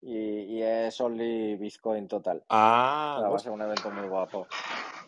[0.00, 2.42] Y, es Only Bitcoin Total.
[2.48, 4.46] Ah, va a ser un evento muy guapo.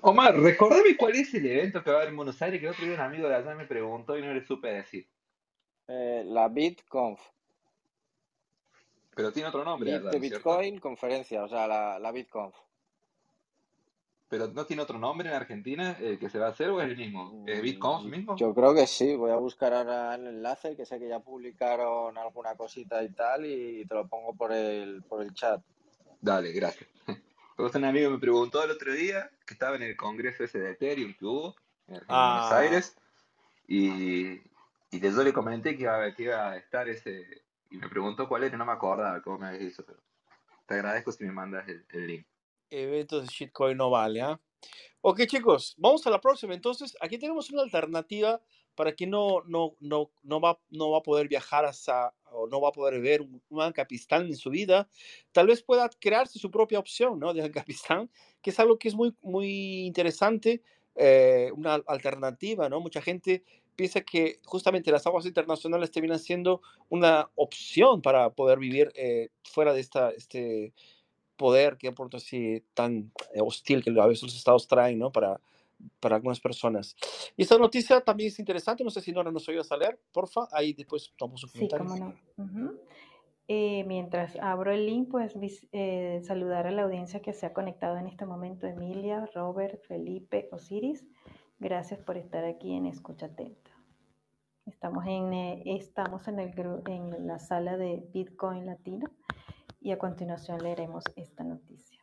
[0.03, 2.73] Omar, recordame cuál es el evento que va a haber en Buenos Aires, que el
[2.73, 5.09] otro día un amigo de allá me preguntó y no le supe decir.
[5.89, 7.19] Eh, la BitConf.
[9.15, 9.99] Pero tiene otro nombre.
[9.99, 12.55] de Bitcoin conferencia, o sea, la, la BitConf.
[14.28, 16.89] ¿Pero no tiene otro nombre en Argentina eh, que se va a hacer o es
[16.89, 17.44] el mismo?
[17.47, 18.36] ¿Es BitConf mm, mismo?
[18.36, 19.15] Yo creo que sí.
[19.15, 23.47] Voy a buscar ahora el enlace, que sé que ya publicaron alguna cosita y tal,
[23.47, 25.62] y te lo pongo por el, por el chat.
[26.20, 26.90] Dale, gracias.
[27.59, 31.15] un amigo me preguntó el otro día que estaba en el congreso ese de Ethereum
[31.15, 31.55] que hubo
[31.86, 32.48] en, ah.
[32.48, 32.97] Buenos Aires
[33.69, 34.40] y,
[34.90, 38.44] y yo le comenté que iba, que iba, a estar ese y me preguntó cuál
[38.44, 39.98] era, no me acordaba cómo me habías dicho, pero
[40.66, 42.27] te agradezco si me mandas el, el link
[42.71, 44.41] eventos de shitcoin no vale, ¿ah?
[45.01, 46.55] Ok, chicos, vamos a la próxima.
[46.55, 48.41] Entonces, aquí tenemos una alternativa
[48.75, 52.61] para quien no, no, no, no, va, no va a poder viajar hasta o no
[52.61, 54.89] va a poder ver un, Ancapistán en su vida.
[55.33, 57.33] Tal vez pueda crearse su propia opción ¿no?
[57.33, 58.11] de Ancapistán,
[58.43, 60.63] que es algo que es muy, muy interesante,
[60.95, 62.69] eh, una alternativa.
[62.69, 62.81] ¿no?
[62.81, 63.45] Mucha gente
[63.77, 69.73] piensa que justamente las aguas internacionales terminan siendo una opción para poder vivir eh, fuera
[69.73, 70.73] de esta, este,
[71.37, 75.13] poder que por así tan eh, hostil que a veces los estados traen, ¿no?
[75.13, 75.41] Para,
[76.01, 76.97] para algunas personas.
[77.37, 80.49] Y esta noticia también es interesante, no sé si Nora nos oyes a leer, porfa,
[80.53, 81.89] ahí después tomamos su comentario.
[81.89, 82.15] Sí, cómo
[82.47, 82.73] no.
[83.49, 85.37] Eh, mientras abro el link, pues
[85.71, 90.49] eh, saludar a la audiencia que se ha conectado en este momento, Emilia, Robert, Felipe,
[90.51, 91.05] Osiris.
[91.61, 93.71] Gracias por estar aquí en Escucha Atenta.
[94.67, 95.33] Estamos en,
[95.65, 96.53] estamos en, el,
[96.89, 99.09] en la sala de Bitcoin Latino
[99.87, 102.01] y a continuación leeremos esta noticia.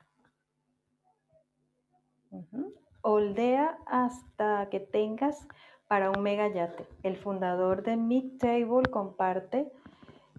[3.01, 5.45] Oldea hasta que tengas
[5.89, 6.88] para un mega yate.
[7.03, 9.69] El fundador de Midtable comparte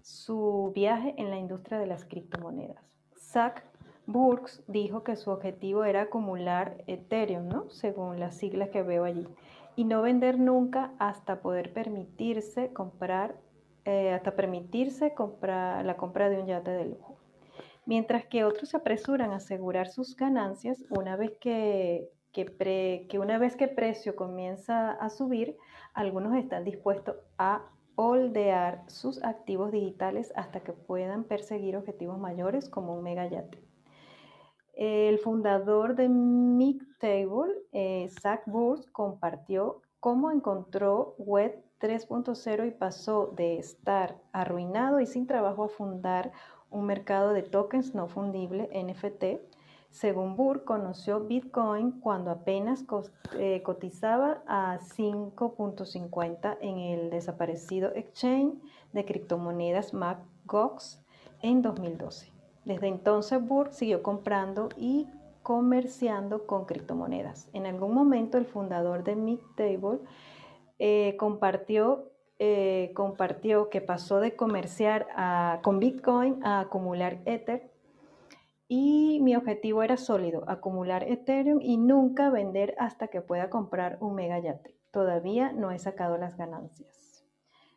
[0.01, 2.83] su viaje en la industria de las criptomonedas.
[3.15, 3.63] Zach
[4.07, 7.69] Burks dijo que su objetivo era acumular Ethereum, ¿no?
[7.69, 9.27] Según las siglas que veo allí,
[9.75, 13.35] y no vender nunca hasta poder permitirse comprar,
[13.83, 17.14] eh, hasta permitirse comprar la compra de un yate de lujo.
[17.85, 22.09] Mientras que otros se apresuran a asegurar sus ganancias una vez que
[22.43, 25.57] que, una vez que precio comienza a subir,
[25.93, 32.93] algunos están dispuestos a holdear sus activos digitales hasta que puedan perseguir objetivos mayores como
[32.93, 33.63] un megayate.
[34.73, 43.57] El fundador de Mictable, eh, Zach Burns, compartió cómo encontró Web 3.0 y pasó de
[43.57, 46.33] estar arruinado y sin trabajo a fundar
[46.75, 49.39] un mercado de tokens no fundible, NFT,
[49.89, 52.83] según Burr, conoció Bitcoin cuando apenas
[53.37, 58.55] eh, cotizaba a 5.50 en el desaparecido exchange
[58.91, 61.01] de criptomonedas MacGox
[61.41, 62.29] en 2012.
[62.65, 65.07] Desde entonces, Burr siguió comprando y
[65.43, 67.47] comerciando con criptomonedas.
[67.53, 69.99] En algún momento, el fundador de Mictable
[70.77, 75.07] eh, compartió, eh, compartió que pasó de comerciar
[75.63, 77.71] con Bitcoin a acumular Ether
[78.67, 84.15] y mi objetivo era sólido, acumular Ethereum y nunca vender hasta que pueda comprar un
[84.15, 84.75] mega yate.
[84.91, 87.23] Todavía no he sacado las ganancias.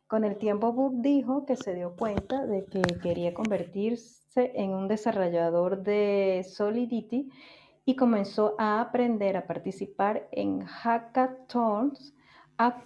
[0.06, 4.88] Con el tiempo, Book dijo que se dio cuenta de que quería convertirse en un
[4.88, 7.30] desarrollador de Solidity
[7.84, 12.14] y comenzó a aprender a participar en hackathons,
[12.58, 12.82] a,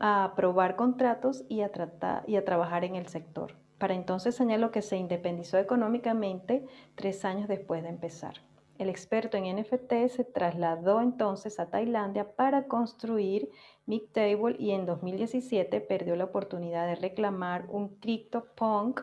[0.00, 3.54] a probar contratos y a, trabajar en el sector.
[3.78, 8.34] Para entonces señaló que se independizó económicamente tres años después de empezar.
[8.78, 13.50] El experto en NFT se trasladó entonces a Tailandia para construir
[13.86, 19.00] Mictable y en 2017 perdió la oportunidad de reclamar un CryptoPunk.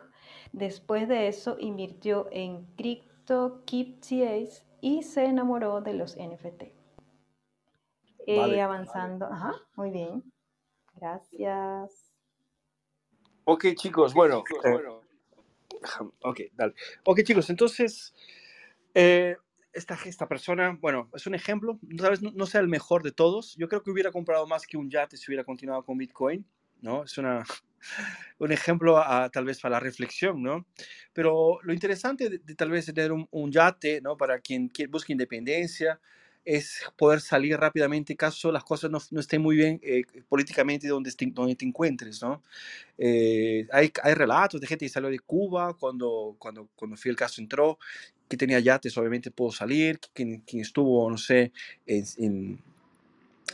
[0.51, 6.82] Después de eso invirtió en CryptoKitties y se enamoró de los NFT.
[8.25, 10.23] Eh, avanzando, ajá, muy bien.
[10.95, 12.11] Gracias.
[13.45, 14.43] Ok, chicos, bueno.
[14.63, 14.79] Eh,
[16.21, 16.73] ok, dale.
[17.03, 18.13] Ok, chicos, entonces,
[18.93, 19.35] eh,
[19.73, 23.55] esta, esta persona, bueno, es un ejemplo, tal vez no, sea el mejor de todos.
[23.57, 26.45] Yo creo que hubiera comprado más que un yate si hubiera continuado con Bitcoin,
[26.81, 27.03] ¿no?
[27.03, 27.43] Es una,
[28.39, 30.65] un ejemplo a, tal vez para la reflexión, ¿no?
[31.11, 34.15] Pero lo interesante de, tal vez tener un, un, yate, ¿no?
[34.15, 35.99] Para quien, quien busca independencia,
[36.45, 41.11] es poder salir rápidamente caso las cosas no, no estén muy bien eh, políticamente donde,
[41.33, 42.43] donde te encuentres, ¿no?
[42.97, 47.41] Eh, hay, hay, relatos de gente que salió de Cuba cuando, cuando, cuando el caso
[47.41, 47.79] entró,
[48.27, 51.51] que tenía yates, obviamente pudo salir, quien, quien estuvo, no sé,
[51.85, 52.59] en,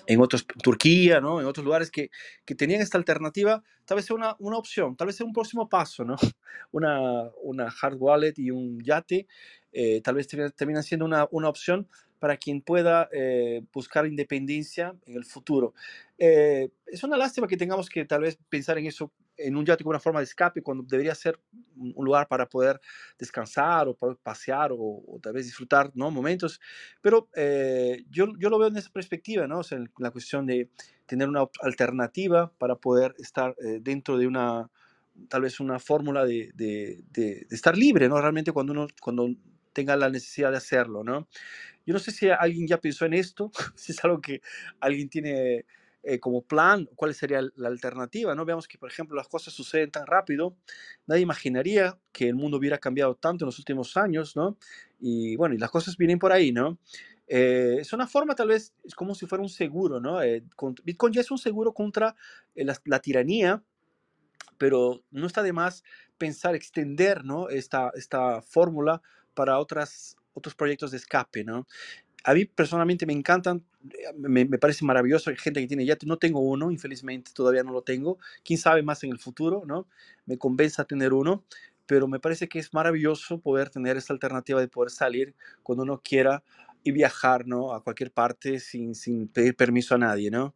[0.07, 1.39] en, otros, Turquía, ¿no?
[1.39, 2.09] En otros lugares que,
[2.45, 5.67] que tenían esta alternativa, tal vez sea una, una opción, tal vez sea un próximo
[5.67, 6.15] paso, ¿no?
[6.71, 9.25] Una, una hard wallet y un yate,
[9.71, 11.87] eh, tal vez termina siendo una, una opción
[12.19, 15.73] para quien pueda eh, buscar independencia en el futuro.
[16.17, 19.85] Eh, es una lástima que tengamos que tal vez pensar en eso en un yate
[19.85, 21.39] como una forma de escape, cuando debería ser
[21.77, 22.81] un lugar para poder
[23.17, 26.11] descansar o poder pasear o, tal vez disfrutar ¿no?
[26.11, 26.59] momentos.
[26.99, 29.59] Pero eh, yo, yo, lo veo en esa perspectiva, ¿no?
[29.59, 30.69] O sea, en la cuestión de
[31.05, 34.69] tener una alternativa para poder estar dentro de una,
[35.27, 38.19] tal vez una fórmula de, de, de, de, estar libre, ¿no?
[38.19, 39.29] Realmente cuando uno, cuando
[39.73, 41.27] tenga la necesidad de hacerlo, ¿no?
[41.85, 44.41] Yo no sé si alguien ya pensó en esto, si es algo que
[44.79, 45.65] alguien tiene
[46.01, 48.45] eh, como plan, cuál sería la alternativa, ¿no?
[48.45, 50.55] Veamos que, por ejemplo, las cosas suceden tan rápido,
[51.07, 54.57] nadie imaginaría que el mundo hubiera cambiado tanto en los últimos años, ¿no?
[54.99, 56.79] Y bueno, y las cosas vienen por ahí, ¿no?
[57.27, 60.21] Eh, es una forma tal vez, es como si fuera un seguro, ¿no?
[60.21, 60.43] Eh,
[60.83, 62.15] Bitcoin ya es un seguro contra
[62.55, 63.61] la, la, tiranía,
[64.57, 65.83] pero no está de más
[66.17, 67.49] pensar extender, ¿no?
[67.49, 69.01] Esta, esta fórmula
[69.39, 71.65] para otras, otros proyectos de escape, ¿no?
[72.25, 73.63] A mí personalmente me encantan,
[74.17, 77.71] me, me, parece maravilloso, hay gente que tiene ya, no tengo uno, infelizmente todavía no
[77.71, 79.87] lo tengo, quién sabe más en el futuro, ¿no?
[80.25, 81.45] Me convence a tener uno,
[81.85, 85.33] pero me parece que es maravilloso poder tener esta alternativa de poder salir
[85.63, 86.43] cuando uno quiera
[86.83, 87.73] y viajar, ¿no?
[87.73, 90.53] A cualquier parte sin, sin pedir permiso a nadie, ¿no?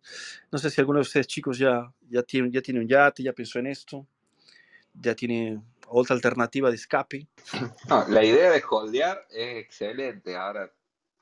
[0.51, 3.31] No sé si alguno de ustedes chicos ya, ya, tiene, ya tiene un yate, ya
[3.31, 4.05] pensó en esto,
[4.93, 7.27] ya tiene otra alternativa de escape.
[7.89, 10.35] No, la idea de holdear es excelente.
[10.35, 10.71] Ahora,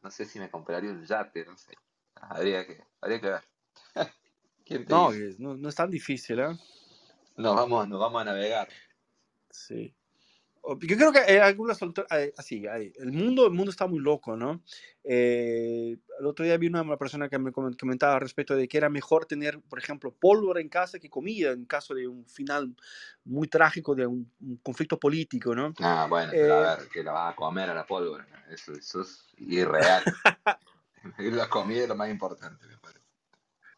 [0.01, 1.73] no sé si me compraría un yate, no sé.
[2.15, 3.43] Habría que, habría que ver.
[4.89, 6.57] no, no, no, es tan difícil, ¿eh?
[7.38, 8.67] Nos vamos, nos vamos a navegar.
[9.49, 9.95] Sí.
[10.63, 11.79] Yo creo que hay algunas
[12.38, 14.61] así, el mundo, el mundo está muy loco, ¿no?
[15.03, 19.25] Eh, el otro día vi una persona que me comentaba respecto de que era mejor
[19.25, 22.75] tener, por ejemplo, pólvora en casa que comida en caso de un final
[23.23, 24.31] muy trágico de un,
[24.61, 25.73] conflicto político, ¿no?
[25.79, 28.73] Ah, bueno, pero a eh, ver, que la va a comer a la pólvora, eso,
[28.73, 30.03] eso es irreal.
[31.17, 33.00] la comida es lo más importante, me parece.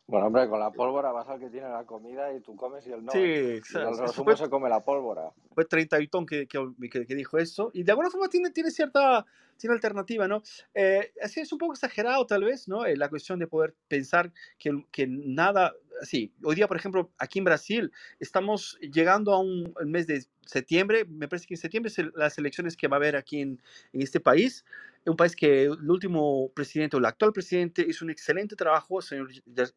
[0.06, 2.92] Bueno, hombre, con la pólvora vas al que tiene la comida y tú comes y
[2.92, 3.12] él no.
[3.12, 4.04] Sí, exacto.
[4.30, 5.32] El se come la pólvora.
[5.54, 5.98] Fue 30
[6.28, 7.72] que, que, que, dijo eso.
[7.74, 9.26] Y de alguna forma tiene, tiene cierta
[9.58, 10.44] tiene alternativa, ¿no?
[10.74, 12.86] Eh, así es un poco exagerado tal vez, ¿no?
[12.86, 17.40] Eh, la cuestión de poder pensar que, que nada, sí, hoy día, por ejemplo, aquí
[17.40, 21.98] en Brasil, estamos llegando a un mes de septiembre, me parece que en septiembre es
[22.16, 23.62] las elecciones que va a haber aquí en,
[23.94, 24.66] en este país
[25.12, 29.30] un país que el último presidente o el actual presidente hizo un excelente trabajo, señor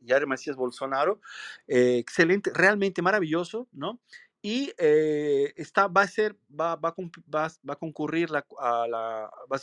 [0.07, 1.21] Jair Macías Bolsonaro,
[1.67, 4.01] eh, excelente, realmente maravilloso, ¿no?
[4.43, 8.47] Y eh, está, va a ser, va, va, a concurrir la,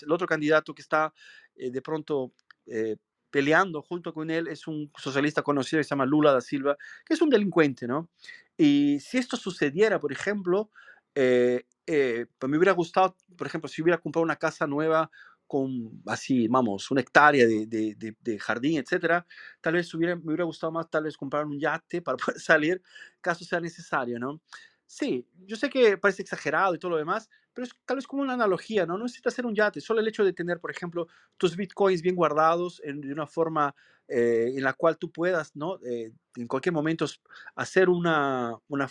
[0.02, 1.14] el otro candidato que está
[1.56, 2.34] eh, de pronto
[3.34, 7.16] peleando junto con él es un socialista conocido que se llama Lula da Silva, que
[7.16, 8.08] es un delincuente, ¿no?
[8.56, 10.70] Y si esto sucediera, por ejemplo,
[11.16, 15.10] pues me hubiera gustado, por ejemplo, si hubiera comprado una casa nueva
[15.48, 19.26] con así, vamos, una hectárea de, de, de, jardín, etcétera,
[19.62, 22.84] tal vez hubiera, me hubiera gustado más tal vez comprar un yate para poder salir
[23.20, 24.42] caso sea necesario, ¿no?
[24.86, 28.22] Sí, yo sé que parece exagerado y todo lo demás, pero es tal vez como
[28.22, 28.98] una analogía, ¿no?
[28.98, 31.08] No necesitas hacer un yate, solo el hecho de tener, por ejemplo,
[31.38, 33.76] tus bitcoins bien guardados en, de una forma
[34.10, 35.80] eh, en la cual tú puedas, ¿no?
[35.86, 37.06] Eh, en cualquier momento
[37.56, 38.90] hacer una, una,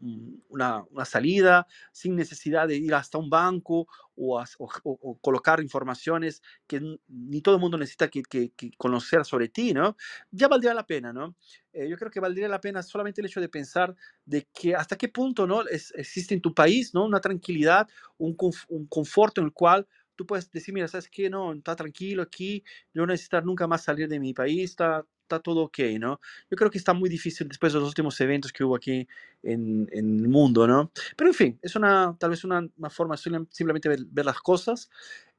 [0.00, 6.98] una, una, salida sin necesidad de ir hasta un banco o, o, colocar informaciones que
[7.08, 9.96] ni todo el mundo necesita que, que, conocer sobre ti, ¿no?
[10.30, 11.34] Ya valdría la pena, ¿no?
[11.72, 13.94] Eh, yo creo que valdría la pena solamente el hecho de pensar
[14.26, 15.62] de que hasta qué punto, ¿no?
[15.62, 17.04] Es, existe en tu país, ¿no?
[17.04, 17.88] Una tranquilidad,
[18.18, 18.36] un,
[18.68, 19.86] un confort en el cual
[20.16, 21.30] tú puedes decir, mira, ¿sabes qué?
[21.30, 22.62] No, está tranquilo aquí,
[22.92, 26.20] yo no necesito nunca más salir de mi país, está, está todo ok, ¿no?
[26.50, 29.06] Yo creo que está muy difícil después de los últimos eventos que hubo aquí
[29.42, 30.92] en, en el mundo, ¿no?
[31.16, 34.90] Pero en fin, es una, tal vez una, una forma simplemente ver, ver las cosas.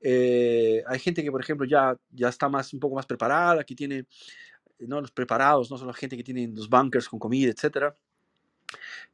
[0.02, 3.76] Eh, hay gente que, por ejemplo, ya, ya está más, un poco más preparada, que
[3.76, 4.06] tiene,
[4.80, 5.00] ¿no?
[5.00, 7.96] Los preparados, no solo gente que tiene los bunkers con comida, etcétera.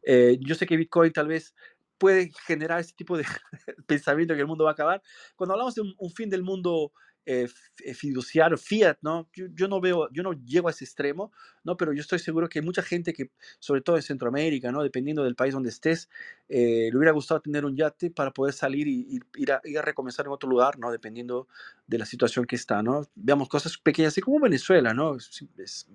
[0.01, 1.53] Eh, yo sé que Bitcoin tal vez
[1.99, 3.25] puede generar este tipo de
[3.87, 5.03] pensamiento que el mundo va a acabar.
[5.35, 6.91] Cuando hablamos de un, fin del mundo
[7.31, 7.47] eh,
[7.85, 9.29] eh, fiduciario, fiat, ¿no?
[9.35, 11.31] Yo, no veo, yo no llego a ese extremo,
[11.63, 11.77] ¿no?
[11.77, 13.29] Pero yo estoy seguro que mucha gente que,
[13.59, 14.81] sobre todo en Centroamérica, ¿no?
[14.81, 16.09] Dependiendo del país donde estés,
[16.47, 19.83] eh, le hubiera gustado tener un yate para poder salir y, ir, a, ir, a,
[19.83, 20.91] recomenzar en otro lugar, ¿no?
[20.91, 21.47] Dependiendo
[21.85, 23.07] de la situación que está, ¿no?
[23.13, 25.15] Veamos cosas pequeñas, así como Venezuela, ¿no?
[25.15, 25.87] Es,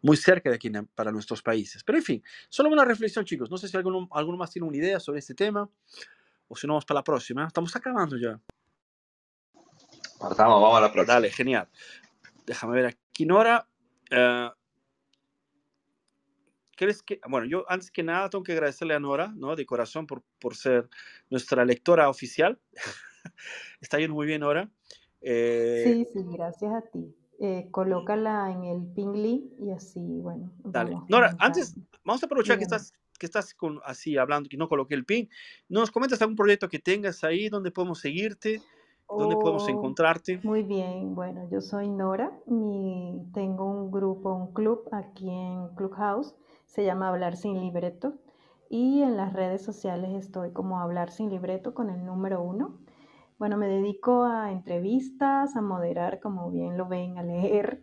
[0.00, 1.84] muy cerca de aquí para nuestros países.
[1.84, 3.48] Pero en fin, solo una reflexión, chicos.
[3.52, 5.70] No sé si alguno, alguno más tiene una idea sobre este tema
[6.48, 7.46] o si no, vamos para la próxima.
[7.46, 8.40] Estamos acabando ya.
[10.22, 11.14] Partamos, vamos a la próxima.
[11.14, 11.68] Dale, genial.
[12.46, 13.66] Déjame ver aquí, Nora.
[14.10, 14.50] Uh,
[16.76, 19.56] ¿Crees que, bueno, yo antes que nada tengo que agradecerle a Nora, ¿no?
[19.56, 20.88] De corazón por, por ser
[21.28, 22.60] nuestra lectora oficial.
[23.80, 24.70] Está yendo muy bien, Nora.
[25.20, 27.14] Eh, sí, sí, gracias a ti.
[27.40, 30.52] Eh, colócala en el pingli y así, bueno.
[30.58, 30.96] Dale.
[31.08, 31.74] Nora, antes,
[32.04, 35.26] vamos a aprovechar que estás, que estás con, así hablando, que no coloqué el ping.
[35.68, 38.62] ¿Nos comentas algún proyecto que tengas ahí donde podemos seguirte?
[39.18, 40.40] ¿Dónde podemos oh, encontrarte?
[40.42, 46.34] Muy bien, bueno, yo soy Nora, mi, tengo un grupo, un club aquí en Clubhouse,
[46.66, 48.14] se llama Hablar sin Libreto
[48.70, 52.78] y en las redes sociales estoy como Hablar sin Libreto con el número uno.
[53.38, 57.82] Bueno, me dedico a entrevistas, a moderar, como bien lo ven, a leer.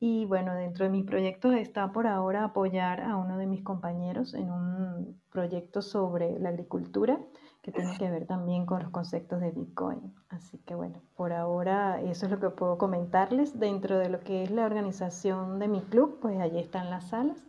[0.00, 4.34] Y bueno, dentro de mis proyectos está por ahora apoyar a uno de mis compañeros
[4.34, 7.18] en un proyecto sobre la agricultura
[7.62, 10.14] que tiene que ver también con los conceptos de Bitcoin.
[10.28, 13.58] Así que bueno, por ahora eso es lo que puedo comentarles.
[13.58, 17.42] Dentro de lo que es la organización de mi club, pues allí están las salas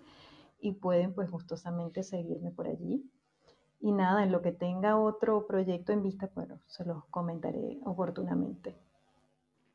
[0.62, 3.04] y pueden pues gustosamente seguirme por allí.
[3.82, 8.78] Y nada, en lo que tenga otro proyecto en vista, bueno, se los comentaré oportunamente.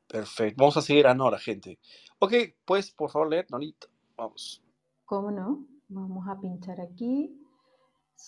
[0.09, 0.57] Perfecto.
[0.59, 1.79] Vamos a seguir a Nora, gente.
[2.21, 2.33] Ok,
[2.65, 3.89] pues por favor, leer, Norita.
[4.17, 4.65] Vamos.
[5.05, 5.67] ¿Cómo no?
[5.89, 7.44] Vamos a pinchar aquí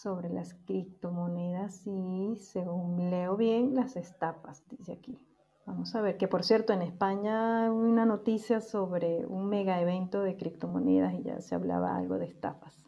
[0.03, 5.19] sobre las criptomonedas y según leo bien las estafas, dice aquí.
[5.65, 10.37] Vamos a ver que por cierto en España una noticia sobre un mega evento de
[10.37, 12.85] criptomonedas y ya se hablaba algo de estafas.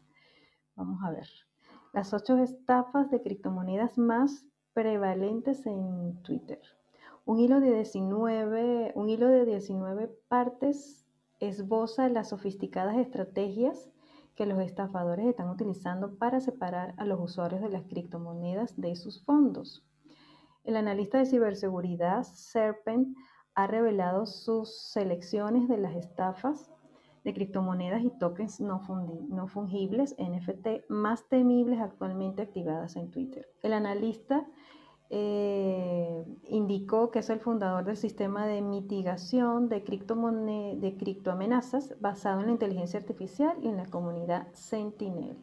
[0.77, 1.27] Vamos a ver.
[1.95, 6.61] Las ocho estafas de criptomonedas más prevalentes en Twitter.
[7.25, 11.07] Un hilo de 19, un hilo de 19 partes
[11.41, 13.91] esboza las sofisticadas estrategias
[14.39, 19.25] que los estafadores están utilizando para separar a los usuarios de las criptomonedas de sus
[19.25, 19.85] fondos.
[20.63, 23.17] El analista de ciberseguridad Serpent
[23.57, 26.71] ha revelado sus selecciones de las estafas
[27.25, 28.79] de criptomonedas y tokens no,
[29.49, 33.49] fungibles, NFT, más temibles actualmente activadas en Twitter.
[33.65, 34.47] El analista
[35.11, 42.53] eh, indicó que es el fundador del sistema de mitigación de, criptoamenazas basado en la
[42.53, 45.39] inteligencia artificial y en la comunidad Sentinel.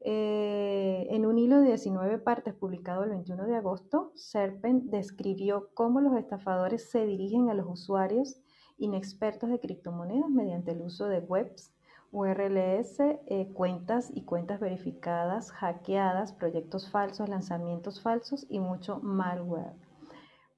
[0.00, 6.00] Eh, en un hilo de 19 partes publicado el 21 de agosto, Serpent describió cómo
[6.00, 8.40] los estafadores se dirigen a los usuarios
[8.78, 11.71] inexpertos de criptomonedas mediante el uso de webs
[12.12, 19.72] URLs, eh, cuentas y cuentas verificadas, hackeadas, proyectos falsos, lanzamientos falsos y mucho malware.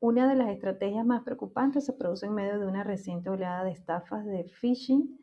[0.00, 3.70] Una de las estrategias más preocupantes se produce en medio de una reciente oleada de
[3.70, 5.16] estafas de phishing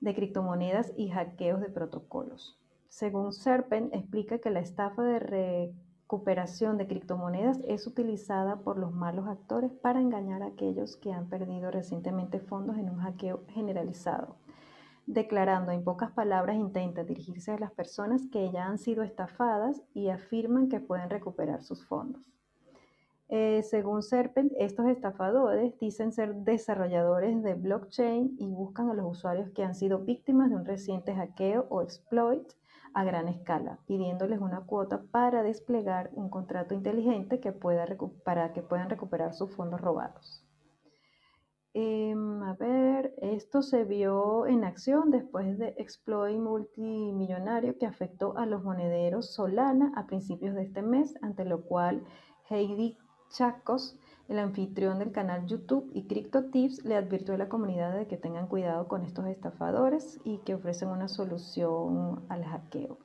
[0.00, 2.60] de criptomonedas y hackeos de protocolos.
[2.90, 9.26] Según Serpent, explica que la estafa de recuperación de criptomonedas es utilizada por los malos
[9.26, 14.36] actores para engañar a aquellos que han perdido recientemente fondos en un hackeo generalizado
[15.08, 20.10] declarando en pocas palabras intenta dirigirse a las personas que ya han sido estafadas y
[20.10, 22.22] afirman que pueden recuperar sus fondos.
[23.30, 29.50] Eh, según Serpent, estos estafadores dicen ser desarrolladores de blockchain y buscan a los usuarios
[29.50, 32.46] que han sido víctimas de un reciente hackeo o exploit
[32.92, 37.86] a gran escala, pidiéndoles una cuota para desplegar un contrato inteligente que pueda
[38.24, 40.47] para que puedan recuperar sus fondos robados.
[41.80, 48.46] Em, a ver, esto se vio en acción después de exploit multimillonario que afectó a
[48.46, 52.02] los monederos Solana a principios de este mes, ante lo cual
[52.50, 52.98] Heidi
[53.30, 53.96] Chacos,
[54.26, 58.48] el anfitrión del canal YouTube y CryptoTips, le advirtió a la comunidad de que tengan
[58.48, 62.98] cuidado con estos estafadores y que ofrecen una solución al hackeo.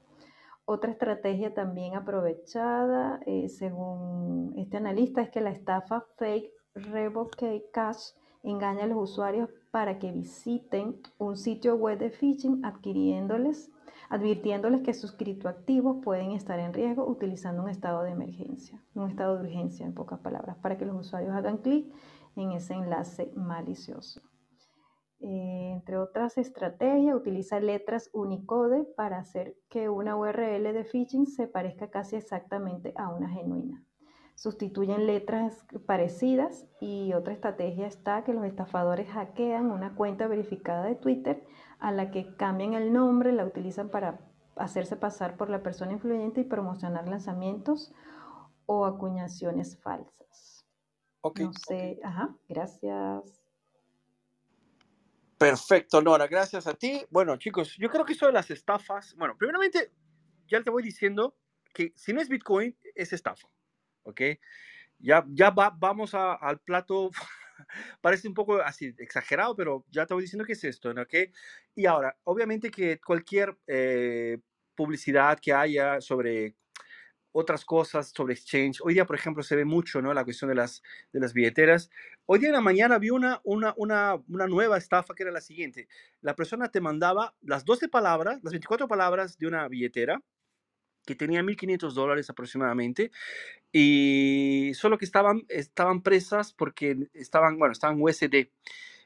[0.66, 8.14] Otra estrategia también aprovechada, eh, según este analista, es que la estafa fake Revoke Cash
[8.44, 13.72] engaña a los usuarios para que visiten un sitio web de phishing adquiriéndoles,
[14.10, 19.38] advirtiéndoles que sus criptoactivos pueden estar en riesgo utilizando un estado de emergencia, un estado
[19.38, 21.92] de urgencia en pocas palabras, para que los usuarios hagan clic
[22.36, 24.22] en ese enlace malicioso.
[25.20, 31.48] Eh, entre otras estrategias, utiliza letras Unicode para hacer que una URL de phishing se
[31.48, 33.86] parezca casi exactamente a una genuina
[34.36, 40.96] sustituyen letras parecidas y otra estrategia está que los estafadores hackean una cuenta verificada de
[40.96, 41.44] Twitter
[41.80, 44.20] a la que cambian el nombre, la utilizan para
[44.56, 47.94] hacerse pasar por la persona influyente y promocionar lanzamientos
[48.66, 50.66] o acuñaciones falsas.
[51.22, 51.40] Ok.
[51.40, 53.44] No sé, ajá, gracias.
[55.38, 57.06] Perfecto, Nora, gracias a ti.
[57.10, 59.92] Bueno, chicos, yo creo que eso de las estafas, bueno, primeramente,
[60.48, 61.36] ya te voy diciendo
[61.74, 63.53] que si no es Bitcoin, es estafa.
[64.04, 64.22] ¿Ok?
[65.00, 67.12] Ya, ya vamos al plato,
[68.02, 71.14] parece un poco así exagerado, pero ya te voy diciendo qué es esto, ¿ok?
[71.76, 74.38] Y ahora, obviamente que cualquier eh,
[74.76, 76.56] publicidad que haya sobre
[77.34, 78.80] otras cosas sobre exchange.
[78.84, 80.14] Hoy día, por ejemplo, se ve mucho, ¿no?
[80.14, 80.82] La cuestión de las,
[81.12, 81.90] de las billeteras.
[82.26, 85.42] Hoy día en la mañana vi una, una, una, una, nueva estafa que era la
[85.42, 85.88] siguiente.
[86.22, 90.22] La persona te mandaba las 12 palabras, las 24 palabras de una billetera
[91.06, 93.12] que tenía 1.500 dólares aproximadamente
[93.72, 98.50] y solo que estaban, estaban presas porque estaban, bueno, estaban USD.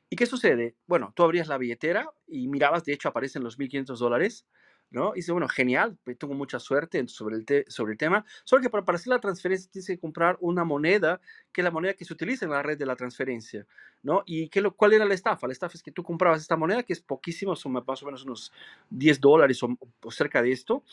[0.10, 0.76] ¿Y qué sucede?
[0.88, 4.46] Bueno, tú abrías la billetera y mirabas, de hecho aparecen los 1.500 dólares,
[4.90, 5.14] ¿no?
[5.14, 8.70] Y dice, bueno, genial, pues, tengo mucha suerte sobre el, sobre el tema, solo que
[8.70, 11.20] para, para, hacer la transferencia tienes que comprar una moneda,
[11.52, 13.66] que es la moneda que se utiliza en la red de la transferencia,
[14.04, 14.24] ¿no?
[14.26, 15.48] ¿Y qué lo, cuál era la estafa?
[15.48, 18.24] La estafa es que tú comprabas esta moneda, que es poquísimo, son más o menos
[18.24, 18.52] unos
[18.90, 20.84] 10 dólares o, o cerca de esto,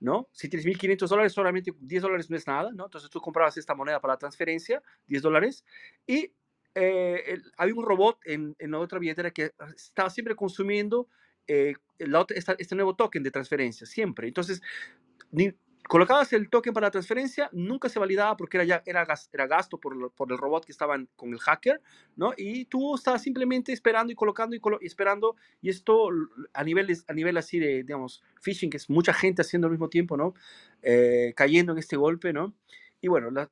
[0.00, 0.28] ¿no?
[0.32, 2.86] Si tienes 1.500 dólares, solamente 10 dólares no es nada, ¿no?
[2.86, 5.64] Entonces tú comprabas esta moneda para la transferencia, 10 dólares,
[6.06, 6.32] y
[6.74, 11.06] eh, había un robot en, en otra billetera que estaba siempre consumiendo
[11.52, 11.74] eh,
[12.58, 14.28] este nuevo token de transferencia, siempre.
[14.28, 14.62] Entonces,
[15.30, 15.52] ni,
[15.88, 19.78] colocabas el token para la transferencia, nunca se validaba porque era, ya, era, era gasto
[19.78, 21.80] por, por el robot que estaban con el hacker,
[22.16, 22.32] ¿no?
[22.36, 26.08] Y tú estabas simplemente esperando y colocando y, esperando, y esto
[26.52, 29.88] a nivel, a nivel así de, digamos, phishing, que es mucha gente haciendo al mismo
[29.88, 30.34] tiempo, ¿no?
[30.82, 32.54] Eh, cayendo en este golpe, ¿no?
[33.00, 33.50] Y bueno, la,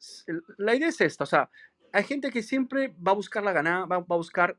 [0.59, 1.51] la, idea es esta, o sea,
[1.93, 4.57] hay gente que siempre va a buscar la gana, va, va a buscar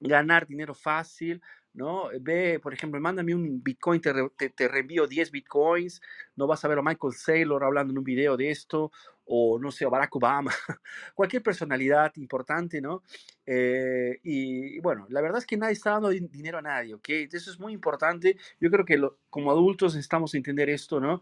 [0.00, 1.42] ganar dinero fácil,
[1.74, 2.08] ¿no?
[2.20, 4.12] Ve, por ejemplo, mándame un Bitcoin, te,
[4.50, 6.00] te, reenvío 10 Bitcoins,
[6.36, 8.90] no vas a ver a Michael Saylor hablando en un video de esto,
[9.26, 10.50] o no sé, Barack Obama,
[11.14, 13.02] cualquier personalidad importante, ¿no?
[13.44, 17.08] Eh, y bueno, la verdad es que nadie está dando dinero a nadie, ¿ok?
[17.10, 18.36] Eso es muy importante.
[18.60, 21.20] Yo creo que como adultos necesitamos entender esto, ¿no?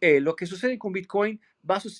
[0.00, 1.40] Eh, lo que sucede con Bitcoin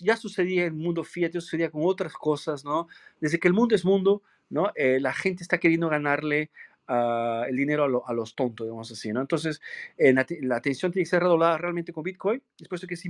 [0.01, 2.89] ya sucedía en el mundo fiat, ya sucedía con otras cosas, ¿no?
[3.20, 4.73] Desde que el mundo es mundo, ¿no?
[4.77, 6.51] Eh, la gente está queriendo ganarle
[6.89, 9.20] el dinero a, los tontos, digamos así, ¿no?
[9.20, 9.60] Entonces,
[9.98, 12.43] la, atención tiene que ser redoblada realmente con Bitcoin.
[12.59, 13.05] Después de que es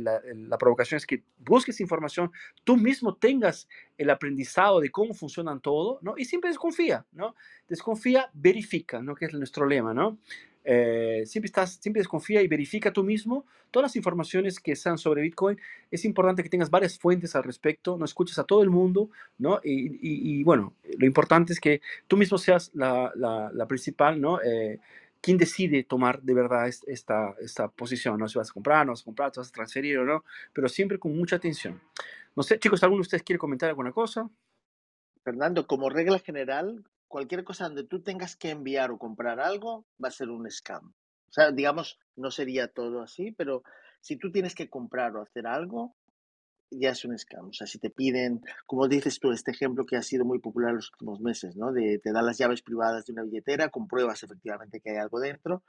[0.00, 2.32] la, la, provocación es que busques información,
[2.64, 3.68] tú mismo tengas
[3.98, 6.14] el aprendizado de cómo funcionan todo, ¿no?
[6.16, 7.34] Y siempre desconfía, ¿no?
[7.68, 9.14] Desconfía, verifica, ¿no?
[9.14, 10.18] Que es nuestro lema, ¿no?
[10.64, 15.22] Eh, siempre, estás, siempre desconfía y verifica tú mismo todas las informaciones que sean sobre
[15.22, 15.58] Bitcoin.
[15.90, 19.60] Es importante que tengas varias fuentes al respecto, no escuches a todo el mundo, ¿no?
[19.64, 24.40] Y, bueno, lo importante es que tú mismo seas la, la, principal, ¿no?
[24.42, 24.78] Eh,
[25.20, 28.28] quien decide tomar de verdad esta, esta posición, ¿no?
[28.28, 30.68] Si vas a comprar, no vas a comprar, si vas a transferir o no, pero
[30.68, 31.80] siempre con mucha atención.
[32.34, 34.28] No sé, chicos, ¿alguno de ustedes quiere comentar alguna cosa?
[35.22, 40.08] Fernando, como regla general, cualquier cosa donde tú tengas que enviar o comprar algo va
[40.08, 40.94] a ser un scam.
[41.28, 43.62] O sea, digamos, no sería todo así, pero
[44.00, 45.94] si tú tienes que comprar o hacer algo,
[46.70, 47.50] ya es un scam.
[47.50, 50.70] O sea, si te piden, como dices tú, este ejemplo que ha sido muy popular
[50.70, 51.70] en los últimos meses, ¿no?
[51.70, 55.62] De te dan las llaves privadas de una billetera, compruebas efectivamente que hay algo dentro,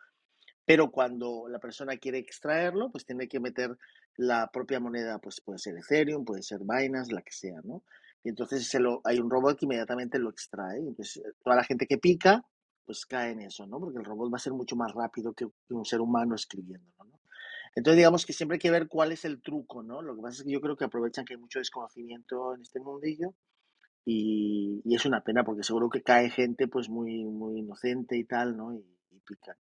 [0.66, 3.78] pero cuando la persona quiere extraerlo, pues tiene que meter
[4.16, 7.84] la propia moneda, pues puede ser Ethereum, puede ser Binance, la que sea, ¿no?
[8.24, 10.80] Y entonces se lo, hay un robot que inmediatamente lo extrae.
[10.80, 12.46] Entonces, toda la gente que pica,
[12.86, 13.80] pues cae en eso, ¿no?
[13.80, 17.20] Porque el robot va a ser mucho más rápido que un ser humano escribiéndolo, ¿no?
[17.76, 20.02] Entonces, digamos que siempre hay que ver cuál es el truco, ¿no?
[20.02, 22.80] Lo que pasa es que yo creo que aprovechan que hay mucho desconocimiento en este
[22.80, 23.34] mundillo
[24.06, 28.26] y, y es una pena porque seguro que cae gente pues muy, muy inocente y
[28.26, 28.74] tal, ¿no?
[28.74, 29.58] Y, y pica.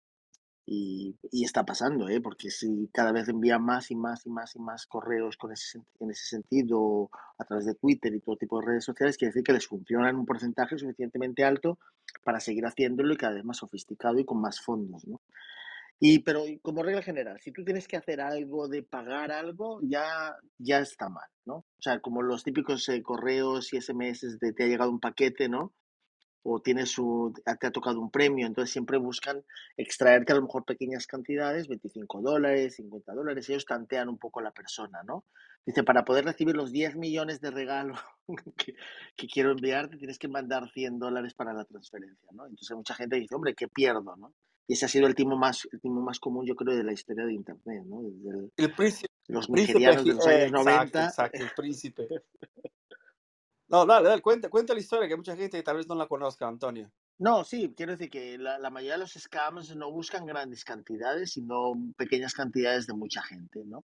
[0.71, 2.21] Y, está pasando, ¿eh?
[2.21, 5.81] porque si cada vez envían más y más y más y más correos con ese,
[5.99, 7.09] en ese sentido
[7.39, 10.11] a través de Twitter y todo tipo de redes sociales, quiere decir que les funciona
[10.11, 11.79] en un porcentaje suficientemente alto
[12.23, 15.07] para seguir haciéndolo y cada vez más sofisticado y con más fondos.
[15.07, 15.23] ¿no?
[16.01, 20.37] Y, pero como regla general, si tú tienes que hacer algo de pagar algo, ya,
[20.59, 21.57] ya está mal, ¿no?
[21.57, 25.49] O sea, como los típicos eh, correos y SMS de te ha llegado un paquete,
[25.49, 25.73] ¿no?
[26.43, 29.45] O tienes su, te ha tocado un premio, entonces siempre buscan
[29.77, 34.45] extraerte a lo mejor pequeñas cantidades, 25 dólares, 50 dólares, ellos tantean un poco a
[34.45, 35.25] la persona, ¿no?
[35.67, 38.01] Dice, para poder recibir los 10 millones de regalos
[39.17, 42.47] que, quiero enviarte, tienes que mandar 100 dólares para la transferencia, ¿no?
[42.47, 44.33] Entonces mucha gente dice, hombre, ¿qué pierdo, no?
[44.67, 46.93] Y ese ha sido el timo más, el timo más común, yo creo, de la
[46.93, 48.03] historia de Internet, ¿no?
[48.03, 51.05] Desde el, príncipe, los nigerianos de los años 90.
[51.05, 52.09] Exacto, el príncipe.
[53.69, 56.49] No, dale, dale, cuenta, cuenta la historia, que mucha gente tal vez no la conozca,
[56.49, 56.91] Antonio.
[57.19, 61.33] No, sí, quiero decir que la, la, mayoría de los scams no buscan grandes cantidades,
[61.33, 63.85] sino pequeñas cantidades de mucha gente, ¿no?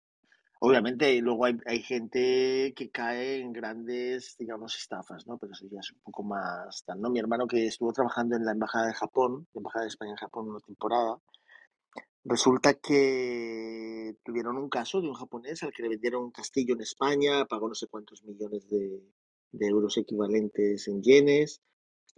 [0.61, 5.37] Obviamente, luego hay, hay gente que cae en grandes, digamos, estafas, ¿no?
[5.37, 7.09] Pero eso ya es un poco más tal, ¿no?
[7.09, 10.17] Mi hermano que estuvo trabajando en la Embajada de Japón, la Embajada de España en
[10.17, 11.17] Japón una temporada,
[12.25, 16.81] resulta que tuvieron un caso de un japonés al que le vendieron un castillo en
[16.81, 19.01] España, pagó no sé cuántos millones de,
[19.51, 21.61] de euros equivalentes en yenes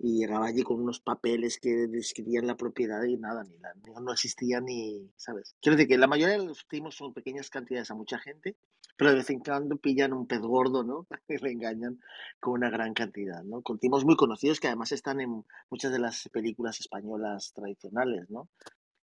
[0.03, 4.11] y llegaba allí con unos papeles que describían la propiedad y nada, ni la, no
[4.11, 5.55] existía ni, ¿sabes?
[5.61, 8.55] Quiero decir que la mayoría de los timos son pequeñas cantidades a mucha gente,
[8.97, 11.07] pero de vez en cuando pillan un pez gordo, ¿no?
[11.29, 11.99] Y le engañan
[12.39, 13.61] con una gran cantidad, ¿no?
[13.61, 18.49] Con timos muy conocidos que además están en muchas de las películas españolas tradicionales, ¿no?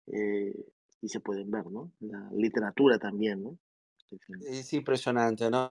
[0.07, 0.53] Eh,
[1.01, 1.91] y se pueden ver, ¿no?
[2.01, 3.57] La literatura también.
[4.47, 5.69] Es impresionante, ¿no?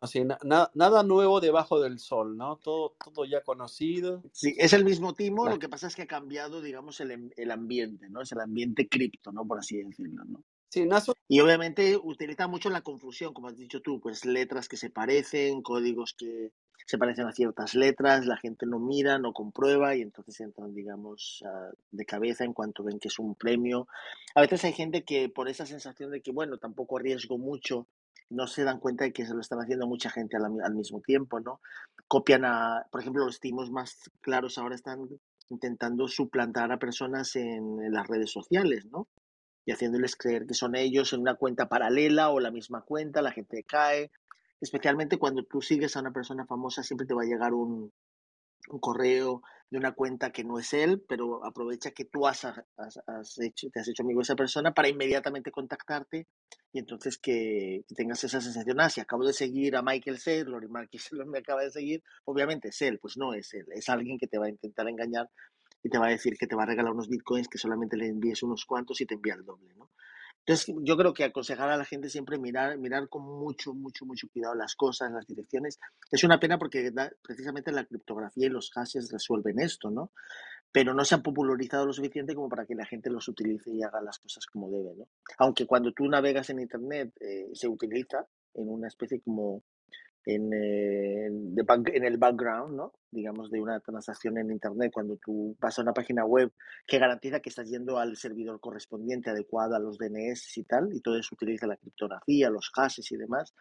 [0.75, 2.57] nada nuevo debajo del sol, ¿no?
[2.57, 4.23] Todo, todo ya conocido.
[4.33, 7.51] Sí, es el mismo timo, lo que pasa es que ha cambiado, digamos, el, el
[7.51, 8.23] ambiente, ¿no?
[8.23, 9.47] Es el ambiente cripto, ¿no?
[9.47, 10.43] Por así decirlo, ¿no?
[10.71, 10.87] Sí,
[11.29, 15.63] Y obviamente utiliza mucho la confusión, como has dicho tú, pues letras que se parecen,
[15.63, 16.53] códigos que
[16.87, 21.43] se parecen a ciertas letras, la gente no mira, no comprueba y entonces entran, digamos,
[21.91, 23.89] de cabeza en cuanto ven que es un premio.
[24.35, 27.89] A veces hay gente que por esa sensación de que, bueno, tampoco arriesgo mucho,
[28.31, 31.41] no se dan cuenta de que se lo están haciendo mucha gente al, mismo tiempo,
[31.41, 31.61] ¿no?
[32.07, 35.09] Copian a, por ejemplo, los timos más claros ahora están
[35.49, 39.09] intentando suplantar a personas en, las redes sociales, ¿no?
[39.67, 43.33] Y haciéndoles creer que son ellos en una cuenta paralela o la misma cuenta, la
[43.33, 44.11] gente cae.
[44.61, 47.93] Especialmente cuando tú sigues a una persona famosa, siempre te va a llegar un,
[48.69, 53.39] un correo de una cuenta que no es él, pero aprovecha que tú has, has,
[53.39, 56.27] hecho, te has hecho amigo de esa persona para inmediatamente contactarte
[56.73, 60.69] y entonces que, tengas esa sensación, ah, si acabo de seguir a Michael Saylor y
[60.69, 64.27] Marquis me acaba de seguir, obviamente es él, pues no es él, es alguien que
[64.27, 65.29] te va a intentar engañar
[65.83, 68.09] y te va a decir que te va a regalar unos bitcoins que solamente le
[68.09, 69.91] envíes unos cuantos y te envía el doble, ¿no?
[70.47, 74.29] Entonces, yo creo que aconsejar a la gente siempre mirar, mirar con mucho, mucho, mucho
[74.33, 75.79] cuidado las cosas, las direcciones.
[76.11, 76.91] Es una pena porque
[77.23, 80.13] precisamente la criptografía y los hashes resuelven esto, ¿no?
[80.73, 83.83] Pero no se han popularizado lo suficiente como para que la gente los utilice y
[83.83, 85.09] haga las cosas como debe, ¿no?
[85.39, 89.63] Aunque cuando tú navegas en Internet eh, se utiliza en una especie como
[90.35, 92.93] en, eh, en el background, ¿no?
[93.11, 96.53] digamos, de una transacción en Internet, cuando tú vas a una página web
[96.87, 101.01] que garantiza que estás yendo al servidor correspondiente adecuado a los DNS y tal, y
[101.01, 103.55] todo eso utiliza la criptografía, los hashes y demás,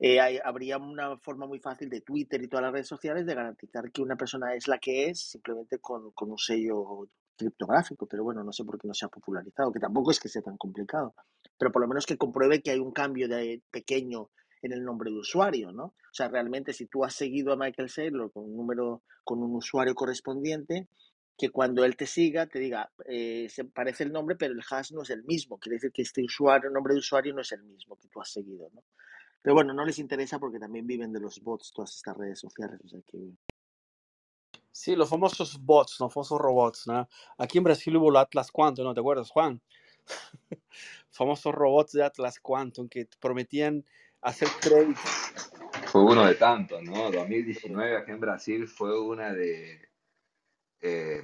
[0.00, 3.90] eh, habría una forma muy fácil de Twitter y todas las redes sociales de garantizar
[3.90, 8.44] que una persona es la que es simplemente con, con un sello criptográfico, pero bueno,
[8.44, 11.14] no sé por qué no se ha popularizado, que tampoco es que sea tan complicado,
[11.56, 14.30] pero por lo menos que compruebe que hay un cambio de pequeño
[14.62, 15.84] en el nombre de usuario, ¿no?
[15.84, 19.54] O sea, realmente si tú has seguido a Michael Saylor con un número, con un
[19.54, 20.88] usuario correspondiente,
[21.36, 24.92] que cuando él te siga te diga, eh, se parece el nombre, pero el hash
[24.92, 25.58] no es el mismo.
[25.58, 28.32] Quiere decir que este usuario, nombre de usuario no es el mismo que tú has
[28.32, 28.82] seguido, ¿no?
[29.40, 32.80] Pero bueno, no les interesa porque también viven de los bots todas estas redes sociales.
[32.84, 33.18] O sea que...
[34.72, 37.08] Sí, los famosos bots, los famosos robots, ¿no?
[37.36, 39.62] Aquí en Brasil hubo el Atlas Quantum, ¿no te acuerdas, Juan?
[41.10, 43.84] famosos robots de Atlas Quantum que prometían
[44.22, 45.00] hacer crédito.
[45.86, 47.10] Fue uno de tantos, ¿no?
[47.10, 49.88] 2019 aquí en Brasil fue una de,
[50.80, 51.22] eh,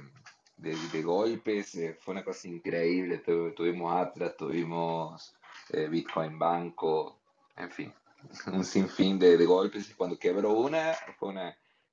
[0.57, 3.19] de, golpes, eh, fue una cosa increíble.
[3.19, 5.35] tuvimos Atlas, tuvimos
[5.69, 7.19] eh, Bitcoin Banco,
[7.55, 7.93] en fin,
[8.47, 9.93] un sinfín de, de golpes.
[9.95, 11.39] Cuando quebró una, fue un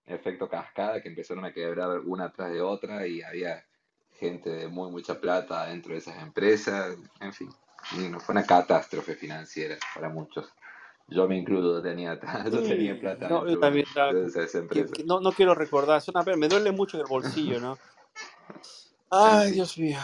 [0.07, 3.65] efecto cascada que empezaron a quebrar una tras de otra y había
[4.13, 7.51] gente de muy mucha plata dentro de esas empresas, en fin,
[8.21, 10.53] fue una catástrofe financiera para muchos.
[11.13, 12.19] Yo me incluyo, tenía,
[12.51, 13.29] yo tenía plata.
[13.29, 13.87] No, yo también,
[15.07, 17.79] no, no, quiero recordar, es una me duele mucho en el bolsillo, ¿no?
[19.11, 19.99] Ay, Dios mío.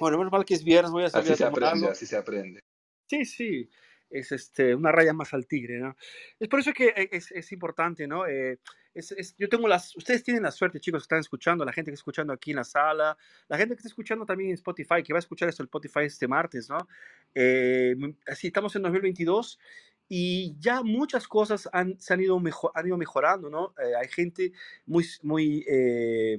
[0.00, 2.60] Bueno, menos mal que es viernes, voy a salir así se aprende, así se aprende.
[3.06, 3.70] Sí, sí,
[4.08, 5.96] es este, una raya más al tigre, ¿no?
[6.40, 8.26] Es por eso que e, es, es importante, ¿no?
[8.26, 8.58] Eh,
[8.94, 11.90] es, es, yo tengo las, ustedes tienen la suerte, chicos, que están escuchando, la gente
[11.90, 13.18] que está escuchando aquí en la sala,
[13.48, 16.04] la gente que está escuchando también en Spotify, que va a escuchar esto el Spotify
[16.04, 16.78] este martes, ¿no?
[17.34, 17.96] Eh,
[18.26, 19.58] así, estamos en 2022
[20.08, 22.40] y ya muchas cosas han, se han ido,
[22.74, 23.74] han ido mejorando, ¿no?
[23.82, 24.52] Eh, hay gente
[24.86, 26.38] muy, muy eh,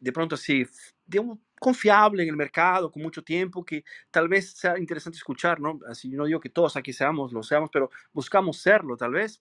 [0.00, 0.66] de pronto así,
[1.06, 5.78] digamos, confiable en el mercado, con mucho tiempo, que tal vez sea interesante escuchar, ¿no?
[5.88, 9.40] Así no digo que todos aquí seamos, lo seamos, pero buscamos serlo, tal vez.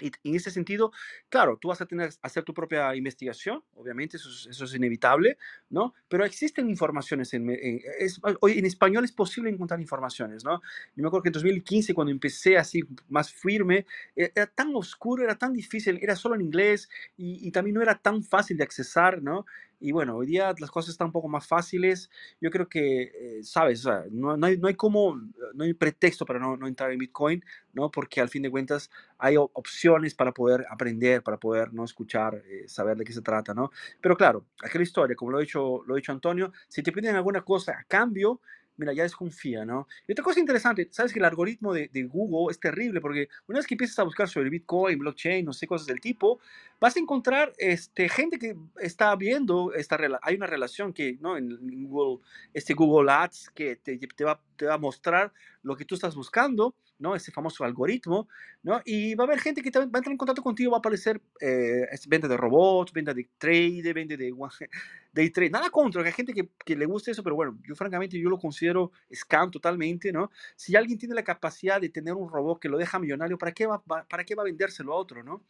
[0.00, 0.92] Y en ese sentido,
[1.28, 4.74] claro, tú vas a tener que hacer tu propia investigación, obviamente, eso es, eso es
[4.74, 5.38] inevitable,
[5.70, 5.94] ¿no?
[6.08, 7.50] Pero existen informaciones, en,
[7.98, 10.60] es, hoy en español es posible encontrar informaciones, ¿no?
[10.96, 13.86] Yo me acuerdo que en 2015, cuando empecé así más firme,
[14.16, 17.82] e, era tan oscuro, era tan difícil, era solo en inglés y, y también no
[17.82, 19.44] era tan fácil de accesar, ¿no?
[19.82, 22.08] Y bueno, hoy día las cosas están un poco más fáciles.
[22.40, 25.20] Yo creo que, eh, sabes, no, no, hay, no hay como,
[25.54, 27.90] no hay pretexto para no, no, entrar en Bitcoin, ¿no?
[27.90, 32.68] Porque al fin de cuentas hay opciones para poder aprender, para poder no escuchar, eh,
[32.68, 33.70] saber de qué se trata, ¿no?
[34.00, 37.16] Pero claro, aquella historia, como lo ha dicho, lo ha dicho Antonio, si te piden
[37.16, 38.40] alguna cosa a cambio,
[38.76, 39.86] mira, ya desconfía, ¿no?
[40.06, 43.58] Y otra cosa interesante, sabes que el algoritmo de, de, Google es terrible porque una
[43.58, 46.40] vez que empiezas a buscar sobre Bitcoin, blockchain, no sé, cosas del tipo,
[46.80, 51.36] vas a encontrar este, gente que está viendo, esta, hay una relación que, ¿no?
[51.36, 55.32] En Google, este Google Ads que te, te, va, te va a mostrar
[55.62, 57.16] lo que tú estás buscando, ¿no?
[57.16, 58.28] Ese famoso algoritmo,
[58.62, 58.80] ¿no?
[58.84, 61.20] Y va a haber gente que va a entrar en contacto contigo, va a aparecer
[61.40, 64.32] eh, venta de robots, venta de trade, venta de,
[65.12, 65.50] de trade.
[65.50, 68.30] Nada contra, que hay gente que, que, le guste eso, pero bueno, yo francamente yo
[68.30, 70.30] lo considero scam totalmente, ¿no?
[70.54, 73.66] Si alguien tiene la capacidad de tener un robot que lo deja millonario, ¿para qué
[73.66, 75.44] va, para qué va a vendérselo a otro, ¿no?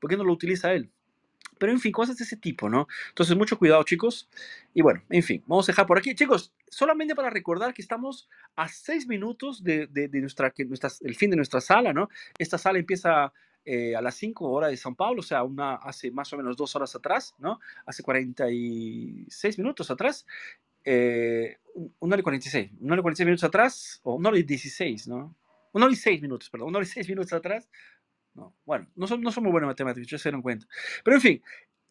[0.00, 0.90] ¿Por qué no lo utiliza él?
[1.58, 2.86] Pero en fin, cosas de ese tipo, ¿no?
[3.08, 4.28] Entonces, mucho cuidado, chicos.
[4.72, 6.14] Y bueno, en fin, vamos a dejar por aquí.
[6.14, 11.14] Chicos, solamente para recordar que estamos a seis minutos de, de, nuestra, que nuestra, el
[11.14, 12.08] fin de nuestra sala, ¿no?
[12.38, 13.32] Esta sala empieza
[13.66, 16.56] eh, a las 5 horas de San Paulo, o sea, una, hace más o menos
[16.56, 17.60] dos horas atrás, ¿no?
[17.86, 20.26] Hace 46 minutos atrás.
[20.84, 21.56] Eh,
[22.00, 25.08] una hora y 46, una hora y 46 minutos atrás, o una hora y 16,
[25.08, 25.34] ¿no?
[25.72, 27.68] Una hora y 6 minutos, perdón, una hora y 6 minutos atrás
[28.34, 30.66] no, bueno, no, son, no somos buenos matemáticos, ya se dieron cuenta.
[31.04, 31.42] Pero en fin,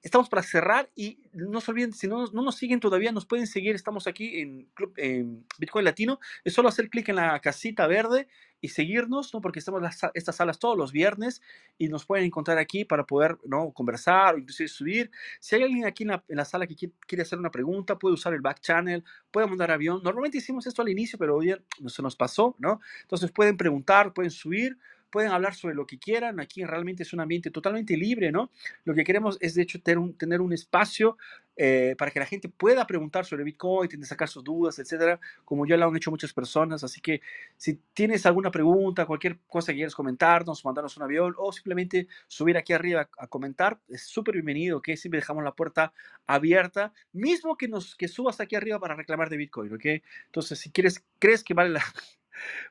[0.02, 3.48] estamos para cerrar y no se olviden, si no, no nos siguen todavía, nos pueden
[3.48, 3.74] seguir.
[3.74, 6.20] Estamos aquí en Bitcoin Latino.
[6.44, 8.28] Es solo hacer clic en la casita verde
[8.60, 9.42] y seguirnos, ¿no?
[9.42, 11.42] Porque estamos en estas salas todos los viernes
[11.78, 13.72] y nos pueden encontrar aquí para poder, ¿no?
[13.72, 15.12] Conversar o inclusive subir.
[15.40, 18.14] Si hay alguien aquí en la, en la sala que quiere, hacer una pregunta, puede
[18.14, 20.02] usar el back channel, puede mandar avión.
[20.04, 22.80] Normalmente hicimos esto al inicio, pero hoy no se nos pasó, ¿no?
[23.02, 24.78] Entonces pueden preguntar, pueden subir
[25.14, 26.40] pueden hablar sobre lo que quieran.
[26.40, 28.50] Aquí realmente es un ambiente totalmente libre, ¿no?
[28.84, 31.18] Lo que queremos es, de hecho, tener un, tener un espacio
[31.56, 35.78] eh, para que la gente pueda preguntar sobre Bitcoin, sacar sus dudas, etcétera, como ya
[35.78, 36.84] lo han hecho muchas personas.
[36.84, 37.22] Así que
[37.58, 42.58] si tienes alguna pregunta, cualquier cosa que quieras comentarnos, mandarnos un avión o simplemente subir
[42.58, 45.94] aquí arriba a, comentar, es súper bienvenido, que siempre dejamos la puerta
[46.26, 49.86] abierta, mismo que, nos, que subas aquí arriba para reclamar de Bitcoin, ¿ok?
[50.26, 51.84] Entonces, si quieres, crees que vale la,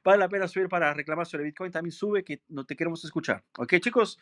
[0.05, 3.45] vale la pena subir para reclamar sobre Bitcoin, también sube que no te queremos escuchar.
[3.59, 4.19] Ok, chicos,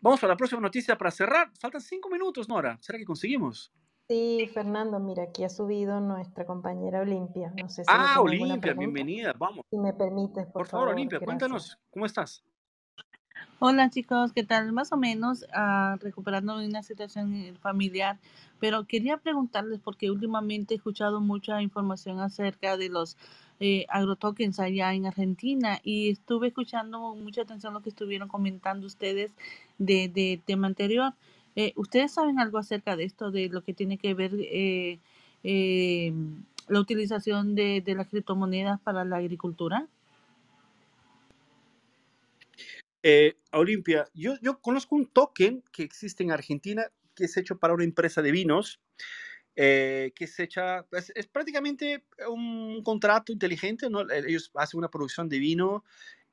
[0.00, 1.50] vamos a la próxima noticia para cerrar.
[1.58, 2.78] Faltan cinco minutos, Nora.
[2.80, 3.72] ¿Será que conseguimos?
[4.06, 7.52] Sí, Fernando, mira, aquí ha subido nuestra compañera Olimpia.
[7.58, 9.64] No sé si ah, Olimpia, bienvenida, vamos.
[9.70, 10.88] Si me permites, por, por favor.
[10.88, 12.44] Olimpia, cuéntanos, ¿cómo estás?
[13.60, 14.72] Hola chicos, ¿qué tal?
[14.72, 18.18] Más o menos uh, recuperando una situación familiar,
[18.60, 23.16] pero quería preguntarles porque últimamente he escuchado mucha información acerca de los
[23.60, 29.32] eh, agrotokens allá en Argentina y estuve escuchando mucha atención lo que estuvieron comentando ustedes
[29.78, 31.12] de, de tema anterior.
[31.56, 34.98] Eh, ¿Ustedes saben algo acerca de esto, de lo que tiene que ver eh,
[35.44, 36.12] eh,
[36.68, 39.86] la utilización de, de las criptomonedas para la agricultura?
[43.52, 47.84] Olimpia, yo, yo conozco un token que existe en Argentina que es hecho para una
[47.84, 48.80] empresa de vinos,
[49.54, 54.10] que es hecha, es, es, prácticamente un contrato inteligente, ¿no?
[54.10, 55.84] Ellos hacen una producción de vino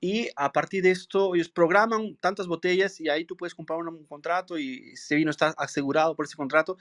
[0.04, 4.04] y a partir de esto ellos programan tantas botellas y ahí tú puedes comprar un,
[4.08, 6.76] contrato y ese vino está asegurado por ese contrato.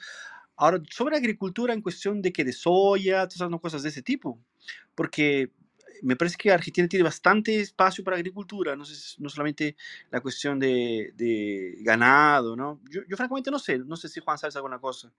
[0.56, 4.38] Ahora, sobre agricultura en cuestión de que de soya, todas esas cosas de ese tipo,
[4.94, 5.50] porque
[6.02, 9.76] me parece que Argentina tiene bastante espacio para agricultura, no, sé, no solamente
[10.10, 12.80] la cuestión de, ganado, ¿no?
[12.88, 15.12] Yo, yo, francamente no sé, no sé si Juan sabes alguna cosa.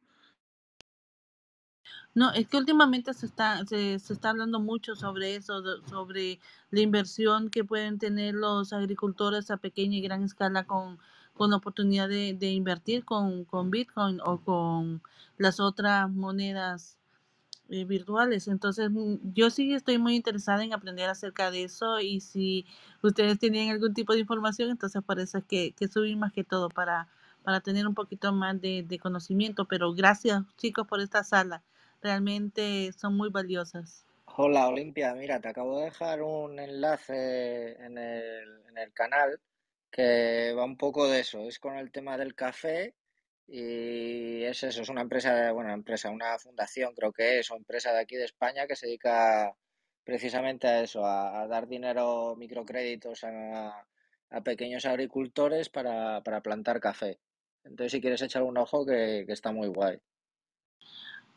[2.14, 6.40] No, es que últimamente se está, se, se está hablando mucho sobre eso, sobre
[6.70, 11.00] la inversión que pueden tener los agricultores a pequeña y gran escala con,
[11.34, 15.02] con la oportunidad de, de invertir con, con Bitcoin o con
[15.38, 16.98] las otras monedas
[17.70, 18.48] eh, virtuales.
[18.48, 22.66] Entonces, mm, yo sí estoy muy interesada en aprender acerca de eso y si
[23.02, 26.44] ustedes tienen algún tipo de información, entonces por eso es que, que subí más que
[26.44, 27.08] todo para,
[27.44, 29.66] para tener un poquito más de, de conocimiento.
[29.66, 31.64] Pero gracias chicos por esta sala
[32.02, 34.06] realmente son muy valiosas.
[34.38, 39.40] Hola Olimpia, mira, te acabo de dejar un enlace en el, en el canal
[39.92, 42.96] que va un poco de eso, es con el tema del café
[43.48, 47.92] y es eso, es una empresa, bueno, empresa, una fundación creo que es, o empresa
[47.92, 49.54] de aquí de España que se dedica
[50.06, 53.86] precisamente a eso, a, dar dinero, microcréditos a,
[54.30, 57.20] a pequeños agricultores para, para plantar café.
[57.66, 60.00] Entonces si quieres echar un ojo que, que está muy guay.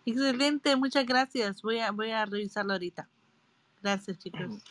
[0.04, 1.62] Excelente, muchas gracias.
[1.62, 3.08] Voy a, voy a revisarlo ahorita.
[3.82, 4.62] Gracias, chicos.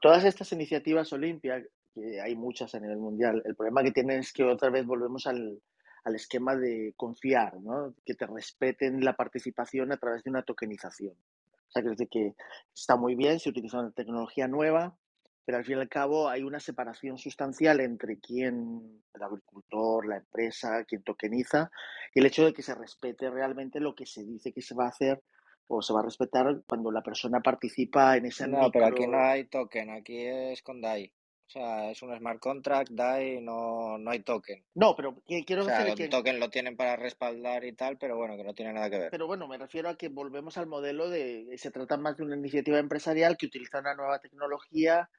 [0.00, 1.62] todas estas iniciativas Olimpia,
[1.94, 5.26] que hay muchas a nivel mundial, el problema que tienen es que otra vez volvemos
[5.26, 5.60] al,
[6.04, 7.94] al esquema de confiar, ¿no?
[8.04, 11.14] que te respeten la participación a través de una tokenización.
[11.14, 12.34] O sea, que, que
[12.74, 14.96] está muy bien, se utiliza una tecnología nueva,
[15.44, 20.16] pero al fin y al cabo hay una separación sustancial entre quién, el agricultor, la
[20.16, 21.70] empresa, quien tokeniza,
[22.14, 24.86] y el hecho de que se respete realmente lo que se dice que se va
[24.86, 25.22] a hacer
[25.66, 29.18] o se va a respetar cuando la persona participa en ese No, pero aquí no
[29.18, 31.12] hay token, aquí es con DAI.
[31.46, 34.64] O sea, es un smart contract, DAI, no, no hay token.
[34.74, 36.04] No, pero quiero o sea, decir que...
[36.04, 38.98] El token lo tienen para respaldar y tal, pero bueno, que no tiene nada que
[38.98, 39.10] ver.
[39.10, 41.54] Pero bueno, me refiero a que volvemos al modelo de...
[41.58, 45.10] Se trata más de una iniciativa empresarial que utiliza una nueva tecnología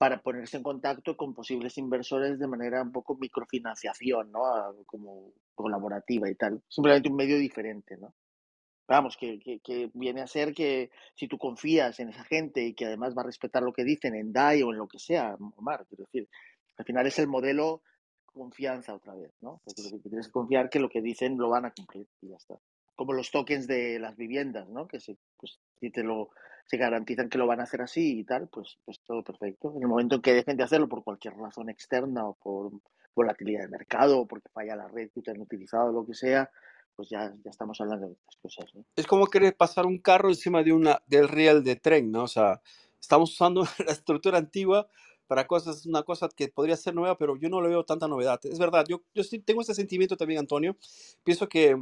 [0.00, 4.40] para ponerse en contacto con posibles inversores de manera un poco microfinanciación, ¿no?
[4.86, 6.62] Como colaborativa y tal.
[6.70, 8.14] Simplemente un medio diferente, ¿no?
[8.88, 12.72] Vamos, que, que, que, viene a ser que si tú confías en esa gente y
[12.72, 15.36] que además va a respetar lo que dicen en DAI o en lo que sea,
[15.56, 16.30] Omar, quiero decir,
[16.78, 17.82] al final es el modelo
[18.24, 19.60] confianza otra vez, ¿no?
[20.02, 22.58] tienes que confiar que lo que dicen lo van a cumplir y ya está.
[22.96, 24.88] Como los tokens de las viviendas, ¿no?
[24.88, 26.30] Que si, pues, si te lo
[26.70, 29.72] se garantizan que lo van a hacer así y tal, pues, pues todo perfecto.
[29.74, 32.70] En el momento en que dejen de hacerlo por cualquier razón externa o por
[33.12, 36.48] volatilidad del mercado o porque falla la red que han utilizado, lo que sea,
[36.94, 38.72] pues ya, ya estamos hablando de estas cosas.
[38.94, 42.22] Es como querer pasar un carro encima de una, del riel de tren, ¿no?
[42.22, 42.62] O sea,
[43.00, 44.86] estamos usando la estructura antigua
[45.26, 48.38] para cosas, una cosa que podría ser nueva, pero yo no le veo tanta novedad.
[48.44, 50.76] Es verdad, yo, yo tengo ese sentimiento también, Antonio.
[51.24, 51.76] Pienso que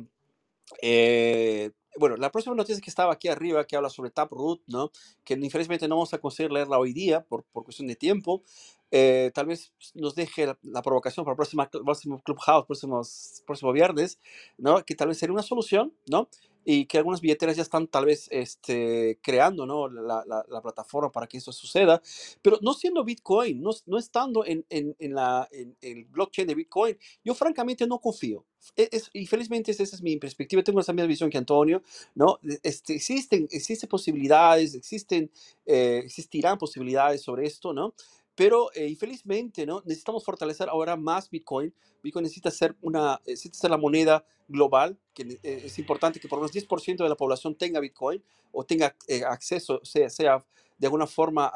[0.80, 4.90] eh, bueno, la próxima noticia que estaba aquí arriba, que habla sobre Taproot, ¿no?
[5.24, 8.42] Que infelizmente no vamos a conseguir leerla hoy día por, por cuestión de tiempo.
[8.90, 14.18] Eh, tal vez nos deje la, provocación para el próximo, próximo Clubhouse, próximos, próximo viernes,
[14.56, 14.84] ¿no?
[14.84, 16.28] Que tal vez sería una solución, ¿no?
[16.70, 19.88] Y que algunas billeteras ya están tal vez este, creando ¿no?
[19.88, 22.02] la, la, plataforma para que eso suceda,
[22.42, 26.54] pero no siendo Bitcoin, no, no estando en, en, en, la, en, el blockchain de
[26.54, 28.44] Bitcoin, yo francamente no confío.
[28.76, 31.82] E, es, y felizmente esa es mi perspectiva, tengo la misma visión que Antonio,
[32.14, 32.38] ¿no?
[32.62, 35.30] Este, existen, existen posibilidades, existen,
[35.64, 37.94] eh, existirán posibilidades sobre esto, ¿no?
[38.38, 39.82] Pero eh, infelizmente, ¿no?
[39.84, 41.74] Necesitamos fortalecer ahora más Bitcoin.
[42.04, 46.38] Bitcoin necesita ser, una, necesita ser la moneda global, que eh, es importante que por
[46.38, 50.46] menos 10% de la población tenga Bitcoin o tenga eh, acceso, sea, sea
[50.78, 51.52] de alguna forma,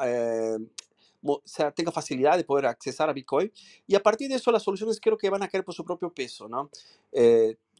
[1.45, 3.49] sea, tenga facilidad de poder accesar a Bitcoin.
[3.87, 6.13] Y a partir de eso, las soluciones creo que van a caer por su propio
[6.13, 6.69] peso, ¿no?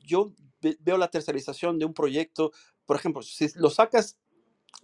[0.05, 0.31] yo
[0.79, 2.53] veo la tercerización de un proyecto,
[2.85, 4.17] por ejemplo, si lo sacas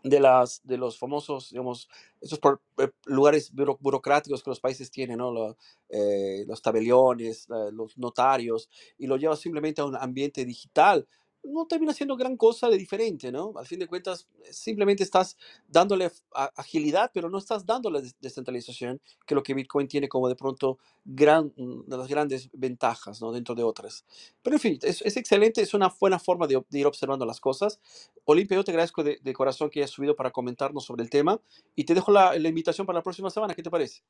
[0.04, 1.90] de, las, de los famosos, digamos,
[2.22, 2.40] esos
[2.78, 5.56] eh, lugares burocráticos que los países tienen, ¿no?
[5.90, 11.08] Eh, los tabeliones, los notarios, y lo llevas simplemente a un ambiente digital,
[11.44, 13.54] no termina siendo gran cosa de diferente, ¿no?
[13.56, 15.38] Al fin de cuentas, simplemente estás
[15.68, 16.12] dándole
[16.56, 20.80] agilidad, pero no estás dándole descentralización, que es lo que Bitcoin tiene como de pronto
[21.06, 23.32] gran, de las grandes ventajas, ¿no?
[23.32, 24.06] Dentro de otras.
[24.42, 27.80] Pero en fin, es, excelente, es una buena forma de, ir observando las cosas.
[28.26, 31.40] Olimpia, te agradezco de, corazón que hayas subido para comentarnos sobre el tema
[31.76, 33.56] y te dejo la, la invitación para la próxima semana.
[33.56, 34.02] ¿Qué te parece?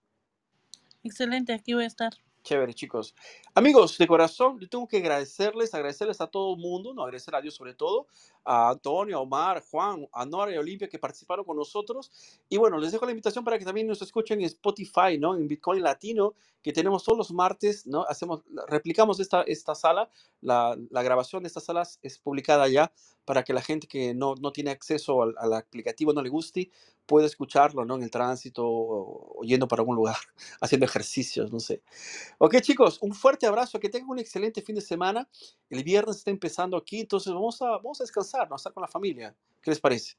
[1.03, 2.13] Excelente, aquí voy a estar.
[2.49, 3.13] Chévere, chicos.
[3.53, 7.41] Amigos, de corazón, yo tengo que agradecerles, agradecerles a todo el mundo, no agradecer a
[7.41, 8.07] Dios sobre todo,
[8.43, 12.11] a Antonio, a Omar, Juan, a Nora y a Olimpia que participaron con nosotros.
[12.49, 15.35] Y bueno, les dejo la invitación para que también nos escuchen en Spotify, ¿no?
[15.35, 18.03] En Bitcoin Latino, que tenemos todos los martes, ¿no?
[18.09, 20.09] Hacemos, replicamos esta, esta sala,
[20.41, 22.91] la, la grabación de estas salas es publicada ya
[23.25, 26.71] para que la gente que no, no tiene acceso al, al, aplicativo, no le guste,
[27.05, 27.95] pueda escucharlo, ¿no?
[27.95, 30.17] En el tránsito o, yendo para algún lugar,
[30.61, 31.83] haciendo ejercicios, no sé.
[32.41, 35.27] Ok, chicos, un fuerte abrazo, que tengan un excelente fin de semana.
[35.69, 38.55] El viernes está empezando aquí, entonces vamos a, vamos a descansar, ¿no?
[38.55, 39.35] A estar con la familia.
[39.61, 40.13] ¿Qué les parece?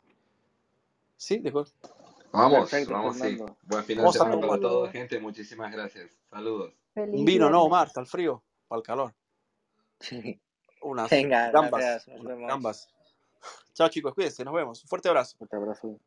[1.17, 1.39] ¿Sí?
[1.39, 1.71] ¿De acuerdo?
[2.31, 3.39] Vamos, vamos, sí.
[3.63, 5.19] Buen fin de semana para todos, gente.
[5.19, 6.11] Muchísimas gracias.
[6.29, 6.75] Saludos.
[6.95, 9.15] un vino, no, Omar, el frío, para el calor.
[9.99, 10.39] Sí.
[10.83, 11.81] Unas Venga, gambas.
[11.81, 12.89] Gracias,
[13.73, 14.83] Chao, chicos, cuídense, nos vemos.
[14.83, 15.39] Un fuerte abrazo.
[15.39, 15.99] Fuerte abrazo.